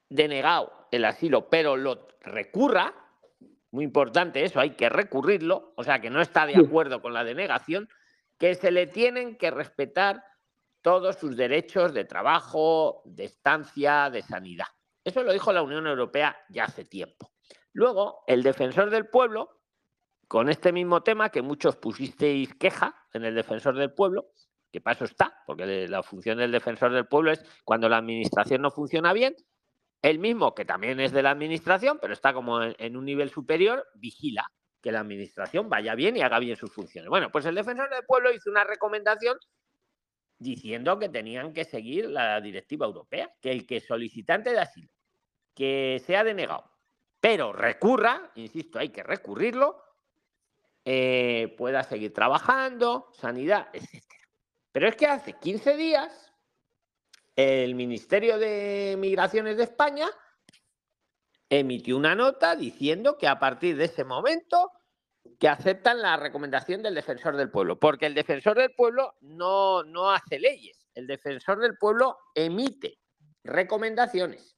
[0.08, 2.94] denegado el asilo, pero lo recurra,
[3.70, 7.24] muy importante eso, hay que recurrirlo, o sea que no está de acuerdo con la
[7.24, 7.88] denegación,
[8.38, 10.22] que se le tienen que respetar
[10.82, 14.66] todos sus derechos de trabajo, de estancia, de sanidad.
[15.02, 17.32] Eso lo dijo la Unión Europea ya hace tiempo.
[17.72, 19.62] Luego, el defensor del pueblo,
[20.28, 24.26] con este mismo tema que muchos pusisteis queja en el defensor del pueblo,
[24.72, 28.62] que para eso está, porque la función del defensor del pueblo es cuando la administración
[28.62, 29.34] no funciona bien,
[30.02, 33.30] el mismo que también es de la administración, pero está como en, en un nivel
[33.30, 34.52] superior, vigila
[34.86, 37.10] que la administración vaya bien y haga bien sus funciones.
[37.10, 39.36] Bueno, pues el defensor del pueblo hizo una recomendación
[40.38, 44.88] diciendo que tenían que seguir la directiva europea, que el que solicitante de asilo
[45.56, 46.70] que sea denegado,
[47.18, 49.82] pero recurra, insisto, hay que recurrirlo,
[50.84, 54.04] eh, pueda seguir trabajando, sanidad, etc.
[54.70, 56.32] Pero es que hace 15 días
[57.34, 60.08] el Ministerio de Migraciones de España
[61.48, 64.72] emitió una nota diciendo que a partir de ese momento
[65.38, 70.10] que aceptan la recomendación del defensor del pueblo, porque el defensor del pueblo no, no
[70.10, 72.98] hace leyes, el defensor del pueblo emite
[73.44, 74.56] recomendaciones,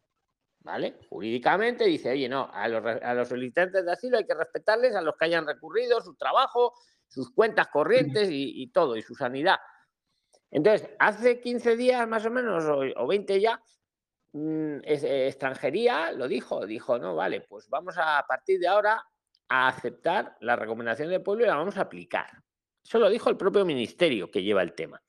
[0.61, 0.99] ¿vale?
[1.09, 5.03] Jurídicamente dice, oye, no, a los, a los solicitantes de asilo hay que respetarles, a
[5.03, 6.75] los que hayan recurrido, su trabajo,
[7.07, 9.57] sus cuentas corrientes y, y todo, y su sanidad.
[10.51, 13.61] Entonces, hace 15 días más o menos, o, o 20 ya,
[14.33, 18.69] mm, es- eh, extranjería lo dijo, dijo, no, vale, pues vamos a, a partir de
[18.69, 19.03] ahora
[19.49, 22.27] a aceptar la recomendación del pueblo y la vamos a aplicar.
[22.85, 25.03] Eso lo dijo el propio ministerio que lleva el tema.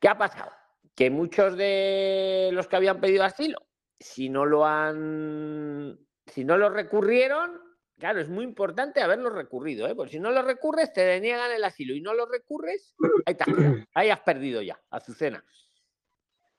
[0.00, 0.52] ¿Qué ha pasado?
[0.94, 3.58] Que muchos de los que habían pedido asilo,
[3.98, 7.60] si no lo han, si no lo recurrieron,
[7.98, 9.94] claro, es muy importante haberlo recurrido, ¿eh?
[9.94, 12.94] porque si no lo recurres, te deniegan el asilo y no lo recurres,
[13.26, 13.76] ahí, quedado.
[13.94, 15.44] ahí has perdido ya, Azucena.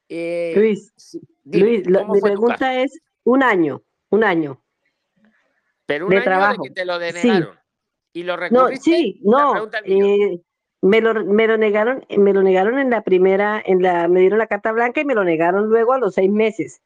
[0.09, 4.61] Eh, Luis, sí, dime, Luis, lo- ¿cómo mi pregunta es un año, un año.
[5.85, 6.63] Pero un de año trabajo.
[6.63, 7.05] de que te lo Sí.
[7.05, 7.57] denegaron.
[8.13, 9.67] ¿Y lo No, sí, no.
[9.85, 10.39] eh,
[10.81, 14.37] me lo, me lo negaron, me lo negaron en la primera, en la, me dieron
[14.37, 16.81] la carta blanca y me lo negaron luego a los seis meses.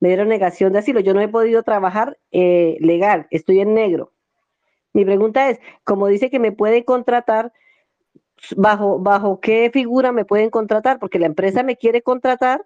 [0.00, 1.00] Me dieron negación de asilo.
[1.00, 4.12] Yo no he podido trabajar eh, legal, estoy en negro.
[4.92, 7.52] Mi pregunta es, como dice que me pueden contratar,
[8.56, 10.98] ¿bajo, bajo qué figura me pueden contratar?
[10.98, 12.64] Porque la empresa me quiere contratar,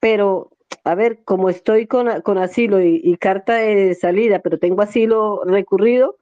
[0.00, 0.50] pero
[0.84, 6.16] a ver, como estoy con, con asilo y, carta de salida, pero tengo asilo recurrido,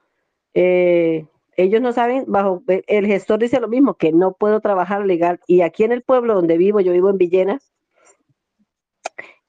[0.54, 5.04] eh, ellos no saben, bajo el- el gestor dice lo mismo, que no puedo trabajar
[5.06, 5.40] legal.
[5.46, 7.60] Y aquí en el pueblo donde vivo, yo vivo en Villena,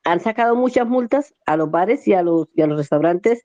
[0.04, 3.44] han sacado muchas multas a los bares y a los, y a los restaurantes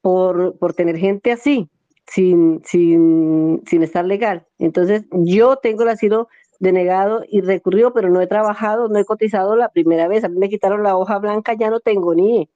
[0.00, 1.68] por, por tener gente así,
[2.08, 4.46] sin, sin, sin estar legal.
[4.58, 6.28] Entonces, yo tengo el asilo
[6.58, 10.24] denegado y recurrido, pero no he trabajado, no he cotizado la primera vez.
[10.24, 12.48] A mí me quitaron la hoja blanca, ya no tengo ni.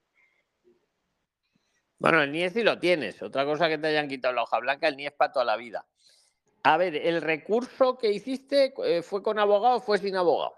[1.99, 3.21] Bueno, el NIE sí lo tienes.
[3.21, 5.55] Otra cosa que te hayan quitado la hoja blanca, el NIE es para toda la
[5.55, 5.85] vida.
[6.63, 10.53] A ver, ¿el recurso que hiciste eh, fue con abogado o fue sin abogado?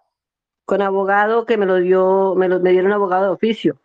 [0.66, 3.80] Con abogado que me lo dio, me, lo, me dieron abogado de oficio.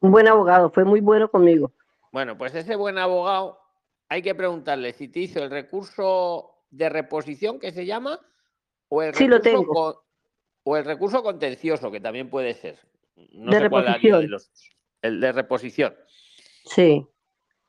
[0.00, 1.72] Un buen abogado, fue muy bueno conmigo.
[2.10, 3.65] Bueno, pues ese buen abogado
[4.08, 8.20] hay que preguntarle si te hizo el recurso de reposición que se llama
[8.88, 9.72] o el Sí, lo recurso tengo.
[9.72, 9.94] con-
[10.68, 12.78] o el recurso contencioso que también puede ser.
[13.32, 14.30] No De sé cuál haría de reposición.
[14.30, 14.50] los
[15.02, 15.96] el de reposición.
[16.64, 17.06] Sí.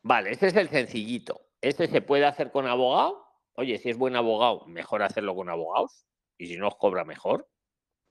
[0.01, 1.41] Vale, ese es el sencillito.
[1.61, 3.23] Ese se puede hacer con abogado.
[3.53, 6.05] Oye, si es buen abogado, mejor hacerlo con abogados.
[6.37, 7.47] Y si no os cobra mejor.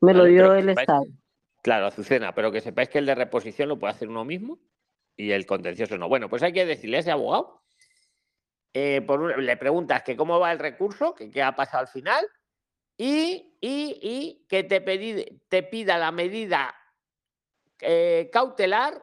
[0.01, 1.05] Me lo dio el sepáis- Estado.
[1.63, 4.59] Claro, Azucena, pero que sepáis que el de reposición lo puede hacer uno mismo
[5.17, 6.09] y el contencioso no.
[6.09, 7.63] Bueno, pues hay que decirle a ese abogado,
[8.79, 11.89] eh, por un- le preguntas que cómo va el recurso, que qué ha pasado al
[11.89, 12.27] final
[12.99, 14.81] y, y- y que te,
[15.49, 16.75] te pida la medida
[17.81, 19.03] eh, cautelar.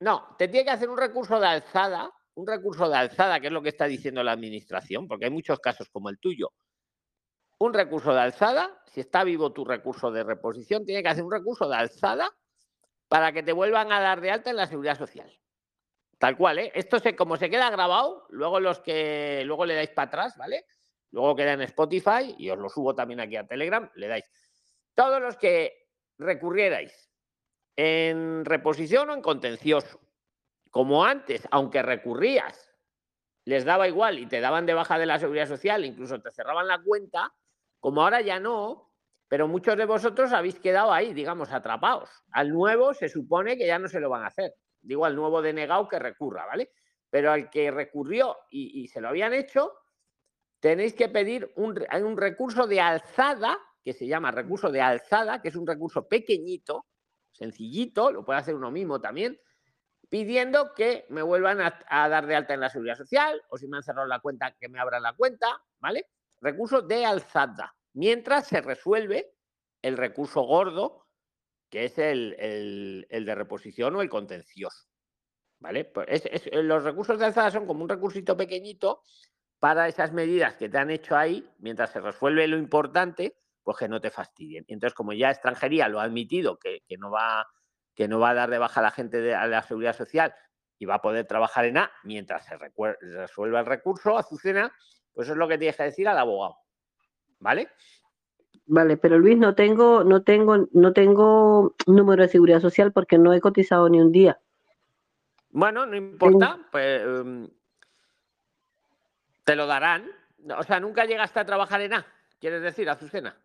[0.00, 3.52] No, te tiene que hacer un recurso de alzada, un recurso de alzada, que es
[3.52, 6.52] lo que está diciendo la administración, porque hay muchos casos como el tuyo.
[7.58, 11.30] Un recurso de alzada, si está vivo tu recurso de reposición, tiene que hacer un
[11.30, 12.32] recurso de alzada
[13.06, 15.30] para que te vuelvan a dar de alta en la seguridad social.
[16.18, 16.72] Tal cual, ¿eh?
[16.74, 20.66] Esto se, como se queda grabado, luego los que luego le dais para atrás, ¿vale?
[21.10, 24.30] Luego queda en Spotify y os lo subo también aquí a Telegram, le dais.
[24.94, 25.88] Todos los que
[26.18, 27.10] recurrierais
[27.76, 30.00] en reposición o en contencioso,
[30.70, 32.70] como antes, aunque recurrías,
[33.44, 36.66] les daba igual y te daban de baja de la seguridad social, incluso te cerraban
[36.66, 37.32] la cuenta,
[37.80, 38.90] como ahora ya no,
[39.28, 42.10] pero muchos de vosotros habéis quedado ahí, digamos, atrapados.
[42.30, 44.54] Al nuevo se supone que ya no se lo van a hacer.
[44.84, 46.70] Digo al nuevo denegado que recurra, ¿vale?
[47.10, 49.72] Pero al que recurrió y, se lo habían hecho,
[50.60, 55.48] tenéis que pedir un, un recurso de alzada, que se llama recurso de alzada, que
[55.48, 56.86] es un recurso pequeñito,
[57.32, 59.40] sencillito, lo puede hacer uno mismo también,
[60.08, 63.76] pidiendo que me vuelvan a dar de alta en la seguridad social, o si me
[63.76, 66.08] han cerrado la cuenta, que me abran la cuenta, ¿vale?
[66.40, 69.34] Recurso de alzada, mientras se resuelve
[69.82, 71.03] el recurso gordo,
[71.74, 72.36] que es el,
[73.10, 74.86] el- de reposición o el contencioso.
[75.58, 75.84] ¿Vale?
[75.86, 79.02] Pues es- es- los recursos de alzada son como un recursito pequeñito
[79.58, 83.88] para esas medidas que te han hecho ahí, mientras se resuelve lo importante, pues que
[83.88, 84.64] no te fastidien.
[84.68, 87.44] Entonces, como ya extranjería lo ha admitido que, que no va,
[87.92, 90.32] que no va a dar de baja a la gente de a la seguridad social
[90.78, 94.72] y va a poder trabajar en A mientras se resuelva el recurso, Azucena,
[95.12, 96.56] pues eso es lo que tienes que decir al abogado.
[97.40, 97.68] ¿Vale?
[98.66, 103.32] Vale, pero Luis, no tengo, no tengo, no tengo número de seguridad social porque no
[103.32, 104.38] he cotizado ni un día.
[105.50, 107.48] Bueno, no importa, pues em,
[109.44, 110.10] te lo darán.
[110.56, 112.06] O sea, nunca llegaste a trabajar en A,
[112.40, 113.36] quieres decir, Azucena.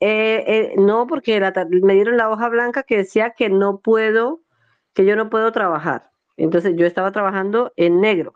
[0.00, 1.52] Eh, eh, no, porque la
[1.82, 4.40] me dieron la hoja blanca que decía que no puedo,
[4.92, 6.10] que yo no puedo trabajar.
[6.36, 8.34] Entonces yo estaba trabajando en negro.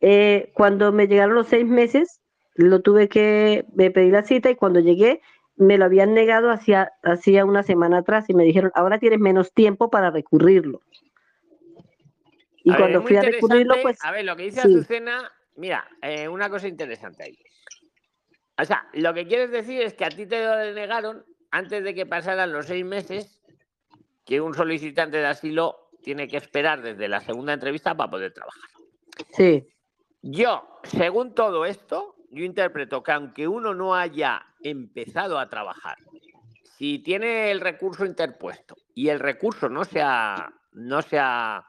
[0.00, 2.20] Eh, cuando me llegaron los seis meses,
[2.54, 5.20] lo tuve que me pedí la cita y cuando llegué
[5.56, 9.52] me lo habían negado hacía, hacía una semana atrás y me dijeron, ahora tienes menos
[9.52, 10.80] tiempo para recurrirlo.
[12.64, 14.68] Y A cuando fui a recurrirlo, pues A ver, lo que dice sí.
[14.68, 17.38] Azucena, mira, eh, una cosa interesante ahí.
[18.58, 21.94] O sea, lo que quieres decir es que a ti te lo denegaron antes de
[21.94, 23.40] que pasaran los seis meses
[24.24, 28.70] que un solicitante de asilo tiene que esperar desde la segunda entrevista para poder trabajar.
[29.32, 29.68] sí.
[30.26, 35.98] Yo, según todo esto, yo interpreto que aunque uno no haya empezado a trabajar,
[36.76, 41.64] si tiene el recurso interpuesto y el recurso no se ha, no se ha,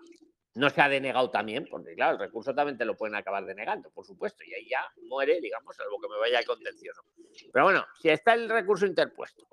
[0.55, 4.43] no denegado también, porque claro, el recurso también te lo pueden acabar denegando, por supuesto,
[4.43, 7.03] y ahí ya muere, digamos, salvo que me vaya contencioso.
[7.51, 9.45] Pero bueno, si está el recurso interpuesto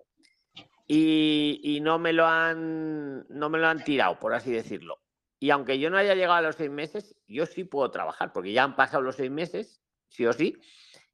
[0.87, 5.01] y, y no me lo han no me lo han tirado, por así decirlo,
[5.43, 8.53] y aunque yo no haya llegado a los seis meses, yo sí puedo trabajar, porque
[8.53, 10.57] ya han pasado los seis meses, sí o sí,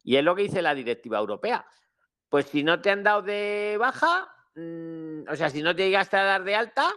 [0.05, 1.66] y es lo que dice la directiva europea.
[2.28, 6.16] Pues si no te han dado de baja, mm, o sea, si no te llegaste
[6.16, 6.92] a dar de alta,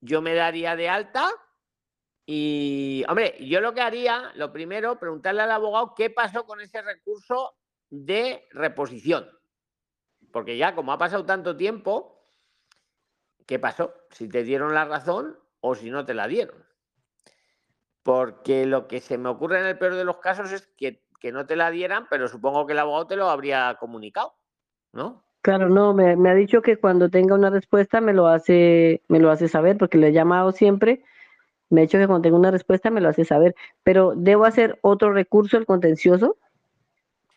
[0.00, 1.30] yo me daría de alta
[2.26, 6.82] y, hombre, yo lo que haría, lo primero, preguntarle al abogado qué pasó con ese
[6.82, 7.54] recurso
[7.88, 9.30] de reposición.
[10.32, 12.32] Porque ya como ha pasado tanto tiempo,
[13.46, 13.94] ¿qué pasó?
[14.10, 16.66] Si te dieron la razón o si no te la dieron.
[18.02, 21.30] Porque lo que se me ocurre en el peor de los casos es que, que
[21.30, 24.34] no te la dieran, pero supongo que el abogado te lo habría comunicado,
[24.96, 25.24] ¿no?
[25.42, 29.20] Claro, no, me, me ha dicho que cuando tenga una respuesta me lo hace, me
[29.20, 31.04] lo hace saber, porque le he llamado siempre.
[31.70, 33.54] Me ha dicho que cuando tenga una respuesta me lo hace saber.
[33.84, 36.36] Pero ¿debo hacer otro recurso, el contencioso?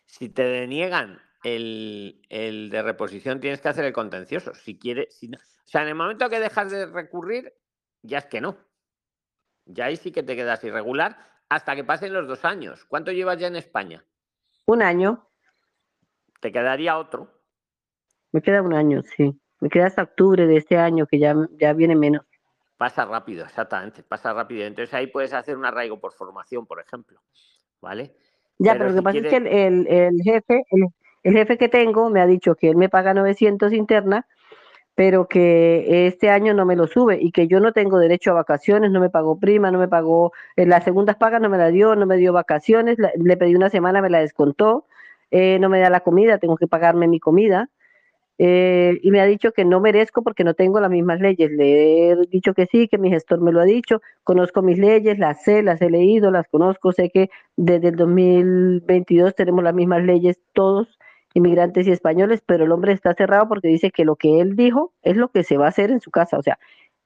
[0.08, 4.56] Si te deniegan el, el de reposición, tienes que hacer el contencioso.
[4.56, 7.54] Si quieres, si no- o sea, en el momento que dejas de recurrir,
[8.02, 8.58] ya es que no.
[9.66, 11.18] Ya ahí sí que te quedas irregular
[11.48, 12.86] hasta que pasen los dos años.
[12.86, 14.04] ¿Cuánto llevas ya en España?
[14.66, 15.28] Un año.
[16.40, 17.39] Te quedaría otro.
[18.32, 19.34] Me queda un año, sí.
[19.60, 22.24] Me queda hasta octubre de este año, que ya, ya viene menos.
[22.78, 24.66] Pasa rápido, exactamente, pasa rápido.
[24.66, 27.20] Entonces ahí puedes hacer un arraigo por formación, por ejemplo.
[27.82, 28.14] ¿Vale?
[28.58, 30.86] Ya, Pero pero, lo que si pasa es que el, el- el jefe, el,
[31.24, 34.26] el jefe que tengo me ha dicho que él me paga 900 interna,
[34.96, 38.36] pero que este año no me lo sube y que yo no tengo derecho a
[38.36, 41.70] vacaciones, no me pagó prima, no me pagó, en las segundas pagas no me la
[41.70, 44.86] dio, no me dio vacaciones, la- le pedí una semana, me la descontó,
[45.32, 47.70] eh, no me da la comida, tengo que pagarme mi comida.
[48.42, 51.52] Eh, y me ha dicho que no merezco porque no tengo las mismas leyes.
[51.52, 54.02] Le he dicho que sí, que mi gestor me lo ha dicho.
[54.24, 56.94] Conozco mis leyes, las sé, las he leído, las conozco.
[56.94, 60.98] Sé que desde el 2022 tenemos las mismas leyes todos,
[61.34, 64.94] inmigrantes y españoles, pero el hombre está cerrado porque dice que lo que él dijo
[65.04, 66.38] es lo que se va a hacer en su casa.
[66.40, 66.60] O sea,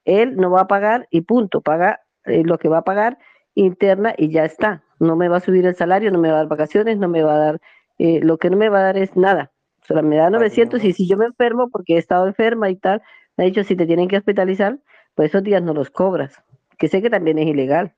[0.04, 3.18] él no va a pagar y punto, paga eh, lo que va a pagar
[3.56, 4.84] interna y ya está.
[5.00, 7.24] No me va a subir el salario, no me va a dar vacaciones, no me
[7.24, 7.60] va a dar,
[7.98, 9.50] eh, lo que no me va a dar es nada.
[9.84, 12.76] O sea, me da 900 y si yo me enfermo porque he estado enferma y
[12.76, 13.02] tal,
[13.36, 14.78] me ha dicho si te tienen que hospitalizar,
[15.14, 16.42] pues esos días no los cobras,
[16.78, 17.94] que sé que también es ilegal.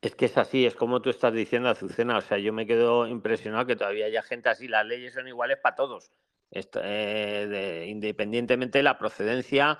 [0.00, 2.18] Es que es así, es como tú estás diciendo, Azucena.
[2.18, 4.66] O sea, yo me quedo impresionado que todavía haya gente así.
[4.68, 6.10] Las leyes son iguales para todos,
[6.50, 9.78] Esto, eh, de- independientemente de la procedencia,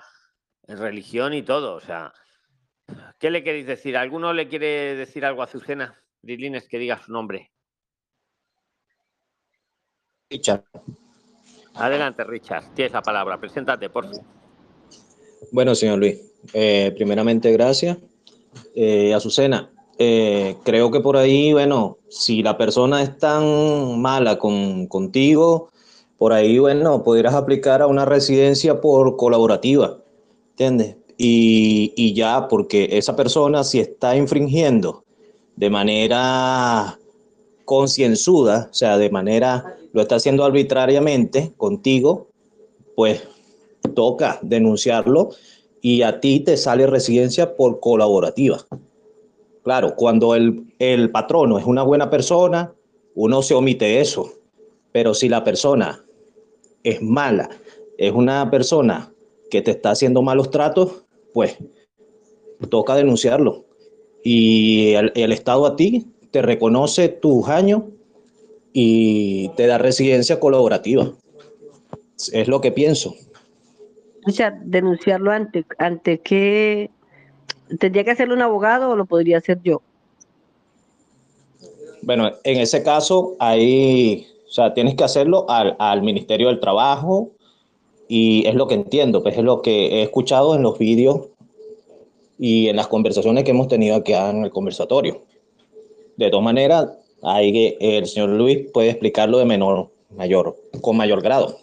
[0.67, 1.75] religión y todo.
[1.75, 2.13] O sea,
[3.19, 3.95] ¿qué le queréis decir?
[3.97, 5.99] ¿Alguno le quiere decir algo a Azucena?
[6.21, 7.52] Brilines, que diga su nombre.
[10.33, 10.63] Richard.
[11.75, 12.73] Adelante, Richard.
[12.73, 13.39] Tienes la palabra.
[13.39, 14.21] Preséntate, por favor.
[15.51, 16.17] Bueno, señor Luis,
[16.53, 17.97] eh, primeramente gracias.
[18.73, 19.69] Eh, Azucena,
[19.99, 25.69] eh, creo que por ahí, bueno, si la persona es tan mala con, contigo,
[26.17, 29.99] por ahí, bueno, pudieras aplicar a una residencia por colaborativa,
[30.51, 30.95] ¿entiendes?
[31.17, 35.03] Y, y ya, porque esa persona si está infringiendo
[35.55, 36.97] de manera
[37.65, 42.27] concienzuda, o sea, de manera, lo está haciendo arbitrariamente contigo,
[42.95, 43.23] pues
[43.95, 45.29] toca denunciarlo
[45.81, 48.65] y a ti te sale residencia por colaborativa.
[49.63, 52.73] Claro, cuando el, el patrono es una buena persona,
[53.15, 54.33] uno se omite eso,
[54.91, 56.03] pero si la persona
[56.83, 57.49] es mala,
[57.97, 59.13] es una persona
[59.49, 61.57] que te está haciendo malos tratos, pues
[62.69, 63.65] toca denunciarlo.
[64.23, 67.83] Y el, el Estado a ti te reconoce tus años
[68.73, 71.11] y te da residencia colaborativa.
[72.31, 73.15] Es lo que pienso.
[74.25, 76.89] O sea, denunciarlo ante, ante qué,
[77.79, 79.81] ¿tendría que hacerlo un abogado o lo podría hacer yo?
[82.01, 87.31] Bueno, en ese caso, ahí, o sea, tienes que hacerlo al, al Ministerio del Trabajo
[88.07, 91.27] y es lo que entiendo, pues es lo que he escuchado en los vídeos
[92.37, 95.23] y en las conversaciones que hemos tenido aquí en el conversatorio.
[96.17, 96.89] De todas maneras,
[97.23, 101.57] ahí que el señor Luis puede explicarlo de menor, mayor, con mayor grado.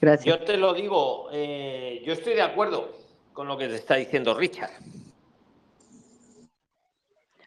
[0.00, 0.26] Gracias.
[0.26, 2.88] Yo te lo digo, eh, yo estoy de acuerdo
[3.32, 4.70] con lo que te está diciendo Richard.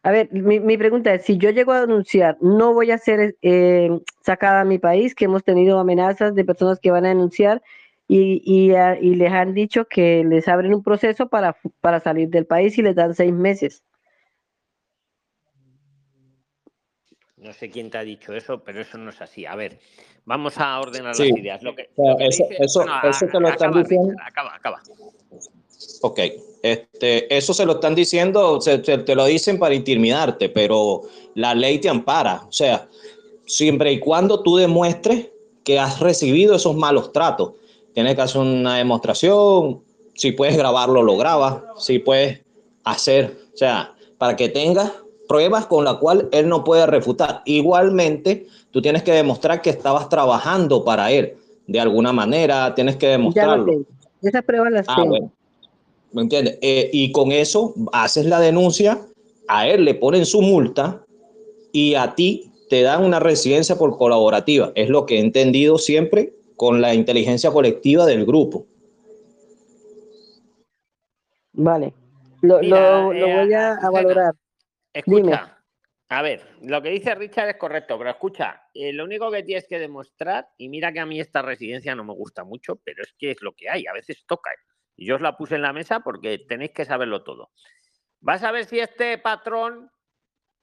[0.04, 3.36] A ver, mi, mi pregunta es, si yo llego a denunciar, ¿no voy a ser
[3.42, 3.90] eh,
[4.22, 7.62] sacada a mi país, que hemos tenido amenazas de personas que van a denunciar
[8.08, 12.30] y, y, a- y les han dicho que les abren un proceso para, para salir
[12.30, 13.82] del país y les dan seis meses.
[17.46, 19.46] No sé quién te ha dicho eso, pero eso no es así.
[19.46, 19.78] A ver,
[20.26, 21.30] vamos a ordenar Sí.
[21.30, 21.62] las ideas.
[21.64, 24.14] Lo que, lo eso, dice- eso, bueno, eso te lo a- están acaba, diciendo.
[24.26, 24.82] Acaba, acaba.
[26.02, 26.20] Ok,
[26.64, 31.04] este, eso se lo están diciendo, se- se- te lo dicen para intimidarte, pero
[31.36, 32.44] la ley te ampara.
[32.48, 32.88] O sea,
[33.46, 35.30] siempre y cuando tú demuestres
[35.64, 37.54] que has recibido esos malos tratos,
[37.94, 39.84] tienes que hacer una demostración.
[40.16, 41.62] Si puedes grabarlo, lo grabas.
[41.78, 42.42] Si puedes
[42.84, 44.92] hacer, o sea, para que tengas
[45.28, 47.42] pruebas con las cuales él no puede refutar.
[47.46, 51.36] Igualmente, tú tienes que demostrar que estabas trabajando para él.
[51.68, 53.84] De alguna manera, tienes que demostrarlo.
[54.22, 55.10] Esas pruebas las Ah, tengo.
[55.10, 55.32] bueno.
[56.12, 56.58] ¿Me entiendes?
[56.62, 59.02] Eh, y con eso haces la denuncia,
[59.48, 61.04] a él le ponen su multa
[61.74, 64.72] y a ti te dan una residencia por colaborativa.
[64.76, 68.66] Es lo que he entendido siempre con la inteligencia colectiva del grupo.
[71.54, 71.94] Vale.
[72.42, 74.34] Lo, Mira, lo, lo eh, voy a, a valorar.
[74.96, 75.54] Escucha, Dime.
[76.10, 79.68] a ver, lo que dice Richard es correcto, pero escucha, eh, lo único que tienes
[79.68, 83.14] que demostrar, y mira que a mí esta residencia no me gusta mucho, pero es
[83.18, 84.52] que es lo que hay, a veces toca.
[84.52, 84.58] ¿eh?
[84.96, 87.52] Y yo os la puse en la mesa porque tenéis que saberlo todo.
[88.22, 89.92] Vas a ver si este patrón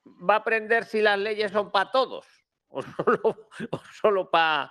[0.06, 2.26] va a aprender si las leyes son para todos
[2.68, 4.70] o solo, o solo para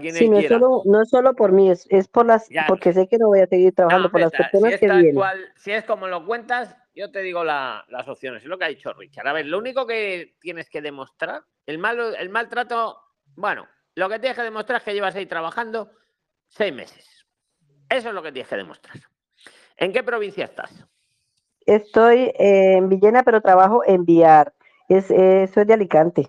[0.00, 2.48] quien Sí, él no es solo, no es solo por mí, es, es por las,
[2.48, 2.64] Ya.
[2.66, 5.14] porque sé que no voy a seguir trabajando por las personas si, que vienen.
[5.14, 8.42] cual- si es como lo cuentas, yo te digo la- las opciones.
[8.42, 9.26] Es lo que ha dicho Richard.
[9.28, 12.98] A ver, lo único que tienes que demostrar, el, malo, el maltrato,
[13.36, 15.90] bueno, lo que tienes que demostrar es que llevas ahí trabajando
[16.48, 17.26] seis meses.
[17.88, 18.96] Eso es lo que tienes que demostrar.
[19.76, 20.86] ¿En qué provincia estás?
[21.64, 24.52] Estoy en Villena, pero trabajo en Viar.
[24.88, 26.28] Es, eh, soy de Alicante.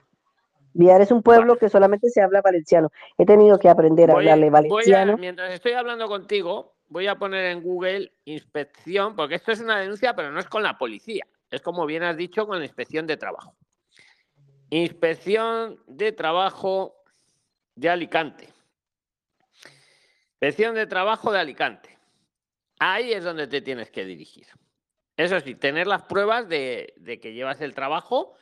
[0.73, 2.91] Viar es un pueblo que solamente se habla valenciano.
[3.17, 5.17] He tenido que aprender a Voy- hablarle a- valenciano.
[5.17, 10.15] mientras estoy hablando contigo, voy a poner en Google inspección, porque esto es una denuncia,
[10.15, 11.25] pero no es con la policía.
[11.49, 13.57] Es como bien has dicho, con la inspección de trabajo.
[14.69, 17.03] Inspección de trabajo
[17.73, 18.53] de Alicante.
[20.33, 21.97] Inspección de trabajo de Alicante.
[22.77, 24.45] Ahí es donde te tienes que dirigir.
[25.17, 28.35] Eso sí, tener las pruebas de, de que llevas el trabajo,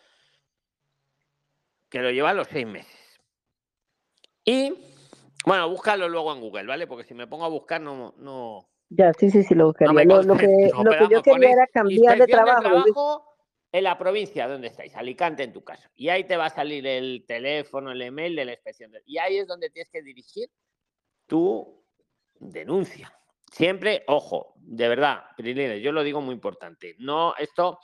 [1.90, 3.22] que lo llevas los seis meses.
[4.44, 4.73] Y,
[5.46, 6.88] bueno, búscalo luego en Google, ¿vale?
[6.88, 8.14] Porque si me pongo a buscar, no.
[8.18, 9.94] no Ya, sí, sí, sí, lo buscaría.
[9.94, 12.70] Lo, que, lo que yo quería era cambiar de trabajo.
[12.70, 12.84] Luis.
[12.94, 13.28] trabajo
[13.72, 15.90] en la provincia donde estáis, Alicante en tu caso.
[15.96, 18.92] Y ahí te va a salir el teléfono, el email de la inspección.
[18.92, 20.50] de- Y ahí es donde tienes que dirigir
[21.26, 21.84] tu
[22.40, 23.14] denuncia.
[23.50, 26.96] Siempre, ojo, de verdad, Prilines, yo lo digo muy importante.
[27.00, 27.80] No, esto,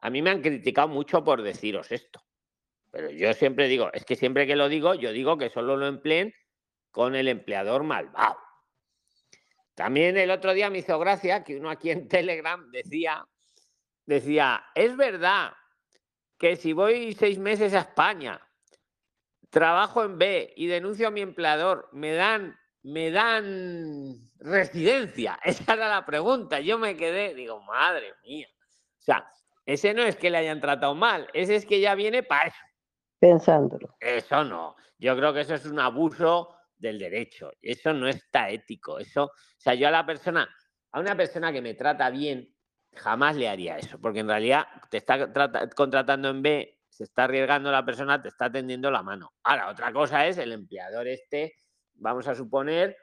[0.00, 2.22] a mí me han criticado mucho por deciros esto.
[2.90, 5.86] Pero yo siempre digo, es que siempre que lo digo, yo digo que solo lo
[5.86, 6.34] empleen
[6.90, 8.38] con el empleador malvado.
[9.74, 13.26] También el otro día me hizo gracia que uno aquí en Telegram decía,
[14.04, 15.52] decía, es verdad
[16.38, 18.40] que si voy seis meses a España,
[19.50, 25.38] trabajo en B y denuncio a mi empleador, me dan, me dan residencia.
[25.44, 26.60] Esa era la pregunta.
[26.60, 28.48] Yo me quedé, digo, madre mía.
[28.98, 29.30] O sea,
[29.64, 32.58] ese no es que le hayan tratado mal, ese es que ya viene para eso.
[33.18, 33.96] Pensándolo.
[34.00, 34.76] Eso no.
[34.98, 37.52] Yo creo que eso es un abuso del derecho.
[37.60, 38.98] Eso no está ético.
[38.98, 40.48] Eso, o sea, yo a la persona,
[40.92, 42.54] a una persona que me trata bien,
[42.94, 47.24] jamás le haría eso, porque en realidad te está trata- contratando en B, se está
[47.24, 49.32] arriesgando la persona, te está tendiendo la mano.
[49.44, 51.54] Ahora, otra cosa es el empleador este,
[51.94, 52.96] vamos a suponer,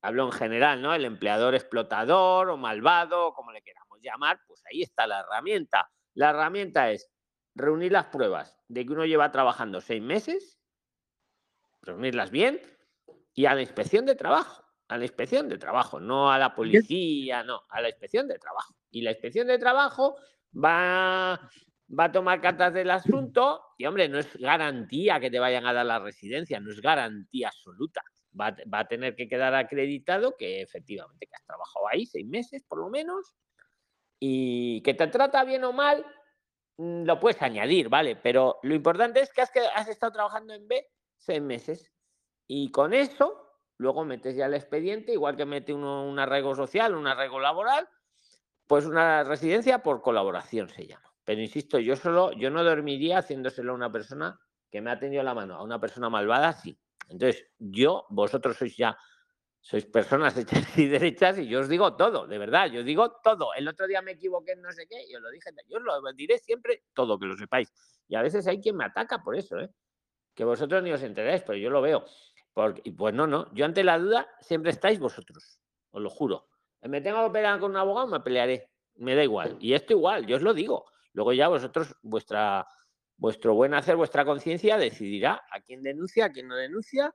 [0.00, 0.94] hablo en general, ¿no?
[0.94, 5.90] El empleador explotador o malvado, como le queramos llamar, pues ahí está la herramienta.
[6.14, 7.10] La herramienta es
[7.54, 10.58] reunir las pruebas de que uno lleva trabajando seis meses,
[11.82, 12.60] reunirlas bien,
[13.38, 17.44] y a la inspección de trabajo, a la inspección de trabajo, no a la policía,
[17.44, 18.74] no, a la inspección de trabajo.
[18.90, 20.16] Y la inspección de trabajo
[20.52, 21.40] va,
[21.96, 25.72] va a tomar cartas del asunto y, hombre, no es garantía que te vayan a
[25.72, 28.02] dar la residencia, no es garantía absoluta.
[28.40, 32.06] Va, a te- va a tener que quedar acreditado que efectivamente que has trabajado ahí
[32.06, 33.36] seis meses por lo menos
[34.18, 36.04] y que te trata bien o mal,
[36.76, 38.16] mm, lo puedes añadir, ¿vale?
[38.16, 40.84] Pero lo importante es que has, que has estado trabajando en B
[41.16, 41.92] seis meses.
[42.48, 46.94] Y con eso, luego metes ya el expediente, igual que mete uno un arraigo social,
[46.94, 47.86] un arraigo laboral,
[48.66, 51.12] pues una residencia por colaboración se llama.
[51.24, 55.22] Pero insisto, yo solo, yo no dormiría haciéndoselo a una persona que me ha tendido
[55.22, 56.78] la mano, a una persona malvada, sí.
[57.08, 58.96] Entonces, yo, vosotros sois ya,
[59.60, 63.52] sois personas hechas y derechas y yo os digo todo, de verdad, yo digo todo.
[63.54, 65.82] El otro día me equivoqué en no sé qué y os lo dije, yo os
[65.82, 67.70] lo diré siempre todo, que lo sepáis.
[68.08, 69.70] Y a veces hay quien me ataca por eso, ¿eh?
[70.38, 72.04] que vosotros ni os enteráis, pero yo lo veo.
[72.96, 73.52] Pues no, no.
[73.54, 75.60] Yo ante la duda siempre estáis vosotros.
[75.90, 76.48] Os lo juro.
[76.82, 78.70] Me tengo que pelear con un abogado, me pelearé.
[78.96, 79.56] Me da igual.
[79.60, 80.86] Y esto igual, yo os lo digo.
[81.12, 82.66] Luego ya vosotros, vuestra,
[83.16, 87.14] vuestro buen hacer, vuestra conciencia decidirá a quién denuncia, a quién no denuncia.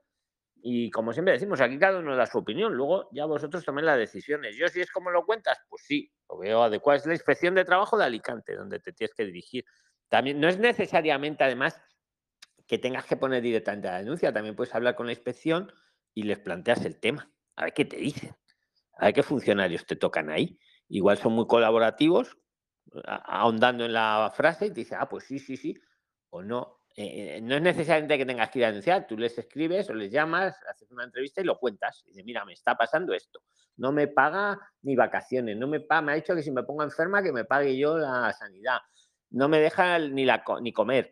[0.62, 2.74] Y como siempre decimos, aquí cada uno da su opinión.
[2.74, 4.56] Luego ya vosotros toméis las decisiones.
[4.56, 6.96] Yo si es como lo cuentas, pues sí, lo veo adecuado.
[6.96, 9.64] Es la inspección de trabajo de Alicante, donde te tienes que dirigir.
[10.08, 11.78] También no es necesariamente, además,
[12.66, 14.32] que tengas que poner directamente la denuncia.
[14.32, 15.72] También puedes hablar con la inspección
[16.14, 17.30] y les planteas el tema.
[17.56, 18.34] A ver qué te dicen.
[18.96, 20.58] A ver qué funcionarios te tocan ahí.
[20.88, 22.36] Igual son muy colaborativos,
[23.04, 25.74] ahondando en la frase y te dice, ah, pues sí, sí, sí,
[26.30, 26.80] o no.
[26.96, 30.12] Eh, no es necesariamente que tengas que ir a denunciar, tú les escribes o les
[30.12, 32.02] llamas, haces una entrevista y lo cuentas.
[32.04, 33.40] Y dices, mira, me está pasando esto.
[33.76, 36.84] No me paga ni vacaciones, no me paga, me ha dicho que si me pongo
[36.84, 38.78] enferma que me pague yo la sanidad.
[39.30, 41.10] No me deja ni, la, ni comer.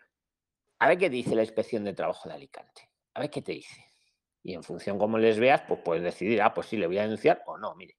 [0.83, 2.91] A ver qué dice la inspección de trabajo de Alicante.
[3.15, 3.85] A ver qué te dice.
[4.43, 7.03] Y en función como les veas, pues puedes decidir, ah, pues sí, le voy a
[7.03, 7.95] denunciar o no, mire.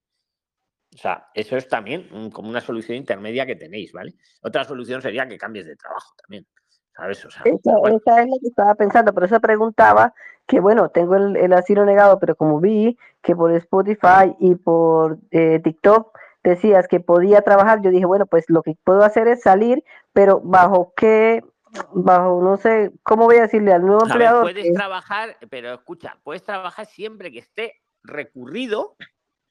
[0.93, 4.15] O sea, eso es también como una solución intermedia que tenéis, ¿vale?
[4.41, 6.45] Otra solución sería que cambies de trabajo también,
[6.93, 7.23] ¿sabes?
[7.23, 10.14] O sea, esa, bueno, esa es lo que estaba pensando, por eso preguntaba
[10.45, 15.19] que, bueno, tengo el, el asilo negado, pero como vi que por Spotify y por
[15.31, 19.41] eh, TikTok decías que podía trabajar, yo dije, bueno, pues lo que puedo hacer es
[19.41, 21.45] salir, pero bajo qué,
[21.94, 24.44] bajo, no sé, ¿cómo voy a decirle al nuevo ver, empleador?
[24.44, 27.74] puedes que- trabajar, pero escucha, puedes trabajar siempre que esté
[28.04, 28.95] recurrido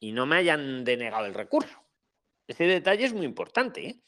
[0.00, 1.78] y no me hayan denegado el recurso.
[2.46, 4.00] Ese detalle es muy importante, ¿eh?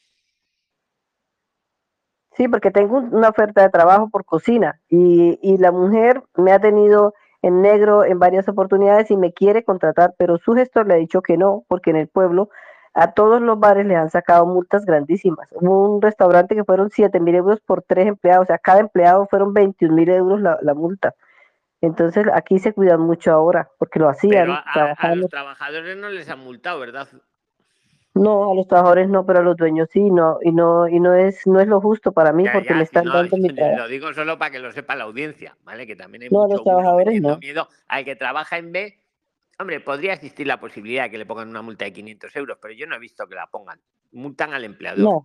[2.37, 6.51] Sí, porque tengo un- una oferta de trabajo por cocina y, y la mujer me
[6.51, 10.95] ha tenido en negro en varias oportunidades y me quiere contratar, pero su gestor le
[10.95, 12.49] ha dicho que no, porque en el pueblo
[12.95, 15.47] a todos los bares les han sacado multas grandísimas.
[15.51, 19.27] Hubo un restaurante que fueron 7 mil euros por tres empleados, o sea, cada empleado
[19.27, 21.13] fueron 21 mil euros la, la multa.
[21.81, 25.97] Entonces aquí se cuidan mucho ahora, porque lo hacían Pero a, a- a los trabajadores
[25.97, 27.07] no les han multado, ¿verdad?
[28.15, 31.13] No, a los trabajadores no, pero a los dueños sí, no, y no, y no
[31.13, 33.35] es, no es lo justo para mí Ya, porque ya, me si están no, dando
[33.37, 35.85] mi lo digo solo para que lo sepa la audiencia, ¿vale?
[35.85, 37.37] Que también hay No, a mucho los bulo trabajadores no.
[37.37, 38.97] miedo al que trabaja en B.
[39.57, 42.73] Hombre, podría existir la posibilidad de que le pongan una multa de 500 euros, pero
[42.73, 43.79] yo no he visto que la pongan.
[44.11, 44.99] Multan al empleador.
[44.99, 45.23] No,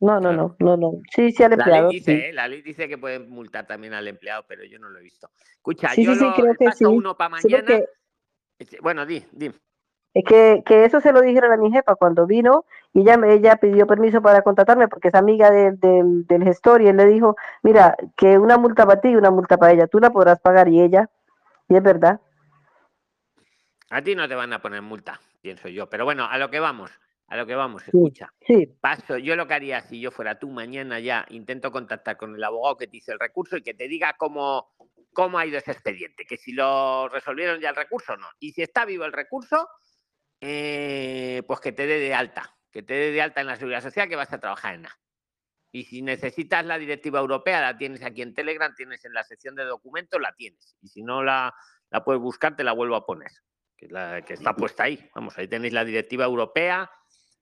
[0.00, 0.92] no, no, no, no, no.
[1.14, 2.22] Sí, sí, al La ley empleador, dice, sí.
[2.24, 2.32] ¿eh?
[2.32, 5.30] La ley dice que pueden multar también al empleado, pero yo no lo he visto.
[5.56, 6.84] Escucha, Sí, yo sí, sí, lo creo que paso sí.
[6.86, 7.58] uno para mañana.
[7.58, 7.84] porque
[8.58, 9.52] Este, Bueno, di, di.
[10.14, 12.64] es que, que eso se lo dijeron a mi jefa cuando vino
[12.94, 16.88] y ella, ella pidió permiso para contratarme porque es amiga del, del, del gestor y
[16.88, 19.98] él le dijo, mira, que una multa para ti y una multa para ella, tú
[20.00, 21.10] la podrás pagar y ella,
[21.68, 22.20] y es verdad.
[23.90, 25.88] A ti no te van a poner multa, pienso yo.
[25.90, 26.90] Pero bueno, a lo que vamos,
[27.26, 28.32] a lo que vamos, Sí, escucha.
[28.40, 32.34] sí, Paso, yo lo que haría si yo fuera tú mañana ya, intento contactar con
[32.34, 34.74] el abogado que te hizo el recurso y que te diga cómo,
[35.12, 38.28] cómo ha ido ese expediente, que si lo resolvieron ya el recurso o no.
[38.38, 39.68] Y si está vivo el recurso,
[40.40, 43.82] eh, pues que te dé de alta, que te dé de alta en la seguridad
[43.82, 44.98] social que vas a trabajar en A.
[45.72, 49.54] Y si necesitas la directiva europea, la tienes aquí en Telegram, tienes en la sección
[49.54, 50.76] de documentos, la tienes.
[50.80, 51.54] Y si no la,
[51.90, 53.30] la puedes buscar, te la vuelvo a poner,
[53.80, 55.08] que, está puesta ahí.
[55.14, 56.90] Vamos, ahí tenéis la directiva europea,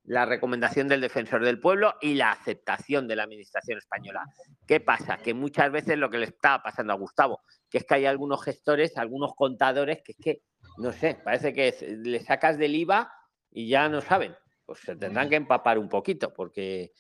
[0.05, 4.24] la recomendación del defensor del pueblo y la aceptación de la administración española.
[4.66, 5.19] ¿Qué pasa?
[5.19, 8.43] Que muchas veces lo que le está pasando a Gustavo, que es que hay algunos
[8.43, 10.43] gestores, algunos contadores que es que,
[10.78, 13.12] no sé, parece que es- le sacas del IVA
[13.51, 14.35] y ya no saben.
[14.65, 16.93] Pues se tendrán que empapar un poquito, porque,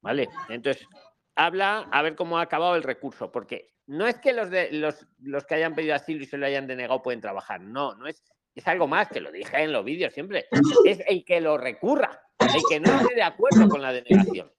[0.00, 0.28] ¿vale?
[0.48, 0.86] Entonces,
[1.34, 5.06] habla a ver cómo ha acabado el recurso, porque no es que los, de, los,
[5.20, 8.24] los que hayan pedido asilo y se lo hayan denegado pueden trabajar, no, no es,
[8.56, 10.48] es algo más, que lo dije en los vídeos siempre,
[10.84, 14.50] es el que lo recurra, el que no esté de acuerdo con la denegación.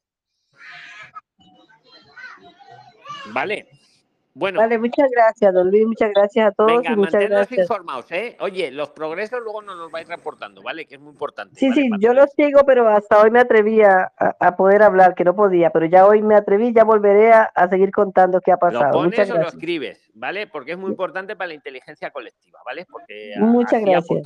[3.31, 3.67] ¿Vale?
[4.37, 7.61] Bueno, Vale, muchas gracias, don Luis, muchas gracias a todos venga, y muchas gracias.
[7.61, 8.37] informados, ¿eh?
[8.39, 10.85] Oye, los progresos luego nos los vais reportando, ¿vale?
[10.85, 11.55] Que es muy importante.
[11.55, 11.81] Sí, ¿vale?
[11.81, 14.11] sí, yo lo sigo, pero hasta hoy me atreví a,
[14.55, 17.89] poder hablar, que no podía, pero ya hoy me atreví, ya volveré a, a seguir
[17.89, 19.03] contando qué ha Lo pasado.
[19.03, 19.53] Muchas pones o lo gracias.
[19.55, 20.45] escribes, ¿vale?
[20.45, 22.85] Porque es muy importante para la inteligencia colectiva, ¿vale?
[22.85, 24.21] Porque Muchas gracias.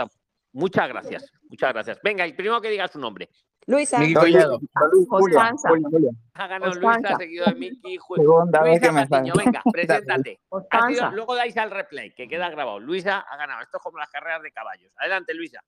[0.53, 1.99] Muchas gracias, muchas gracias.
[2.03, 3.29] Venga, el primero que diga su nombre.
[3.67, 3.99] Luisa.
[3.99, 4.59] Miki Collado.
[5.07, 6.11] Julia, Julia, Julia.
[6.33, 7.99] Ha ganado Luisa, seguido de Miki.
[8.15, 10.39] Segunda vez que me Patiño, venga, preséntate.
[10.87, 12.79] Sido- luego dais al replay, que queda grabado.
[12.79, 13.61] Luisa ha ganado.
[13.61, 14.91] Esto es como las carreras de caballos.
[14.97, 15.61] Adelante, Luisa.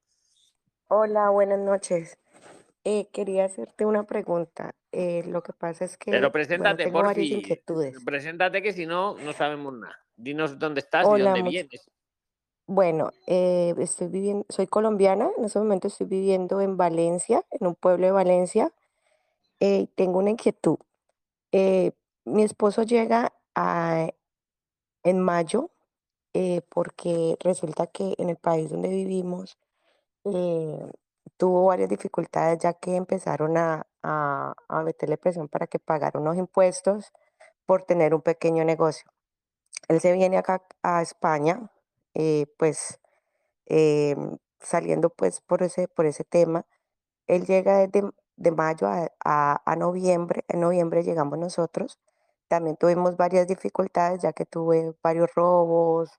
[0.88, 2.18] Hola, buenas noches.
[2.84, 4.76] Eh, quería hacerte una pregunta.
[4.92, 7.34] Eh, lo que pasa es que, Pero bueno, preséntate, tengo por varias si.
[7.36, 7.96] inquietudes.
[8.04, 9.98] Preséntate, que si no, no sabemos nada.
[10.16, 11.90] Dinos dónde estás y dónde vienes.
[12.68, 17.76] Bueno, eh, estoy viviendo, soy colombiana, en este momento estoy viviendo en Valencia, en un
[17.76, 18.72] pueblo de Valencia.
[19.62, 20.78] Eh, y tengo una inquietud.
[21.54, 21.94] Eh,
[22.26, 24.10] mi esposo llega a-
[25.04, 25.72] en mayo
[26.34, 29.58] eh, porque resulta que en el país donde vivimos
[30.26, 30.92] eh,
[31.38, 36.38] tuvo varias dificultades ya que empezaron a, a, a meterle presión para que pagara unos
[36.38, 37.12] impuestos
[37.66, 39.06] por tener un pequeño negocio.
[39.88, 41.72] Él se viene acá a España,
[42.16, 43.00] eh, pues
[43.66, 46.66] em, saliendo pues por ese, por ese tema.
[47.28, 52.00] Él llega desde de mayo a, a- a noviembre, en noviembre llegamos nosotros.
[52.48, 56.10] También tuvimos varias dificultades ya que tuve varios robos,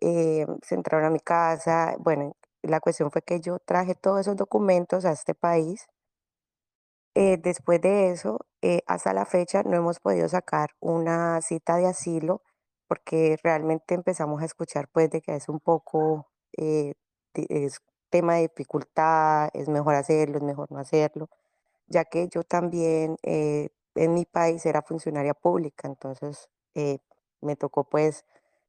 [0.00, 1.96] eh, se entraron a mi casa.
[2.00, 5.86] Bueno, la cuestión fue que yo traje todos esos documentos a este país.
[7.14, 11.86] Eh, después de eso, eh, hasta la fecha no hemos podido sacar una cita de
[11.86, 12.42] asilo
[12.88, 16.94] porque realmente empezamos a escuchar pues de que es un poco, eh,
[17.34, 17.80] es
[18.10, 21.28] tema de dificultad, es mejor hacerlo, es mejor no hacerlo,
[21.88, 26.98] ya que yo también eh, en mi país era funcionaria pública, entonces eh,
[27.40, 28.24] me tocó pues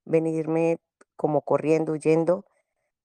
[0.05, 0.79] venirme
[1.15, 2.45] como corriendo, huyendo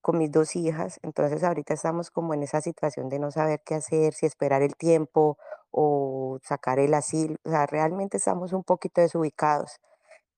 [0.03, 3.75] con mis dos hijas, entonces ahorita estamos como en esa situación de no saber qué
[3.77, 5.39] hacer, si esperar el tiempo
[5.71, 9.79] o sacar el asilo, o sea, realmente estamos un poquito desubicados,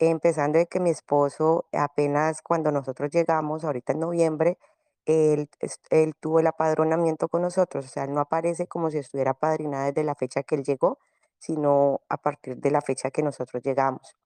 [0.08, 4.58] empezando de que mi esposo apenas cuando nosotros llegamos, ahorita en noviembre,
[5.06, 5.48] él,
[5.90, 9.86] él tuvo el apadronamiento con nosotros, o sea, él no aparece como si estuviera apadrinado
[9.86, 10.98] desde la fecha que él llegó,
[11.38, 14.16] sino a partir de la fecha que nosotros llegamos.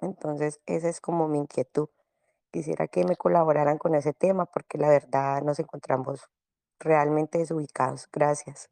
[0.00, 1.88] Entonces, esa es como mi inquietud.
[2.52, 6.28] Quisiera que me colaboraran con ese tema porque la verdad nos encontramos
[6.80, 8.08] realmente desubicados.
[8.12, 8.70] Gracias.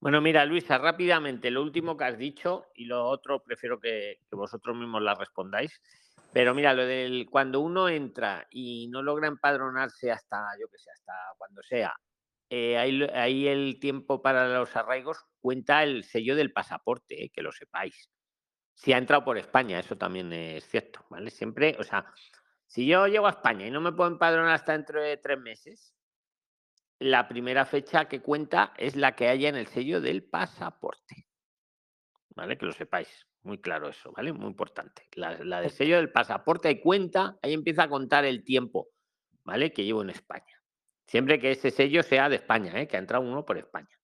[0.00, 4.74] Bueno, mira, Luisa, rápidamente, lo último que has dicho y lo otro prefiero que, vosotros
[4.74, 5.78] mismos la respondáis.
[6.32, 10.90] Pero mira, lo del cuando uno entra y no logra empadronarse hasta, yo que sé,
[10.90, 11.94] hasta cuando sea,
[12.48, 17.42] eh, ahí, ahí el tiempo para los arraigos cuenta el sello del pasaporte, eh, que
[17.42, 18.08] lo sepáis.
[18.74, 21.30] Si ha entrado por España, eso también es cierto, ¿vale?
[21.30, 22.06] Siempre, o sea,
[22.66, 25.94] si yo llego a España y no me puedo empadronar hasta dentro de tres meses,
[27.00, 31.26] la primera fecha que cuenta es la que haya en el sello del pasaporte.
[32.36, 32.56] ¿Vale?
[32.56, 33.26] Que lo sepáis.
[33.42, 34.32] Muy claro eso, ¿vale?
[34.34, 35.08] Muy importante.
[35.14, 38.90] La, la del sello del pasaporte ahí cuenta, ahí empieza a contar el tiempo,
[39.44, 39.72] ¿vale?
[39.72, 40.62] Que llevo en España.
[41.06, 42.86] Siempre que ese sello sea de España, ¿eh?
[42.86, 43.98] Que ha entrado uno por España.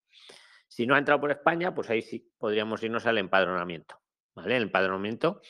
[0.66, 4.00] Si no ha entrado por España, pues ahí sí podríamos irnos al empadronamiento,
[4.34, 4.56] ¿vale?
[4.56, 5.42] El empadronamiento.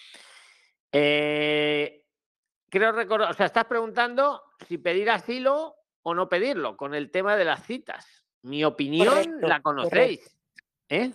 [0.91, 2.05] Eh,
[2.69, 5.77] creo recordar, o sea, estás preguntando si pedir asilo
[6.09, 8.25] o no pedirlo con el tema de las citas.
[8.43, 10.39] Mi opinión Correcto, la conocéis,
[10.89, 11.11] ¿eh?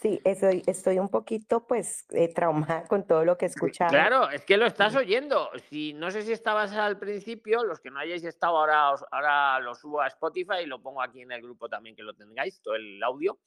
[0.00, 3.90] Sí, estoy, estoy un poquito pues eh, traumada con todo lo que he escuchado.
[3.90, 5.50] Claro, es que lo estás oyendo.
[5.68, 9.60] Si no sé si estabas al principio, los que no hayáis estado ahora, os- ahora
[9.60, 12.62] lo subo a Spotify y lo pongo aquí en el grupo también que lo tengáis,
[12.62, 13.38] todo el audio.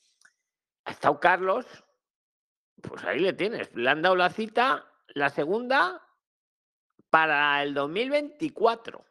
[0.85, 1.65] Ha estado Carlos,
[2.84, 3.73] pues ahí le tienes.
[3.76, 6.03] Le han dado la cita, la segunda,
[7.09, 9.03] para el 2024.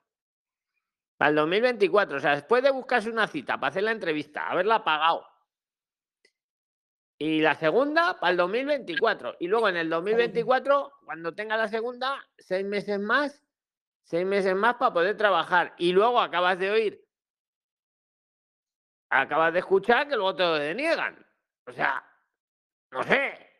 [1.16, 2.16] Para el 2024.
[2.16, 5.26] O sea, después de buscarse una cita para hacer la entrevista, haberla pagado.
[7.18, 9.36] Y la segunda para el 2024.
[9.40, 13.42] Y luego en el 2024, cuando tenga la segunda, seis meses más,
[14.02, 15.74] seis meses más para poder trabajar.
[15.78, 17.04] Y luego acabas de oír,
[19.10, 21.24] acabas de escuchar que luego te lo deniegan.
[21.66, 22.04] O sea,
[22.90, 23.50] no sé.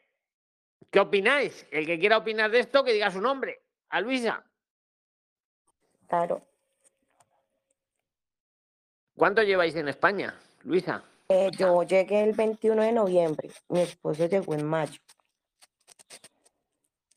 [0.91, 1.67] ¿Qué opináis?
[1.71, 3.63] El que quiera opinar de esto, que diga su nombre.
[3.89, 4.45] A Luisa.
[6.09, 6.41] Claro.
[9.25, 11.03] ¿Cuánto lleváis en España, Luisa?
[11.31, 15.01] Eh, yo llegué el 21 de noviembre, mi esposo llegó en mayo.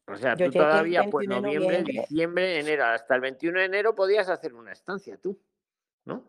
[0.08, 2.06] O sea, Yo tú todavía, pues 21 de noviembre, noviembre.
[2.10, 5.38] diciembre, enero, hasta el 21 de enero podías hacer una estancia tú,
[6.06, 6.24] ¿no?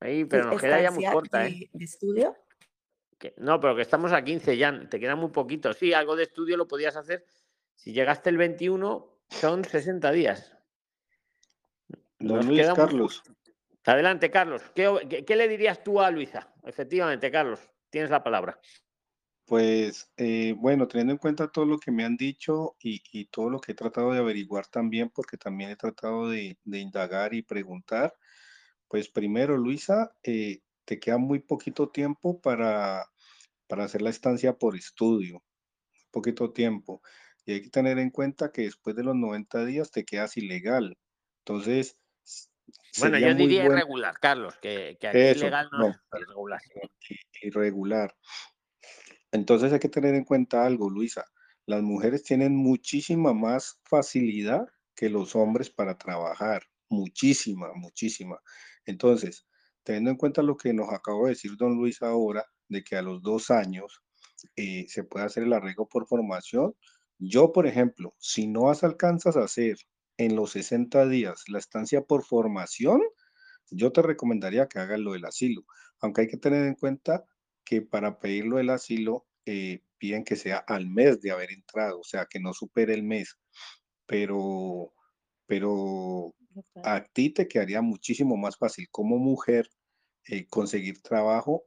[0.00, 1.50] Ahí, pero nos queda ya muy corta, ¿eh?
[1.50, 2.34] de, de estudio.
[3.18, 5.74] Que- no, pero que estamos a 15 ya, te queda muy poquito.
[5.74, 7.26] Sí, algo de estudio lo podías hacer.
[7.74, 10.53] Si llegaste el 21, son 60 días.
[12.24, 13.22] Don Nos Luis queda muy Carlos.
[13.86, 14.62] Adelante, Carlos.
[14.74, 16.52] ¿Qué, o- qué- qué le dirías tú a Luisa?
[16.64, 17.60] Efectivamente, Carlos,
[17.90, 18.58] tienes la palabra.
[19.46, 23.50] Pues eh, bueno, teniendo en cuenta todo lo que me han dicho y, y todo
[23.50, 27.42] lo que he tratado de averiguar también, porque también he tratado de, de indagar y
[27.42, 28.14] preguntar,
[28.88, 33.04] pues primero, Luisa, eh, te queda muy poquito tiempo para,
[33.66, 35.42] para hacer la estancia por estudio,
[36.10, 37.02] poquito tiempo.
[37.44, 40.96] Y hay que tener en cuenta que después de los 90 días te quedas ilegal.
[41.40, 41.98] Entonces,
[42.98, 43.78] Bueno, yo diría bueno.
[43.78, 46.60] irregular, Carlos, que, que aquí Eso, legal no, no, es irregular.
[47.42, 48.14] irregular.
[49.32, 51.24] Entonces hay que tener en cuenta algo, Luisa.
[51.66, 56.62] Las mujeres tienen muchísima más facilidad que los hombres para trabajar.
[56.88, 58.38] Muchísima, muchísima.
[58.86, 59.46] Entonces,
[59.82, 63.02] teniendo en cuenta lo que nos acabó de decir don Luis ahora, de que a
[63.02, 64.02] los dos años
[64.56, 66.74] eh, se puede hacer el arreglo por formación,
[67.18, 69.76] Yo, por ejemplo, si no alcanzas a hacer
[70.16, 73.00] en los 60 días la estancia por formación,
[73.70, 75.64] yo te recomendaría que hagas lo del asilo,
[76.00, 77.24] aunque hay que tener en cuenta
[77.64, 82.04] que para pedirlo del asilo eh, piden que sea al mes de haber entrado, o
[82.04, 83.38] sea, que no supere el mes,
[84.06, 84.92] pero,
[85.46, 86.34] pero
[86.84, 89.68] a ti te quedaría muchísimo más fácil como mujer
[90.28, 91.64] eh, conseguir trabajo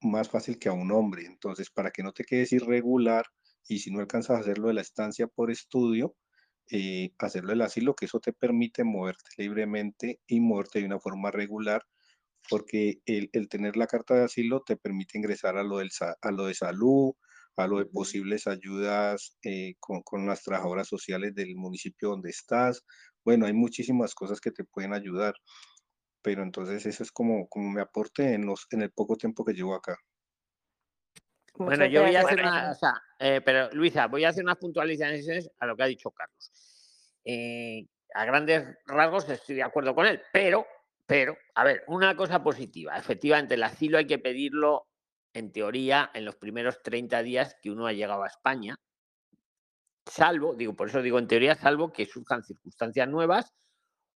[0.00, 1.26] más fácil que a un hombre.
[1.26, 3.26] Entonces, para que no te quedes irregular
[3.66, 6.14] y si no alcanzas a hacerlo de la estancia por estudio,
[6.70, 11.30] eh, hacerlo del asilo, que eso te permite moverte libremente y moverte de una forma
[11.30, 11.82] regular,
[12.50, 15.90] porque el, tener la carta de asilo te permite ingresar a lo, del,
[16.22, 17.12] a lo de salud,
[17.56, 22.84] a lo de posibles ayudas eh, con, con las trabajadoras sociales del municipio donde estás.
[23.24, 25.34] Bueno, hay muchísimas cosas que te pueden ayudar
[26.22, 29.54] pero entonces eso es como, como me aporte en, los, en el poco tiempo que
[29.54, 29.96] llevo acá.
[31.58, 34.58] Bueno, yo voy a hacer una, o sea, eh, pero Luisa, voy a hacer unas
[34.58, 36.52] puntualizaciones a lo que ha dicho Carlos.
[37.24, 40.66] Eh, a grandes rasgos estoy de acuerdo con él, pero,
[41.04, 42.96] pero, a ver, una cosa positiva.
[42.96, 44.86] Efectivamente, el asilo hay que pedirlo,
[45.34, 48.78] en teoría, en los primeros 30 días que uno ha llegado a España,
[50.06, 53.52] salvo, digo, por eso digo en teoría, salvo que surjan circunstancias nuevas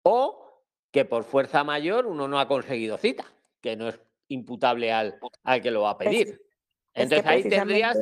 [0.03, 3.25] o que por fuerza mayor uno no ha conseguido cita,
[3.61, 6.41] que no es imputable al, al que lo va a pedir.
[6.93, 7.97] Entonces ahí tendrías,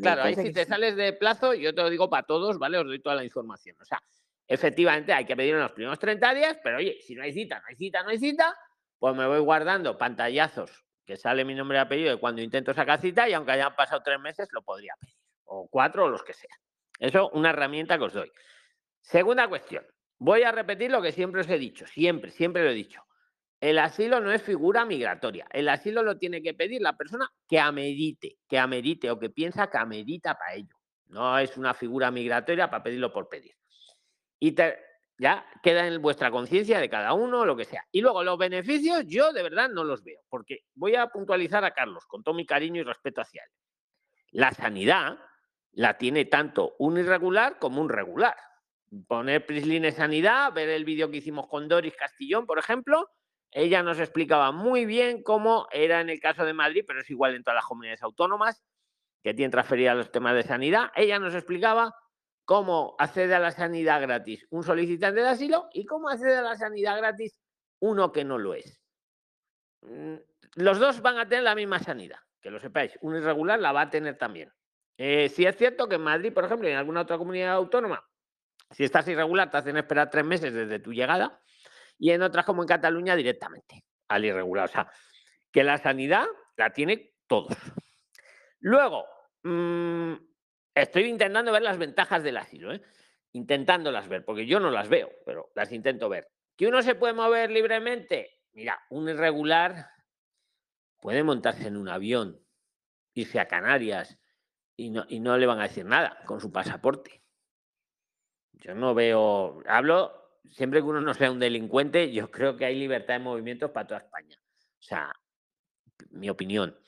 [0.00, 2.78] claro, ahí si te sales de plazo, yo te lo digo para todos, ¿vale?
[2.78, 3.76] Os doy toda la información.
[3.80, 4.02] O sea,
[4.46, 7.60] efectivamente hay que pedir en los primeros 30 días, pero oye, si no hay cita,
[7.60, 8.54] no hay cita, no hay cita,
[8.98, 13.00] pues me voy guardando pantallazos que sale mi nombre y apellido de cuando intento sacar
[13.00, 15.14] cita y aunque hayan pasado tres meses, lo podría pedir.
[15.44, 16.58] O cuatro o los que sean.
[16.98, 18.32] Eso, una herramienta que os doy.
[19.00, 19.86] Segunda cuestión.
[20.18, 23.02] Voy a repetir lo que siempre os he dicho, siempre, siempre lo he dicho.
[23.64, 25.46] El asilo no es figura migratoria.
[25.50, 29.70] El asilo lo tiene que pedir la persona que amerite, que amerite o que piensa
[29.70, 30.76] que amerita para ello.
[31.06, 33.54] No es una figura migratoria para pedirlo por pedir.
[34.38, 34.54] Y
[35.16, 37.86] ya queda en vuestra conciencia de cada uno, lo que sea.
[37.90, 41.70] Y luego los beneficios yo de verdad no los veo, porque voy a puntualizar a
[41.70, 43.50] Carlos con todo mi cariño y respeto hacia él.
[44.32, 45.18] La sanidad
[45.72, 48.36] la tiene tanto un irregular como un regular
[49.08, 53.08] poner Prisline Sanidad, ver el vídeo que hicimos con Doris Castillón, por ejemplo.
[53.56, 57.36] Ella nos explicaba muy bien cómo era en el caso de Madrid, pero es igual
[57.36, 58.64] en todas las comunidades autónomas
[59.22, 60.90] que tienen transferidas los temas de sanidad.
[60.96, 61.94] Ella nos explicaba
[62.44, 66.56] cómo accede a la sanidad gratis un solicitante de asilo y cómo accede a la
[66.56, 67.40] sanidad gratis
[67.78, 68.82] uno que no lo es.
[69.82, 70.16] Mm,
[70.56, 72.98] los dos van a tener la misma sanidad, que lo sepáis.
[73.02, 74.52] Un irregular la va a tener también.
[74.98, 78.04] Eh, si es cierto que en Madrid, por ejemplo, en alguna otra comunidad autónoma,
[78.72, 81.40] si estás irregular, te hacen esperar tres meses desde tu llegada
[81.98, 84.66] y en otras como en Cataluña directamente al irregular.
[84.66, 84.90] O sea,
[85.50, 86.26] que la sanidad
[86.56, 87.56] la tiene todos.
[88.60, 89.04] Luego,
[89.42, 90.14] mm,
[90.74, 92.82] estoy intentando ver las ventajas del asilo, ¿eh?
[93.32, 96.28] intentándolas ver, porque yo no las veo, pero las intento ver.
[96.56, 98.40] ¿Que uno se puede mover libremente?
[98.52, 99.88] Mira, un irregular
[101.00, 102.40] puede montarse en un avión,
[103.12, 104.18] irse a Canarias
[104.76, 107.22] y no, y no le van a decir nada con su pasaporte.
[108.52, 112.78] Yo no veo, hablo, siempre que uno no sea un delincuente, yo creo que hay
[112.78, 114.36] libertad de movimientos para toda España.
[114.78, 115.12] O sea,
[116.10, 116.78] mi opinión.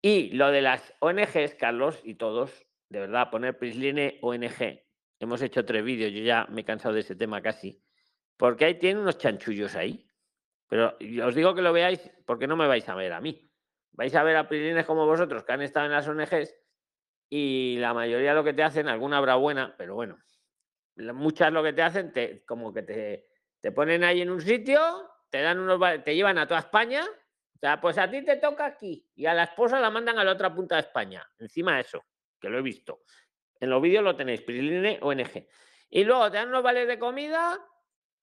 [0.00, 4.82] Y lo de las ONGs, Carlos, y todos, de verdad, poner Prisline ONG.
[5.20, 7.80] Hemos hecho tres vídeos, yo ya me he cansado de ese tema casi.
[8.36, 10.08] Porque ahí tienen unos chanchullos ahí.
[10.68, 13.50] Pero os digo que lo veáis porque no me vais a ver a mí.
[13.92, 16.54] Vais a ver a Prislines como vosotros que han estado en las ONGs
[17.28, 20.18] y la mayoría lo que te hacen, alguna habrá buena, pero bueno,
[20.96, 22.12] muchas lo que te hacen,
[22.46, 23.28] como que te,
[23.60, 27.58] te ponen ahí en un sitio, te dan unos te llevan a toda España, o
[27.58, 30.32] sea, pues a ti te toca aquí y a la esposa la mandan a la
[30.32, 31.26] otra punta de España.
[31.38, 32.04] Encima de eso,
[32.40, 33.02] que lo he visto.
[33.60, 35.46] En los vídeos lo tenéis, Prisline ONG.
[35.88, 37.58] Y luego te dan unos vales de comida,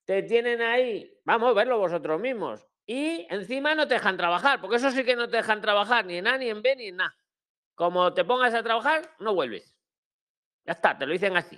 [0.04, 2.68] te tienen ahí, vamos a verlo vosotros mismos.
[2.86, 6.18] Y encima no te dejan trabajar, porque eso sí que no te dejan trabajar ni
[6.18, 7.16] en A, ni en B, ni en A.
[7.76, 9.78] Como te pongas a trabajar, no vuelves.
[10.66, 11.58] Ya está, te lo dicen así.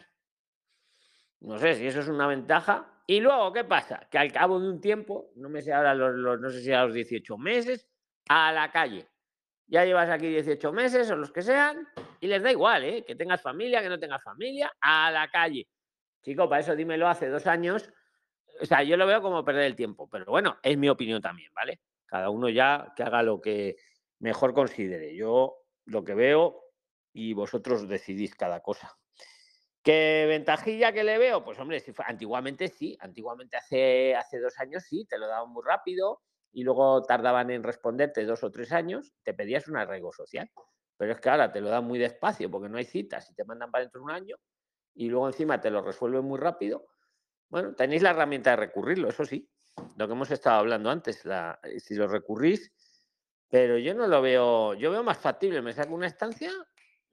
[1.42, 2.88] No sé si eso es una ventaja.
[3.08, 4.08] Y luego, ¿qué pasa?
[4.10, 6.86] Que al cabo de un tiempo, no me sé ahora, los, no sé si a
[6.86, 7.88] los 18 meses,
[8.30, 9.08] a la calle.
[9.68, 11.88] Ya llevas aquí 18 meses o los que sean,
[12.20, 13.04] y les da igual, ¿eh?
[13.06, 15.68] Que tengas familia, que no tengas familia, a la calle.
[16.22, 17.92] Chico, para eso dímelo hace dos años.
[18.62, 21.52] O sea, yo lo veo como perder el tiempo, pero bueno, es mi opinión también,
[21.54, 21.82] ¿vale?
[22.06, 23.78] Cada uno ya que haga lo que
[24.20, 25.16] mejor considere.
[25.16, 26.66] Yo lo que veo
[27.14, 29.01] y vosotros decidís cada cosa.
[29.84, 31.44] ¿Qué ventajilla que le veo?
[31.44, 35.64] Pues hombre, si antiguamente sí, antiguamente hace, hace dos años sí, te lo daban muy
[35.66, 36.22] rápido
[36.52, 40.52] y luego tardaban en responderte dos o tres años, te pedías un arraigo social.
[40.98, 43.44] Pero es que ahora te lo dan muy despacio porque no hay citas y te
[43.44, 44.36] mandan para dentro de un año
[44.94, 46.88] y luego encima te lo resuelve muy rápido,
[47.50, 49.50] bueno, tenéis la herramienta de recurrirlo, eso sí,
[49.98, 52.72] lo que hemos estado hablando antes, la, eh, si lo recurrís,
[53.50, 56.52] pero yo no lo veo, yo veo más factible, me saco una estancia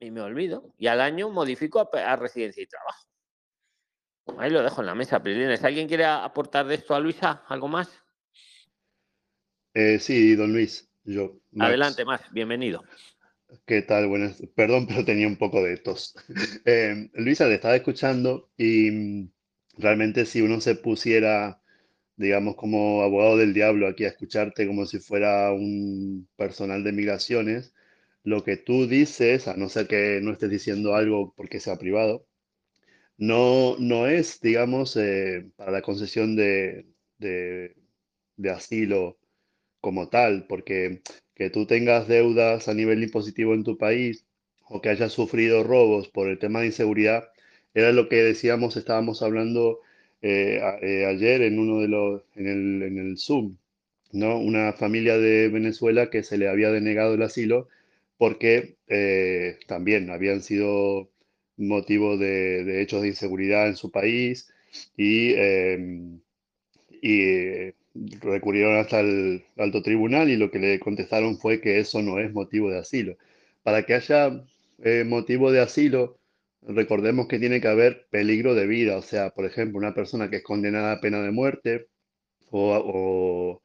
[0.00, 3.08] y me olvido, y al año modifico a, a residencia y trabajo.
[4.36, 5.64] Ahí lo dejo en la mesa, Prilines.
[5.64, 7.44] ¿Alguien quiere aportar de esto a Luisa?
[7.48, 7.90] ¿Algo más?
[9.74, 11.40] Eh, sí, don Luis, yo.
[11.52, 11.68] Max.
[11.68, 12.84] Adelante, más, bienvenido.
[13.66, 14.08] ¿Qué tal?
[14.08, 14.42] Buenas.
[14.54, 16.14] Perdón, pero tenía un poco de tos.
[16.64, 19.30] Eh, Luisa, te estaba escuchando y mm,
[19.78, 21.62] realmente si uno se pusiera,
[22.16, 27.72] digamos, como abogado del diablo aquí a escucharte como si fuera un personal de migraciones,
[28.28, 32.26] lo que tú dices, a no ser que no estés diciendo algo porque sea privado,
[33.18, 36.86] no, no es, digamos, eh, para la concesión de,
[37.18, 37.76] de,
[38.36, 39.18] de asilo
[39.80, 41.02] como tal, porque
[41.34, 44.26] que tú tengas deudas a nivel impositivo en tu país
[44.68, 47.28] o que hayas sufrido robos por el tema de inseguridad,
[47.74, 49.80] era lo que decíamos, estábamos hablando
[50.22, 53.56] eh, a- eh, ayer en uno de los, en el, en el Zoom,
[54.12, 54.38] ¿no?
[54.38, 57.68] Una familia de Venezuela que se le había denegado el asilo
[58.18, 61.10] porque eh, también habían sido
[61.56, 64.52] motivo de, hechos de inseguridad en su país
[64.96, 66.20] y, em,
[67.02, 67.70] y
[68.20, 72.32] recurrieron hasta el alto tribunal y lo que le contestaron fue que eso no es
[72.32, 73.16] motivo de asilo.
[73.62, 74.44] Para que haya
[74.82, 76.18] eh, motivo de asilo,
[76.62, 80.36] recordemos que tiene que haber peligro de vida, o sea, por ejemplo, una persona que
[80.36, 81.88] es condenada a pena de muerte
[82.50, 83.62] o-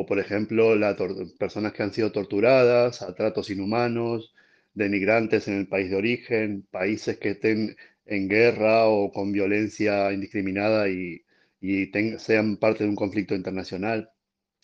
[0.00, 0.96] o, por ejemplo, las
[1.38, 4.34] personas que han sido torturadas, a tratos inhumanos,
[4.74, 10.88] denigrantes en el país de origen, países que estén en guerra o con violencia indiscriminada
[10.88, 11.22] y,
[11.60, 14.10] y ten- sean parte de un conflicto internacional.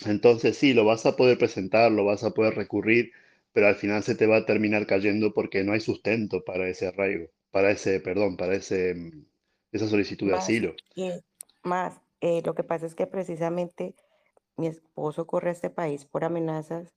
[0.06, 3.12] Entonces sí, lo vas a poder presentar, lo vas a poder recurrir,
[3.52, 6.86] pero al final se te va a terminar cayendo porque no hay sustento para ese
[6.88, 8.96] arraigo, para ese, perdón, para ese,
[9.72, 10.76] esa solicitud de asilo.
[10.94, 11.12] y
[11.62, 13.94] más, eh, lo que pasa es que precisamente
[14.56, 16.92] mi esposo corre a este país por amenazas.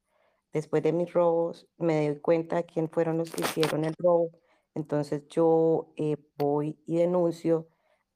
[0.54, 4.32] Después de mis robos, me doy cuenta de quién fueron los que hicieron el robo.
[4.76, 7.68] Entonces yo eh, voy y denuncio.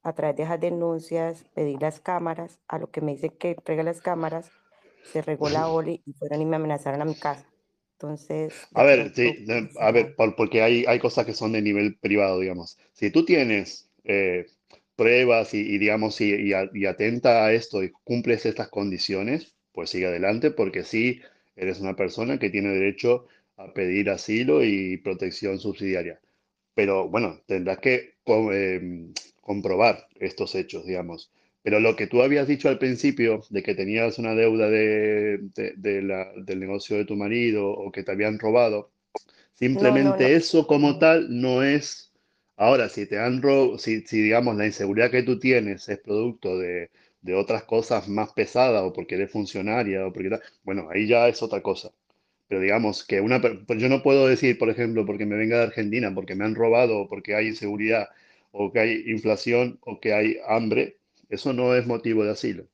[0.03, 2.60] A través de esas denuncias, pedí las cámaras.
[2.68, 4.52] A lo que me dicen que entregue las cámaras,
[5.11, 7.48] se regó la OLI y fueron y me amenazaron a mi casa.
[7.94, 11.61] Entonces, A ver, sí, de- a ver, por- porque hay, hay cosas que son de
[11.61, 12.78] nivel privado, digamos.
[12.94, 14.45] Si tú tienes eh,
[14.95, 19.56] pruebas y, y, digamos, y, y a- y atenta a esto y cumples estas condiciones,
[19.74, 21.22] pues sigue adelante, porque sí,
[21.56, 26.20] eres una persona que tiene derecho a pedir asilo y protección subsidiaria.
[26.76, 31.32] Pero bueno, tendrás que em, comprobar estos hechos, digamos.
[31.64, 35.74] Pero lo que tú habías dicho al principio, de que tenías una deuda de, de-
[35.78, 38.91] de la- del negocio de tu marido o que te habían robado,
[39.74, 40.36] no, no, simplemente no.
[40.36, 42.12] eso como tal no es...
[42.64, 46.57] Ahora, si te han robado, si, si digamos la inseguridad que tú tienes es producto
[46.57, 46.91] de,
[47.22, 51.27] de otras cosas más pesadas o porque eres funcionaria o porque tal, bueno, ahí ya
[51.27, 51.91] es otra cosa.
[52.48, 55.64] Pero digamos que una, pues yo no puedo decir, por ejemplo, porque me venga de
[55.64, 58.10] Argentina, porque me han robado, o porque hay inseguridad,
[58.53, 60.98] o que hay inflación, o que hay hambre,
[61.30, 62.65] eso no es motivo de asilo.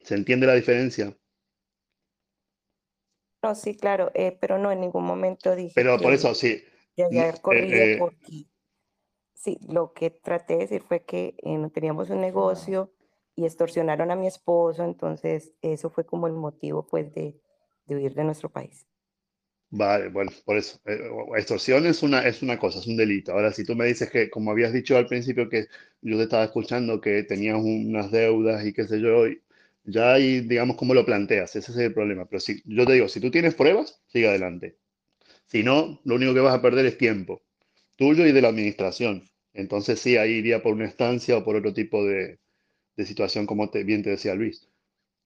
[0.00, 1.14] ¿Se entiende la diferencia?
[3.42, 6.62] No, sí, claro, eh, pero no en ningún momento dije Pero por eso, sí.
[6.96, 8.46] eh, eh, porque
[9.46, 12.92] sí, lo que traté de decir fue que eh, teníamos un negocio
[13.36, 17.40] y extorsionaron a mi esposo, entonces eso fue como el motivo pues de,
[17.86, 18.86] de huir de nuestro país.
[19.70, 20.80] Vale, bueno, por eso.
[20.86, 20.98] eh,
[21.36, 23.32] extorsión es una, es una cosa, es un delito.
[23.32, 25.66] Ahora, si tú me dices que, como habías dicho al principio, que
[26.00, 29.42] yo te estaba escuchando que tenías unas deudas y qué sé yo, y
[29.84, 32.26] ya ahí, digamos, cómo lo planteas, ese es el problema.
[32.26, 34.78] Pero si yo te digo, si tú tienes pruebas, sigue adelante.
[35.46, 37.42] Si no, lo único que vas a perder es tiempo,
[37.96, 39.24] tuyo y de la administración.
[39.56, 42.38] Entonces sí, ahí iría por una estancia o por otro tipo de,
[42.98, 44.68] situación, como te, bien te decía Luis.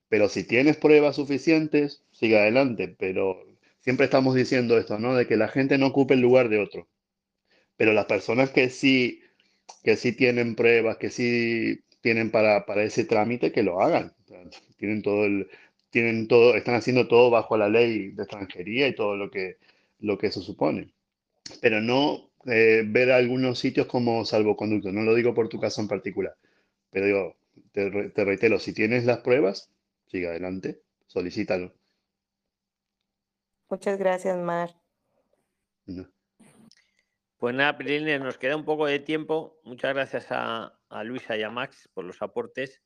[0.09, 2.95] Pero si tienes pruebas suficientes, sigue adelante.
[2.99, 3.43] Pero
[3.81, 5.15] siempre estamos diciendo esto, ¿no?
[5.17, 6.89] De que la gente no ocupe el lugar de otro.
[7.77, 9.21] Pero las personas que sí,
[9.85, 14.15] que sí tienen pruebas, que sí tienen para, para ese trámite, que lo hagan.
[14.79, 15.49] Tienen todo el,
[15.91, 19.59] tienen todo, están haciendo todo bajo la ley de extranjería y todo lo que,
[19.99, 20.93] lo que eso supone.
[21.61, 24.93] Pero no eh, ver algunos sitios como salvoconducto.
[24.93, 26.35] No lo digo por tu caso en particular.
[26.91, 27.37] Pero digo,
[27.73, 29.71] te, re- te reitero, si tienes las pruebas,
[30.07, 31.73] sigue adelante, solicítalo.
[33.69, 34.71] Muchas gracias, Mar.
[35.87, 36.09] No.
[37.39, 39.61] Pues nada, Prilines, nos queda un poco de tiempo.
[39.65, 42.83] Muchas gracias a, a Luisa y a Max por los aportes.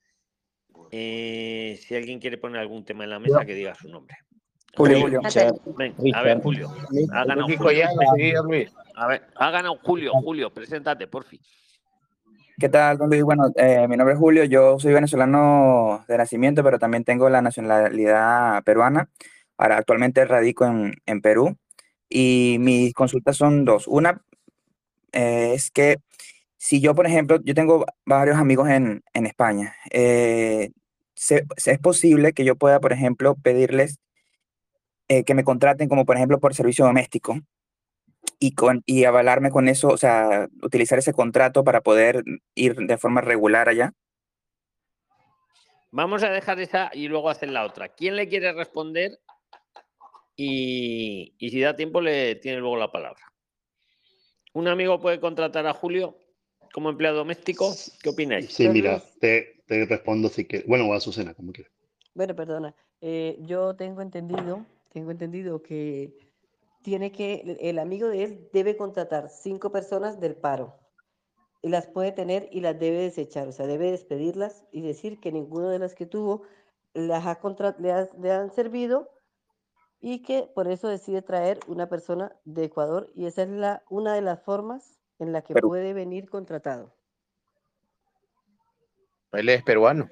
[0.90, 4.16] Eh, si alguien quiere poner algún tema en la mesa, que diga su nombre.
[4.76, 5.20] Julio, Julio.
[6.14, 6.40] A ver.
[6.42, 6.70] Julio.
[7.12, 7.58] Ha ganado Julio.
[7.58, 8.72] Collado, enseguida, Luis.
[8.96, 10.12] A ver, ha ganado Julio.
[10.12, 11.40] Julio, preséntate, por fin.
[12.58, 13.22] ¿Qué tal, don Luis?
[13.22, 17.42] Bueno, eh, mi nombre es Julio, yo soy venezolano de nacimiento, pero también tengo la
[17.42, 19.08] nacionalidad peruana.
[19.58, 21.56] Ahora, actualmente radico en, en Perú
[22.08, 23.88] y mis consultas son dos.
[23.88, 24.20] Una
[25.12, 25.96] eh, es que
[26.56, 30.70] si yo, por ejemplo, yo tengo varios amigos en, en España, eh,
[31.14, 33.98] se- se- es posible que yo pueda, por ejemplo, pedirles
[35.08, 37.38] eh, que me contraten como, por ejemplo, por servicio doméstico
[38.38, 42.24] y, con, y avalarme con eso, o sea, utilizar ese contrato para poder
[42.54, 43.92] ir de forma regular allá.
[45.90, 47.88] Vamos a dejar esa y luego hacer la otra.
[47.88, 49.20] ¿Quién le quiere responder?
[50.36, 53.22] Y, y si da tiempo, le tiene luego la palabra.
[54.52, 56.18] ¿Un amigo puede contratar a Julio
[56.72, 57.72] como empleado doméstico?
[58.02, 58.52] ¿Qué opináis?
[58.52, 60.66] Sí, mira, te, te respondo si quieres.
[60.66, 61.72] Bueno, o a Azucena, como quieras.
[62.14, 62.74] Bueno, perdona.
[63.00, 66.16] eh, yo tengo entendido, tengo entendido que
[66.82, 70.78] tiene que, el- amigo de él debe contratar cinco personas del paro.
[71.62, 75.32] Y las puede tener y las debe desechar, o sea, debe despedirlas y decir que
[75.32, 76.42] ninguna de las que tuvo
[76.92, 79.10] las ha contra- le, ha- le han servido
[80.00, 84.14] y que por eso decide traer una persona de Ecuador y esa es la, una
[84.14, 86.94] de las formas en la que puede venir contratado.
[89.32, 90.08] Él es peruano.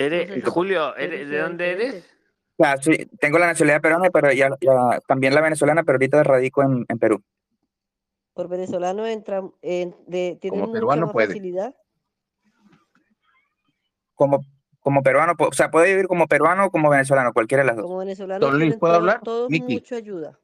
[0.00, 2.04] Eres- No sé si- Julio, puede ¿eres- ¿de dónde eres?
[2.56, 6.62] Claro, sí, tengo la nacionalidad peruana, pero ya, ya- también la venezolana, pero ahorita radico
[6.62, 7.22] en, en Perú.
[8.34, 11.26] Por venezolano entra, en- de, tienen mucha peruano más puede.
[11.28, 11.74] facilidad.
[14.14, 14.40] Como,
[14.80, 17.84] como peruano, o sea, puede vivir como peruano o como venezolano, cualquiera de las dos.
[17.86, 19.20] Como venezolanos Don Luis, ¿puedo todo- hablar?
[19.22, 19.74] todos Miki.
[19.74, 20.38] mucha ayuda.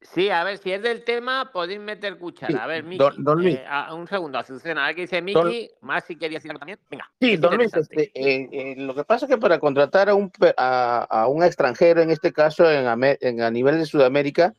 [0.00, 2.62] Sí, a ver, si es del tema, podéis meter cuchara.
[2.62, 2.98] A ver, Miki.
[2.98, 3.56] don- don Luis.
[3.56, 4.84] eh, a- un segundo, Azucena.
[4.84, 5.70] A ver qué dice Miki.
[5.80, 6.78] Más si quería decir algo también.
[6.88, 7.10] Venga.
[7.20, 10.14] Sí, es don Luis, este, eh, eh, lo que pasa es que para contratar a
[10.14, 12.86] un, a, a un extranjero, en este caso en,
[13.20, 14.54] en- a nivel de Sudamérica,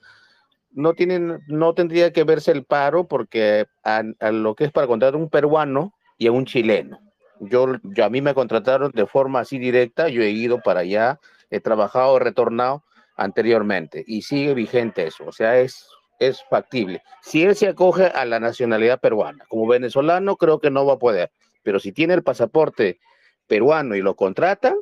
[0.71, 4.87] no tienen, no tendría que verse el paro porque a, a lo que es para
[4.87, 6.99] contratar a un peruano y a un chileno.
[7.39, 11.19] Yo, yo a mí me contrataron de forma así directa, yo he ido para allá,
[11.49, 12.83] he trabajado, he retornado
[13.19, 15.87] anteriormente y sigue vigente eso, o sea, es,
[16.19, 17.03] es factible.
[17.21, 20.99] Si él se acoge a la nacionalidad peruana, como venezolano creo que no va a
[20.99, 21.31] poder,
[21.61, 22.99] pero si tiene el pasaporte
[23.45, 24.73] peruano y lo contrata,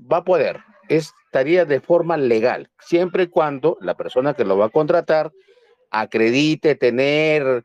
[0.00, 0.60] va a poder.
[0.88, 5.32] Estaría de forma legal, siempre y cuando la persona que lo va a contratar
[5.90, 7.64] acredite tener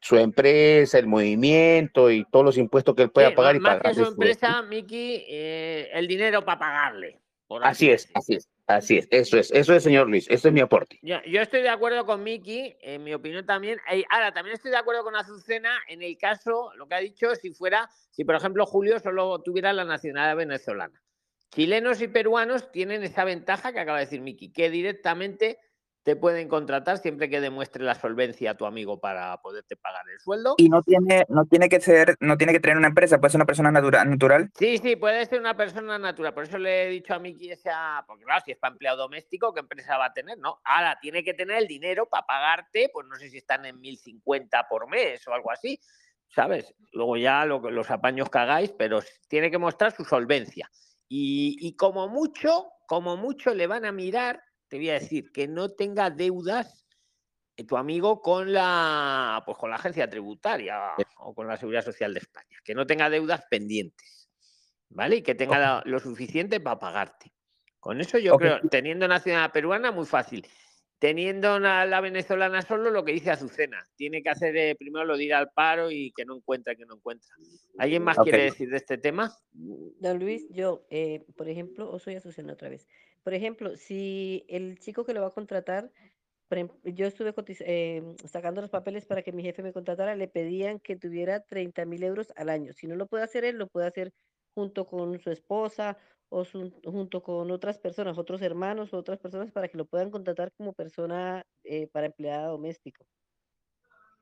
[0.00, 3.82] su empresa, el movimiento y todos los impuestos que él pueda pagar y más que
[3.82, 3.94] pagar.
[3.94, 7.23] su empresa, Miki, eh, el dinero para pagarle.
[7.46, 10.54] Por Así es, así es, así es, eso es, eso es, señor Luis, eso es
[10.54, 10.98] mi aporte.
[11.02, 13.78] Yo, yo estoy de acuerdo con Miki, en mi opinión también.
[14.10, 17.52] Ahora, también estoy de acuerdo con Azucena en el caso, lo que ha dicho, si
[17.52, 21.02] fuera, si por ejemplo Julio solo tuviera la nacionalidad venezolana.
[21.50, 25.58] Chilenos y peruanos tienen esa ventaja que acaba de decir Miki, que directamente
[26.04, 30.20] te pueden contratar siempre que demuestre la solvencia a tu amigo para poderte pagar el
[30.20, 30.54] sueldo.
[30.58, 33.38] Y no tiene, no tiene que ser, no tiene que tener una empresa, puede ser
[33.38, 34.50] una persona natura- natural.
[34.54, 36.34] Sí, sí, puede ser una persona natural.
[36.34, 38.04] Por eso le he dicho a Miki esa.
[38.06, 40.36] Porque claro, si es para empleado doméstico, ¿qué empresa va a tener?
[40.38, 40.60] No.
[40.64, 44.68] Ahora tiene que tener el dinero para pagarte, pues no sé si están en 1050
[44.68, 45.80] por mes o algo así,
[46.28, 46.74] ¿sabes?
[46.92, 50.70] Luego ya lo, los apaños que hagáis, pero tiene que mostrar su solvencia.
[51.08, 54.42] Y, y como mucho, como mucho le van a mirar,
[54.74, 56.84] te voy a decir, que no tenga deudas
[57.56, 62.12] eh, tu amigo con la pues con la agencia tributaria o con la seguridad social
[62.12, 64.28] de España, que no tenga deudas pendientes,
[64.88, 65.14] ¿vale?
[65.18, 67.32] Y que tenga lo suficiente para pagarte.
[67.78, 70.44] Con eso yo creo, teniendo nacionalidad peruana, muy fácil.
[70.98, 75.16] Teniendo na- la venezolana solo, lo que dice Azucena, tiene que hacer eh, primero lo
[75.16, 77.30] de ir al paro y que no encuentra, que no encuentra.
[77.78, 79.32] ¿Alguien más quiere decir de este tema?
[79.52, 82.88] Don Luis, yo, eh, por ejemplo, o soy Azucena otra vez.
[83.24, 85.92] Por ejemplo, si el chico que lo va a contratar,
[86.84, 87.34] yo estuve
[87.66, 91.84] eh, sacando los papeles para que mi jefe me contratara, le pedían que tuviera 30
[91.86, 92.72] mil euros al año.
[92.72, 94.12] Si no lo puede hacer él, lo puede hacer
[94.54, 95.98] junto con su esposa
[96.28, 100.10] o su- junto con otras personas, otros hermanos o otras personas para que lo puedan
[100.10, 103.04] contratar como persona eh, para empleada doméstico.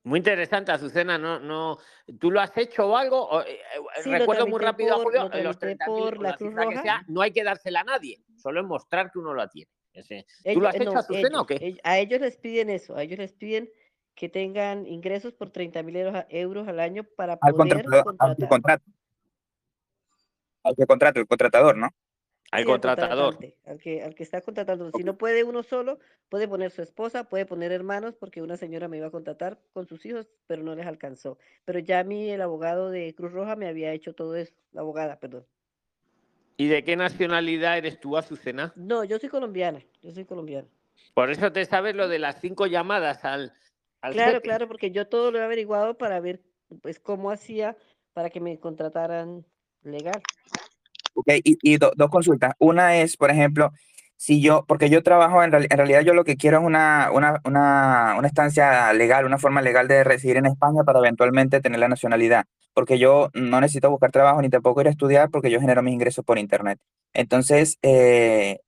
[0.04, 1.16] Muy interesante, Azucena.
[1.16, 1.78] No, no,
[2.18, 3.24] ¿Tú lo has hecho o algo?
[3.28, 6.36] O, eh, eh, Sí, recuerdo muy rápido a Julio, lo los tramité 30.000 por la
[6.36, 9.48] Cruz que sea, no hay que dársela a nadie, solo es mostrar que uno la
[9.48, 9.70] tiene.
[9.92, 11.78] Ese- ¿Tú Ellos, lo has hecho, no, Azucena, o qué?
[11.84, 13.70] a ellos les piden eso, a ellos les piden
[14.14, 18.48] que tengan ingresos por 30 mil euros, al año para Al poder contratador, contratar.
[18.48, 18.84] contrata.
[20.64, 21.88] Al que contrata, el contratador, ¿no?
[22.52, 23.38] Al contratador.
[23.64, 24.90] al que, al que está contratando.
[24.94, 25.98] Si no puede uno solo,
[26.28, 29.86] puede poner su esposa, puede poner hermanos, porque una señora me iba a contratar con
[29.86, 31.38] sus hijos, pero no les alcanzó.
[31.64, 34.82] Pero ya a mí el abogado de Cruz Roja me había hecho todo eso, la
[34.82, 35.46] abogada, perdón.
[36.58, 38.74] ¿Y de qué nacionalidad eres tú, Azucena?
[38.76, 40.68] No, yo soy colombiana, yo soy colombiana.
[41.14, 43.54] Por eso te sabes lo de las cinco llamadas al,
[44.02, 46.42] al Claro, claro, porque yo todo lo he averiguado para ver
[46.82, 47.78] pues cómo hacía
[48.12, 49.46] para que me contrataran
[49.84, 50.22] legal.
[51.14, 52.54] Ok, y, y do- dos consultas.
[52.58, 53.70] Una es, por ejemplo,
[54.16, 57.10] si yo, porque yo trabajo, en, real- en realidad yo lo que quiero es una,
[57.12, 61.80] una, una, una estancia legal, una forma legal de residir en España para eventualmente tener
[61.80, 62.44] la nacionalidad,
[62.74, 65.94] porque yo no necesito buscar trabajo ni tampoco ir a estudiar porque yo genero mis
[65.94, 66.78] ingresos por internet.
[67.12, 68.58] Entonces, eh,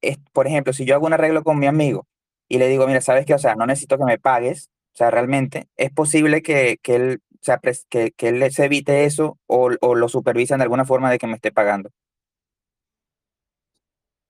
[0.00, 2.06] es- por ejemplo, si yo hago un arreglo con mi amigo
[2.48, 3.34] y le digo, mira, ¿sabes qué?
[3.34, 7.20] O sea, no necesito que me pagues, o sea, realmente es posible que, que él,
[7.44, 11.10] sea, pres- que, que él se evite eso o, o lo supervisa de alguna forma
[11.10, 11.90] de que me esté pagando.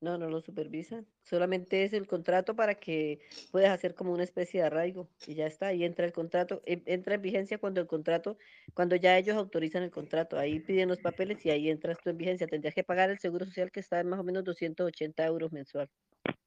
[0.00, 1.06] No, no lo supervisan.
[1.24, 3.20] Solamente es el contrato para que
[3.50, 5.68] puedas hacer como una especie de arraigo y ya está.
[5.68, 8.36] Ahí entra el contrato, en- entra en vigencia cuando el contrato,
[8.74, 10.38] cuando ya ellos autorizan el contrato.
[10.38, 12.46] Ahí piden los papeles y ahí entras tú en vigencia.
[12.46, 15.88] Tendrías que pagar el seguro social que está en más o menos 280 euros mensual.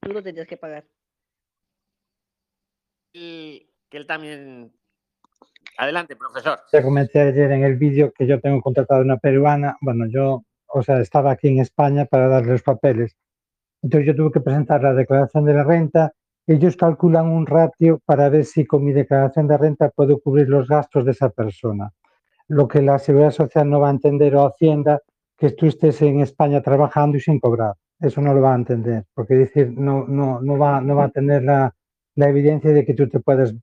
[0.00, 0.86] Tú lo tendrías que pagar.
[3.12, 4.77] Y que él también.
[5.78, 6.58] Adelante, profesor.
[6.72, 9.76] Te comenté ayer en el vídeo que yo tengo contratado una peruana.
[9.80, 13.16] Bueno, yo, o sea, estaba aquí en España para darle los papeles.
[13.80, 16.12] Entonces yo tuve que presentar la declaración de la renta.
[16.48, 20.66] Ellos calculan un ratio para ver si con mi declaración de renta puedo cubrir los
[20.66, 21.92] gastos de esa persona.
[22.48, 25.00] Lo que la Seguridad Social no va a entender o Hacienda,
[25.36, 27.74] que tú estés en España trabajando y sin cobrar.
[28.00, 31.10] Eso no lo va a entender, porque decir, no, no, no, va, no va a
[31.10, 31.72] tener la,
[32.16, 33.54] la evidencia de que tú te puedes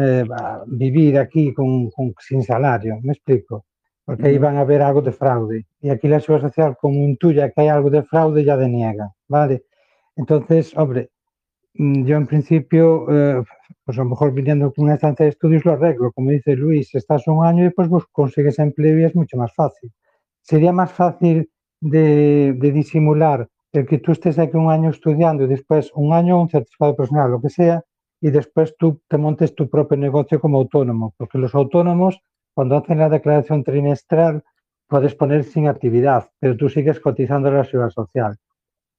[0.00, 0.24] eh,
[0.66, 2.98] vivir aquí con, con- sin salario.
[3.02, 3.66] ¿Me explico?
[4.04, 5.66] Porque ahí van a ver algo de fraude.
[5.80, 9.10] Y aquí la Seguridad Social, como intuya que hay algo de fraude, ya deniega.
[9.28, 9.64] ¿Vale?
[10.16, 11.10] Entonces, hombre,
[11.74, 13.42] mm, yo en principio, eh,
[13.84, 16.12] pues a lo mejor viniendo con una estancia de estudios lo arreglo.
[16.12, 19.52] Como dice Luis, estás un año y pues, pues consigues empleo y es mucho más
[19.54, 19.92] fácil.
[20.42, 21.50] Sería más fácil
[21.80, 26.40] de, de disimular el que tú estés aquí un año estudiando y después un año
[26.40, 27.82] un certificado profesional, lo que sea,
[28.20, 32.20] y después tú te montes tu propio negocio como autónomo, porque los autónomos,
[32.54, 34.42] cuando hacen la declaración trimestral,
[34.88, 38.36] puedes poner sin actividad, pero tú sigues cotizando la seguridad social.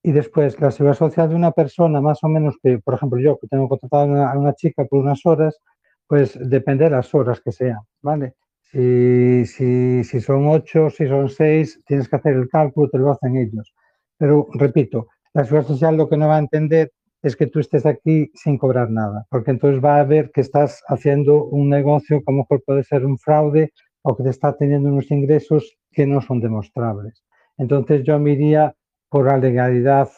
[0.04, 3.38] Y después, la seguridad social de una persona, más o menos que, por ejemplo, yo
[3.40, 5.60] que tengo contratado a una, a una chica por unas horas,
[6.08, 8.36] pues depende de las horas que sean, ¿vale?
[8.62, 13.12] Si, si, si son ocho, si son seis, tienes que hacer el cálculo, te lo
[13.12, 13.74] hacen ellos.
[14.18, 16.92] Pero repito, la seguridad social lo que no va a entender
[17.22, 20.84] es que tú estés aquí sin cobrar nada, porque entonces va a ver que estás
[20.88, 23.74] haciendo un negocio mejor puede ser un fraude
[24.04, 27.24] o que te está teniendo unos ingresos que no son demostrables.
[27.58, 28.76] Entonces yo me iría
[29.10, 30.10] por la legalidad,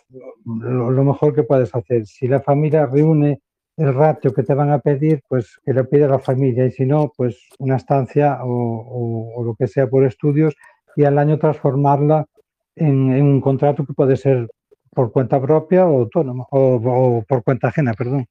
[0.46, 2.06] lo, mejor que puedes hacer.
[2.06, 3.42] Si la familia reúne
[3.78, 6.86] el ratio que te van a pedir, pues que lo pida la familia y si
[6.86, 10.56] no, pues una estancia o, o- o lo que sea por estudios
[10.96, 12.26] y al año transformarla
[12.76, 14.50] en, en un contrato que puede ser
[15.00, 18.26] por cuenta propia o autónoma o, o por cuenta ajena, perdón.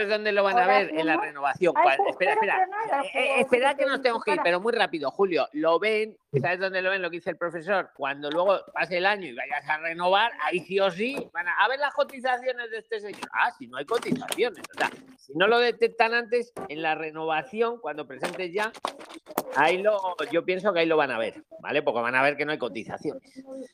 [0.00, 0.90] ¿Sabes dónde lo van a ver?
[0.94, 1.74] En la renovación.
[1.74, 2.58] Cual- espera, espera.
[3.02, 5.46] Eh, eh, espera que nos tengo que ir, pero muy rápido, Julio.
[5.52, 7.02] Lo ven, ¿sabes dónde lo ven?
[7.02, 7.90] Lo que dice el profesor.
[7.94, 11.54] Cuando luego pase el año y vayas a renovar, ahí sí o sí van a,
[11.62, 13.28] a ver las cotizaciones de este señor.
[13.32, 14.64] Ah, si no hay cotizaciones.
[14.74, 18.72] O sea, si no lo detectan antes, en la renovación, cuando presentes ya,
[19.56, 20.00] ahí lo,
[20.32, 21.82] yo pienso que ahí lo van a ver, ¿vale?
[21.82, 23.22] Porque van a ver que no hay cotizaciones.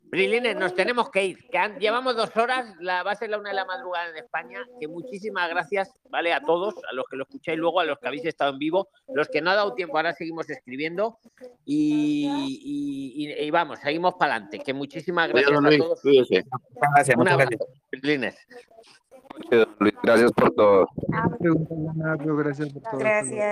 [0.04, 1.48] Brilines, nos tenemos que ir.
[1.50, 4.16] Que han- llevamos dos horas, la, va a ser la una de la madrugada en
[4.16, 4.60] España.
[4.80, 6.32] Que muchísimas gracias, ¿vale?
[6.32, 8.88] A todos, a los que lo escucháis luego, a los que habéis estado en vivo,
[9.12, 11.18] los que no ha dado tiempo, ahora seguimos escribiendo.
[11.66, 14.60] Y, y- y- y vamos, seguimos para adelante.
[14.60, 16.00] Que muchísimas gracias a Luis, todos.
[16.00, 16.44] cuídese.
[16.50, 17.60] Muchas gracias, muchas gracias.
[17.92, 18.36] Brilines.
[19.80, 20.86] Luis, Gracias por todo.
[21.08, 22.98] Gracias por todo.
[22.98, 23.44] Gracias.